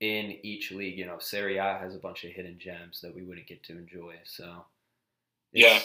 in 0.00 0.38
each 0.42 0.70
league. 0.72 0.98
You 0.98 1.06
know, 1.06 1.18
Serie 1.18 1.58
A 1.58 1.78
has 1.78 1.94
a 1.94 1.98
bunch 1.98 2.24
of 2.24 2.32
hidden 2.32 2.58
gems 2.58 3.00
that 3.00 3.14
we 3.14 3.22
wouldn't 3.22 3.46
get 3.46 3.62
to 3.64 3.72
enjoy. 3.72 4.16
So, 4.24 4.64
Yeah. 5.52 5.80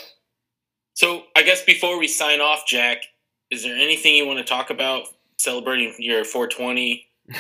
So 0.94 1.24
I 1.36 1.44
guess 1.44 1.64
before 1.64 1.98
we 1.98 2.08
sign 2.08 2.42
off, 2.42 2.64
Jack, 2.68 3.04
is 3.50 3.64
there 3.64 3.76
anything 3.76 4.16
you 4.16 4.28
want 4.28 4.40
to 4.40 4.46
talk 4.46 4.70
about 4.70 5.04
celebrating 5.38 5.94
your 5.98 6.26
420? 6.26 7.08
Is 7.30 7.36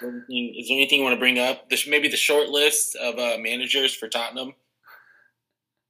there 0.00 0.10
anything, 0.30 0.54
is 0.58 0.68
there 0.68 0.76
anything 0.76 0.98
you 0.98 1.04
want 1.04 1.14
to 1.14 1.18
bring 1.18 1.38
up? 1.38 1.68
This 1.68 1.88
maybe 1.88 2.08
the 2.08 2.16
short 2.16 2.48
list 2.48 2.96
of 2.96 3.18
uh, 3.18 3.36
managers 3.38 3.94
for 3.94 4.08
Tottenham. 4.08 4.54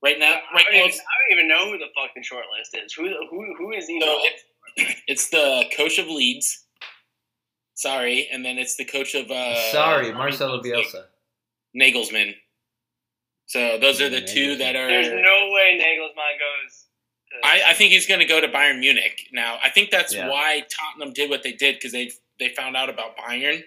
Right 0.02 0.18
now, 0.18 0.38
I, 0.50 0.54
right 0.54 0.64
don't 0.70 0.74
now, 0.74 0.86
even, 0.86 0.98
I 0.98 1.14
don't 1.28 1.38
even 1.38 1.48
know 1.48 1.70
who 1.70 1.78
the 1.78 1.88
fucking 1.94 2.22
short 2.22 2.46
list 2.56 2.74
is. 2.82 2.94
Who 2.94 3.04
who 3.28 3.54
who 3.58 3.72
is 3.72 3.90
even? 3.90 4.08
no, 4.08 4.18
it's, 4.20 5.00
it's 5.06 5.28
the 5.28 5.64
coach 5.76 5.98
of 5.98 6.06
Leeds. 6.06 6.64
Sorry, 7.80 8.28
and 8.30 8.44
then 8.44 8.58
it's 8.58 8.76
the 8.76 8.84
coach 8.84 9.14
of. 9.14 9.30
Uh, 9.30 9.54
Sorry, 9.72 10.12
Marcelo 10.12 10.62
Bielsa. 10.62 11.04
Nagelsmann. 11.74 12.34
So 13.46 13.78
those 13.80 14.02
are 14.02 14.10
the 14.10 14.20
two 14.20 14.56
that 14.56 14.76
are. 14.76 14.86
There's 14.86 15.08
no 15.08 15.50
way 15.50 15.80
Nagelsmann 15.80 16.36
goes. 16.38 16.84
To, 17.30 17.46
I, 17.48 17.70
I 17.70 17.74
think 17.74 17.92
he's 17.92 18.06
going 18.06 18.20
to 18.20 18.26
go 18.26 18.38
to 18.38 18.48
Bayern 18.48 18.80
Munich 18.80 19.28
now. 19.32 19.58
I 19.64 19.70
think 19.70 19.90
that's 19.90 20.12
Yeah. 20.14 20.28
why 20.28 20.62
Tottenham 20.70 21.14
did 21.14 21.30
what 21.30 21.42
they 21.42 21.52
did 21.52 21.76
because 21.76 21.92
they 21.92 22.10
they 22.38 22.50
found 22.50 22.76
out 22.76 22.90
about 22.90 23.16
Bayern 23.16 23.62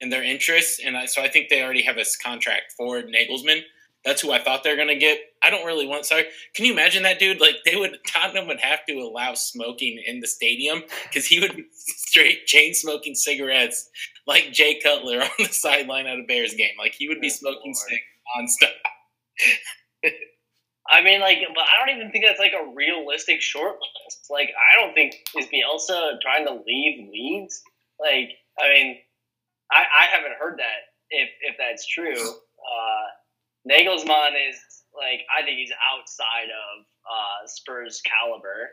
and 0.00 0.10
their 0.10 0.22
interests, 0.22 0.80
and 0.82 0.96
I, 0.96 1.04
so 1.04 1.20
I 1.20 1.28
think 1.28 1.50
they 1.50 1.62
already 1.62 1.82
have 1.82 1.98
a 1.98 2.04
contract 2.24 2.72
for 2.74 3.02
Nagelsmann. 3.02 3.60
That's 4.08 4.22
who 4.22 4.32
I 4.32 4.42
thought 4.42 4.64
they're 4.64 4.74
going 4.74 4.88
to 4.88 4.96
get. 4.96 5.18
I 5.42 5.50
don't 5.50 5.66
really 5.66 5.86
want. 5.86 6.06
Sorry, 6.06 6.24
can 6.54 6.64
you 6.64 6.72
imagine 6.72 7.02
that 7.02 7.18
dude? 7.18 7.42
Like 7.42 7.56
they 7.66 7.76
would 7.76 7.98
Tottenham 8.06 8.48
would 8.48 8.60
have 8.60 8.86
to 8.88 8.94
allow 8.94 9.34
smoking 9.34 10.02
in 10.06 10.20
the 10.20 10.26
stadium 10.26 10.82
because 11.04 11.26
he 11.26 11.38
would 11.40 11.54
be 11.54 11.66
straight 11.72 12.46
chain 12.46 12.72
smoking 12.72 13.14
cigarettes 13.14 13.90
like 14.26 14.50
Jay 14.50 14.80
Cutler 14.82 15.20
on 15.22 15.28
the 15.38 15.44
sideline 15.44 16.06
at 16.06 16.18
a 16.18 16.24
Bears 16.26 16.54
game. 16.54 16.72
Like 16.78 16.94
he 16.94 17.06
would 17.06 17.20
be 17.20 17.28
Good 17.28 17.36
smoking 17.36 17.74
stick 17.74 18.00
nonstop. 18.34 20.12
I 20.90 21.02
mean, 21.02 21.20
like, 21.20 21.40
but 21.54 21.64
I 21.64 21.84
don't 21.86 21.94
even 21.94 22.10
think 22.10 22.24
that's 22.24 22.40
like 22.40 22.54
a 22.54 22.74
realistic 22.74 23.42
short 23.42 23.76
list. 24.06 24.28
Like, 24.30 24.48
I 24.56 24.80
don't 24.80 24.94
think 24.94 25.16
is 25.36 25.46
Bielsa 25.48 26.18
trying 26.22 26.46
to 26.46 26.54
leave 26.66 27.10
Leeds. 27.12 27.60
Like, 28.00 28.30
I 28.58 28.72
mean, 28.72 28.96
I, 29.70 29.84
I 29.84 30.16
haven't 30.16 30.38
heard 30.40 30.58
that. 30.58 30.88
If 31.10 31.28
if 31.42 31.56
that's 31.58 31.86
true, 31.86 32.14
uh, 32.14 33.04
Nagelsmann 33.68 34.32
is 34.48 34.56
like 34.96 35.20
I 35.36 35.44
think 35.44 35.58
he's 35.58 35.72
outside 35.92 36.48
of 36.50 36.84
uh, 37.04 37.46
Spurs 37.46 38.02
caliber. 38.02 38.70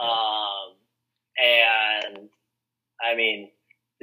Um, 0.00 0.74
and 1.38 2.28
I 3.02 3.14
mean, 3.14 3.50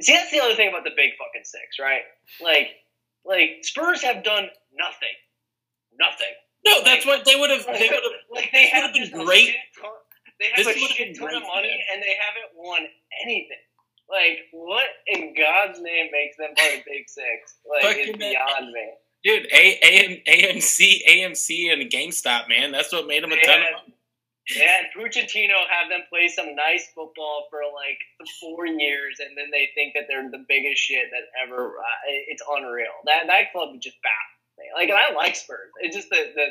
see, 0.00 0.12
that's 0.14 0.30
the 0.30 0.40
other 0.40 0.54
thing 0.54 0.68
about 0.68 0.84
the 0.84 0.96
big 0.96 1.10
fucking 1.18 1.44
six, 1.44 1.76
right? 1.80 2.02
Like, 2.42 2.68
like 3.24 3.58
Spurs 3.62 4.02
have 4.02 4.24
done 4.24 4.48
nothing, 4.74 5.16
nothing. 5.98 6.32
No, 6.64 6.82
that's 6.84 7.04
what 7.04 7.24
they 7.24 7.34
would 7.36 7.50
have. 7.50 7.66
They 7.66 7.88
would 7.90 8.02
have. 8.02 8.12
like 8.30 8.50
they 8.52 8.68
have 8.68 8.92
been 8.94 9.10
great. 9.10 9.54
ton- 9.80 9.90
They 10.40 10.46
have 10.54 10.64
This 10.64 10.76
a 10.76 10.78
shit 10.78 11.18
ton 11.18 11.34
of 11.34 11.42
money 11.42 11.68
them. 11.68 11.78
and 11.94 12.02
they 12.02 12.16
haven't 12.16 12.56
won 12.56 12.80
anything. 13.24 13.62
Like 14.08 14.48
what 14.52 14.84
in 15.06 15.34
God's 15.34 15.80
name 15.80 16.08
makes 16.12 16.36
them 16.36 16.54
part 16.56 16.72
of 16.78 16.84
the 16.84 16.90
Big 16.90 17.08
Six? 17.08 17.56
Like 17.68 17.96
it's 17.98 18.16
beyond 18.18 18.72
me. 18.72 18.86
Dude, 19.24 19.46
A- 19.52 19.78
AM, 19.82 20.18
AMC, 20.26 21.00
AMC, 21.08 21.72
and 21.72 21.82
GameStop, 21.90 22.48
man. 22.48 22.72
That's 22.72 22.92
what 22.92 23.06
made 23.06 23.22
them 23.22 23.32
a 23.32 23.36
They 23.36 23.42
ton 23.42 23.60
had- 23.60 23.68
of 23.74 23.80
money. 23.82 23.94
Yeah, 24.56 24.82
Pochettino 24.96 25.54
have 25.70 25.88
them 25.88 26.00
play 26.10 26.26
some 26.26 26.56
nice 26.56 26.88
football 26.96 27.46
for 27.48 27.60
like 27.72 27.98
four 28.40 28.66
years, 28.66 29.20
and 29.20 29.38
then 29.38 29.50
they 29.52 29.70
think 29.76 29.94
that 29.94 30.06
they're 30.08 30.28
the 30.32 30.44
biggest 30.48 30.82
shit 30.82 31.06
that 31.12 31.22
ever. 31.40 31.78
Uh, 31.78 31.84
it's 32.26 32.42
unreal. 32.50 32.90
That 33.06 33.28
that 33.28 33.52
club 33.52 33.70
just 33.80 33.96
baffles 34.02 34.58
me. 34.58 34.64
Like, 34.74 34.88
and 34.88 34.98
I 34.98 35.12
like 35.14 35.36
Spurs. 35.36 35.70
It's 35.80 35.94
just 35.94 36.10
that 36.10 36.34
the 36.34 36.42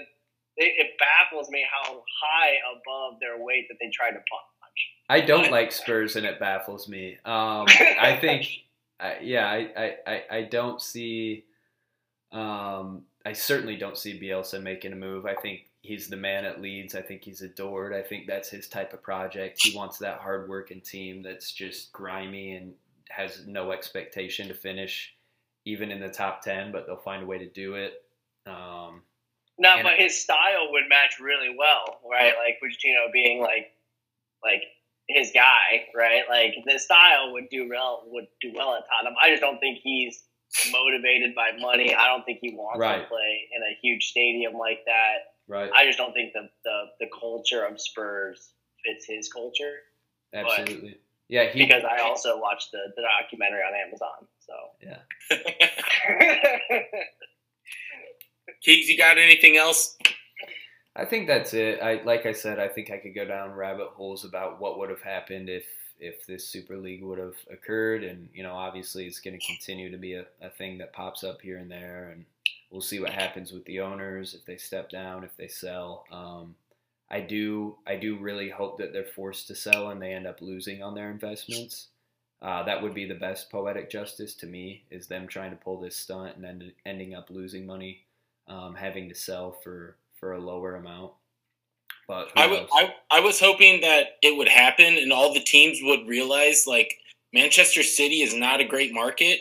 it, 0.55 0.73
it 0.77 0.91
baffles 0.99 1.49
me 1.49 1.65
how 1.69 2.01
high 2.23 2.53
above 2.71 3.19
their 3.19 3.43
weight 3.43 3.65
that 3.67 3.75
they 3.81 3.91
try 3.93 4.09
to 4.09 4.15
punch. 4.15 4.89
I 5.09 5.19
don't 5.19 5.51
like 5.51 5.73
Spurs, 5.73 6.15
and 6.15 6.25
it 6.25 6.39
baffles 6.39 6.87
me. 6.87 7.17
Um, 7.25 7.65
I 7.99 8.17
think, 8.21 8.47
I, 9.01 9.17
yeah, 9.21 9.45
I, 9.49 9.95
I, 10.07 10.23
I 10.37 10.41
don't 10.43 10.81
see. 10.81 11.43
Um, 12.31 13.03
I 13.25 13.33
certainly 13.33 13.75
don't 13.75 13.97
see 13.97 14.19
Bielsa 14.19 14.61
making 14.61 14.93
a 14.93 14.95
move. 14.95 15.25
I 15.25 15.35
think 15.35 15.65
he's 15.81 16.07
the 16.07 16.15
man 16.15 16.45
at 16.45 16.61
Leeds. 16.61 16.95
I 16.95 17.01
think 17.01 17.23
he's 17.23 17.41
adored. 17.41 17.93
I 17.93 18.01
think 18.01 18.27
that's 18.27 18.49
his 18.49 18.67
type 18.67 18.93
of 18.93 19.03
project. 19.03 19.59
He 19.61 19.75
wants 19.75 19.97
that 19.99 20.19
hard-working 20.19 20.81
team 20.81 21.21
that's 21.21 21.51
just 21.51 21.91
grimy 21.91 22.55
and 22.55 22.73
has 23.09 23.45
no 23.45 23.71
expectation 23.71 24.47
to 24.47 24.53
finish 24.53 25.13
even 25.65 25.91
in 25.91 25.99
the 25.99 26.09
top 26.09 26.41
10, 26.41 26.71
but 26.71 26.87
they'll 26.87 26.97
find 26.97 27.23
a 27.23 27.25
way 27.25 27.37
to 27.37 27.47
do 27.47 27.75
it. 27.75 28.03
Um, 28.47 29.01
no, 29.59 29.83
but 29.83 29.93
his 29.97 30.19
style 30.19 30.71
would 30.71 30.89
match 30.89 31.19
really 31.21 31.55
well, 31.55 31.99
right? 32.09 32.33
Like 32.37 32.57
Pochettino 32.63 33.11
being 33.13 33.41
like, 33.41 33.71
like 34.43 34.63
his 35.07 35.31
guy, 35.33 35.85
right? 35.95 36.23
Like 36.27 36.55
the 36.65 36.79
style 36.79 37.33
would 37.33 37.49
do 37.49 37.69
well 37.69 38.03
would 38.07 38.25
do 38.41 38.51
well 38.55 38.75
at 38.75 38.83
Tottenham. 38.89 39.15
I 39.21 39.29
just 39.29 39.41
don't 39.41 39.59
think 39.59 39.79
he's 39.83 40.23
motivated 40.71 41.35
by 41.35 41.51
money. 41.59 41.95
I 41.95 42.07
don't 42.07 42.23
think 42.25 42.39
he 42.41 42.53
wants 42.53 42.79
right. 42.79 43.01
to 43.01 43.07
play 43.07 43.49
in 43.55 43.61
a 43.63 43.77
huge 43.81 44.05
stadium 44.05 44.53
like 44.53 44.79
that. 44.85 45.33
Right. 45.47 45.71
I 45.73 45.85
just 45.85 45.97
don't 45.97 46.13
think 46.13 46.33
the 46.33 46.49
the, 46.63 46.83
the 47.01 47.07
culture 47.19 47.63
of 47.65 47.79
Spurs 47.79 48.53
fits 48.85 49.05
his 49.07 49.31
culture. 49.31 49.75
Absolutely. 50.33 50.89
But, 50.89 50.99
yeah, 51.29 51.49
he, 51.49 51.63
because 51.63 51.83
I 51.83 52.01
also 52.01 52.39
watched 52.39 52.71
the, 52.71 52.79
the 52.95 53.03
documentary 53.21 53.61
on 53.61 53.73
Amazon. 53.87 54.27
So 54.39 54.53
yeah. 54.81 54.99
Keegs, 58.65 58.87
you 58.87 58.97
got 58.97 59.17
anything 59.17 59.57
else? 59.57 59.97
I 60.95 61.05
think 61.05 61.27
that's 61.27 61.53
it. 61.53 61.81
I 61.81 62.01
like 62.03 62.25
I 62.25 62.33
said, 62.33 62.59
I 62.59 62.67
think 62.67 62.91
I 62.91 62.97
could 62.97 63.15
go 63.15 63.25
down 63.25 63.51
rabbit 63.51 63.89
holes 63.95 64.25
about 64.25 64.59
what 64.59 64.77
would 64.77 64.89
have 64.89 65.01
happened 65.01 65.49
if 65.49 65.63
if 66.01 66.25
this 66.25 66.47
Super 66.47 66.77
League 66.77 67.03
would 67.03 67.19
have 67.19 67.35
occurred, 67.49 68.03
and 68.03 68.27
you 68.33 68.43
know, 68.43 68.53
obviously, 68.53 69.05
it's 69.05 69.21
going 69.21 69.39
to 69.39 69.45
continue 69.45 69.89
to 69.91 69.97
be 69.97 70.15
a, 70.15 70.25
a 70.41 70.49
thing 70.49 70.77
that 70.79 70.91
pops 70.91 71.23
up 71.23 71.41
here 71.41 71.57
and 71.57 71.71
there, 71.71 72.09
and 72.11 72.25
we'll 72.71 72.81
see 72.81 72.99
what 72.99 73.11
happens 73.11 73.51
with 73.51 73.63
the 73.65 73.79
owners 73.79 74.33
if 74.33 74.45
they 74.45 74.57
step 74.57 74.89
down, 74.89 75.23
if 75.23 75.37
they 75.37 75.47
sell. 75.47 76.05
Um, 76.11 76.55
I 77.11 77.19
do 77.19 77.75
I 77.85 77.97
do 77.97 78.17
really 78.17 78.49
hope 78.49 78.77
that 78.79 78.93
they're 78.93 79.03
forced 79.03 79.47
to 79.47 79.55
sell 79.55 79.89
and 79.89 80.01
they 80.01 80.13
end 80.13 80.25
up 80.25 80.41
losing 80.41 80.81
on 80.81 80.95
their 80.95 81.11
investments. 81.11 81.89
Uh, 82.41 82.63
that 82.63 82.81
would 82.81 82.95
be 82.95 83.05
the 83.05 83.13
best 83.13 83.51
poetic 83.51 83.91
justice 83.91 84.33
to 84.33 84.47
me 84.47 84.83
is 84.89 85.07
them 85.07 85.27
trying 85.27 85.51
to 85.51 85.57
pull 85.57 85.79
this 85.79 85.95
stunt 85.95 86.37
and 86.37 86.45
end, 86.45 86.71
ending 86.87 87.13
up 87.13 87.29
losing 87.29 87.67
money, 87.67 88.05
um, 88.47 88.73
having 88.73 89.07
to 89.09 89.13
sell 89.13 89.51
for 89.51 89.97
for 90.15 90.33
a 90.33 90.39
lower 90.39 90.75
amount. 90.75 91.11
But 92.11 92.29
I, 92.35 92.41
w- 92.41 92.67
I, 92.73 92.93
I 93.09 93.21
was 93.21 93.39
hoping 93.39 93.79
that 93.79 94.17
it 94.21 94.35
would 94.35 94.49
happen 94.49 94.97
and 94.97 95.13
all 95.13 95.33
the 95.33 95.39
teams 95.39 95.79
would 95.81 96.05
realize 96.09 96.65
like 96.67 96.93
Manchester 97.31 97.83
City 97.83 98.21
is 98.21 98.33
not 98.33 98.59
a 98.59 98.65
great 98.65 98.93
market. 98.93 99.39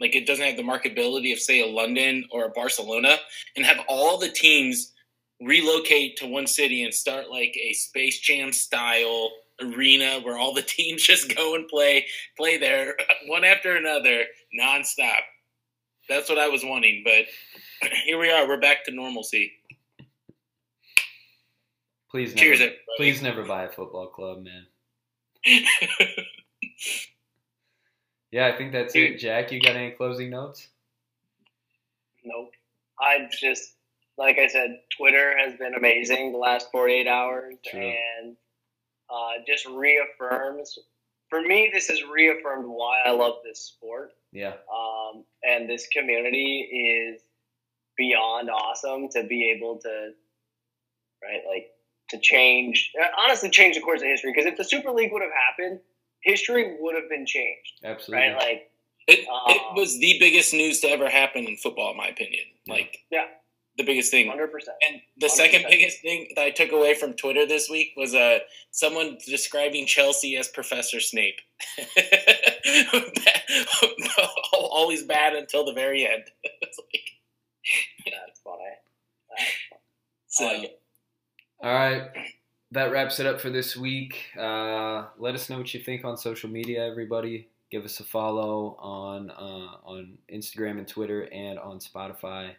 Like 0.00 0.16
it 0.16 0.26
doesn't 0.26 0.44
have 0.44 0.56
the 0.56 0.64
marketability 0.64 1.32
of 1.32 1.38
say 1.38 1.60
a 1.60 1.72
London 1.72 2.24
or 2.32 2.46
a 2.46 2.50
Barcelona 2.50 3.18
and 3.54 3.64
have 3.64 3.78
all 3.88 4.18
the 4.18 4.28
teams 4.28 4.90
relocate 5.40 6.16
to 6.16 6.26
one 6.26 6.48
city 6.48 6.82
and 6.82 6.92
start 6.92 7.30
like 7.30 7.56
a 7.56 7.72
Space 7.74 8.18
Jam 8.18 8.52
style 8.52 9.30
arena 9.62 10.18
where 10.24 10.36
all 10.36 10.52
the 10.52 10.62
teams 10.66 11.00
just 11.00 11.32
go 11.36 11.54
and 11.54 11.68
play 11.68 12.04
play 12.36 12.58
there 12.58 12.96
one 13.28 13.44
after 13.44 13.76
another 13.76 14.24
nonstop. 14.60 15.20
That's 16.08 16.28
what 16.28 16.40
I 16.40 16.48
was 16.48 16.64
wanting, 16.64 17.04
but 17.04 17.90
here 18.04 18.18
we 18.18 18.32
are. 18.32 18.48
We're 18.48 18.58
back 18.58 18.84
to 18.86 18.90
normalcy. 18.90 19.52
Please 22.14 22.32
never, 22.32 22.44
Cheers, 22.44 22.60
everybody. 22.60 22.80
please 22.96 23.22
never 23.22 23.42
buy 23.42 23.64
a 23.64 23.68
football 23.68 24.06
club, 24.06 24.44
man. 24.44 24.66
yeah, 28.30 28.46
I 28.46 28.56
think 28.56 28.70
that's 28.70 28.94
it. 28.94 29.18
Jack, 29.18 29.50
you 29.50 29.60
got 29.60 29.74
any 29.74 29.90
closing 29.90 30.30
notes? 30.30 30.68
Nope. 32.24 32.52
I 33.00 33.28
just, 33.32 33.74
like 34.16 34.38
I 34.38 34.46
said, 34.46 34.78
Twitter 34.96 35.36
has 35.36 35.58
been 35.58 35.74
amazing 35.74 36.30
the 36.30 36.38
last 36.38 36.68
48 36.70 37.08
hours 37.08 37.54
True. 37.66 37.80
and 37.80 38.36
uh, 39.10 39.42
just 39.44 39.66
reaffirms. 39.66 40.78
For 41.30 41.42
me, 41.42 41.68
this 41.74 41.88
has 41.88 42.00
reaffirmed 42.04 42.68
why 42.68 43.00
I 43.04 43.10
love 43.10 43.38
this 43.44 43.58
sport. 43.58 44.12
Yeah. 44.30 44.52
Um, 44.72 45.24
and 45.42 45.68
this 45.68 45.88
community 45.88 47.10
is 47.10 47.22
beyond 47.96 48.50
awesome 48.50 49.08
to 49.08 49.24
be 49.24 49.50
able 49.50 49.80
to, 49.80 50.10
right? 51.20 51.40
Like 51.48 51.70
to 52.14 52.20
change, 52.20 52.92
honestly, 53.18 53.50
change 53.50 53.76
the 53.76 53.82
course 53.82 54.00
of 54.00 54.06
history. 54.06 54.32
Because 54.32 54.46
if 54.46 54.56
the 54.56 54.64
Super 54.64 54.90
League 54.90 55.12
would 55.12 55.22
have 55.22 55.32
happened, 55.32 55.80
history 56.22 56.76
would 56.80 56.94
have 56.94 57.08
been 57.08 57.26
changed. 57.26 57.72
Absolutely. 57.84 58.28
Right? 58.28 58.36
Like, 58.36 58.70
it, 59.06 59.28
um, 59.28 59.42
it 59.48 59.62
was 59.74 59.98
the 59.98 60.16
biggest 60.18 60.54
news 60.54 60.80
to 60.80 60.88
ever 60.88 61.10
happen 61.10 61.44
in 61.44 61.56
football, 61.56 61.90
in 61.90 61.96
my 61.96 62.06
opinion. 62.06 62.44
Like, 62.66 62.98
yeah, 63.10 63.24
the 63.76 63.84
biggest 63.84 64.10
thing. 64.10 64.28
100%. 64.28 64.32
And 64.88 65.00
the 65.18 65.26
100%. 65.26 65.30
second 65.30 65.66
biggest 65.68 66.00
thing 66.00 66.28
that 66.36 66.42
I 66.42 66.50
took 66.50 66.72
away 66.72 66.94
from 66.94 67.12
Twitter 67.14 67.46
this 67.46 67.68
week 67.68 67.92
was 67.96 68.14
uh, 68.14 68.38
someone 68.70 69.18
describing 69.26 69.86
Chelsea 69.86 70.36
as 70.36 70.48
Professor 70.48 71.00
Snape. 71.00 71.40
Always 74.52 75.02
bad 75.02 75.34
until 75.34 75.64
the 75.64 75.72
very 75.72 76.06
end. 76.06 76.24
it's 76.62 76.78
like, 76.78 77.02
yeah, 78.06 78.14
that's 78.26 78.40
funny. 78.40 78.62
so, 80.28 80.46
like 80.46 80.78
all 81.64 81.72
right. 81.72 82.10
That 82.72 82.92
wraps 82.92 83.20
it 83.20 83.26
up 83.26 83.40
for 83.40 83.48
this 83.48 83.74
week. 83.74 84.18
Uh, 84.38 85.06
let 85.18 85.34
us 85.34 85.48
know 85.48 85.56
what 85.56 85.72
you 85.72 85.80
think 85.80 86.04
on 86.04 86.18
social 86.18 86.50
media, 86.50 86.84
everybody. 86.84 87.48
Give 87.70 87.86
us 87.86 88.00
a 88.00 88.04
follow 88.04 88.76
on 88.78 89.30
uh, 89.30 89.78
on 89.82 90.18
Instagram 90.30 90.76
and 90.76 90.86
Twitter 90.86 91.22
and 91.32 91.58
on 91.58 91.78
Spotify. 91.78 92.50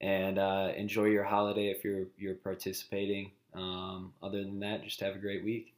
And 0.00 0.40
uh, 0.40 0.72
enjoy 0.76 1.04
your 1.04 1.22
holiday 1.22 1.68
if 1.68 1.84
you're 1.84 2.06
you're 2.18 2.34
participating. 2.34 3.30
Um, 3.54 4.12
other 4.20 4.42
than 4.42 4.58
that, 4.60 4.82
just 4.82 4.98
have 5.00 5.14
a 5.14 5.18
great 5.18 5.44
week. 5.44 5.74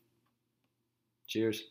Cheers. 1.27 1.65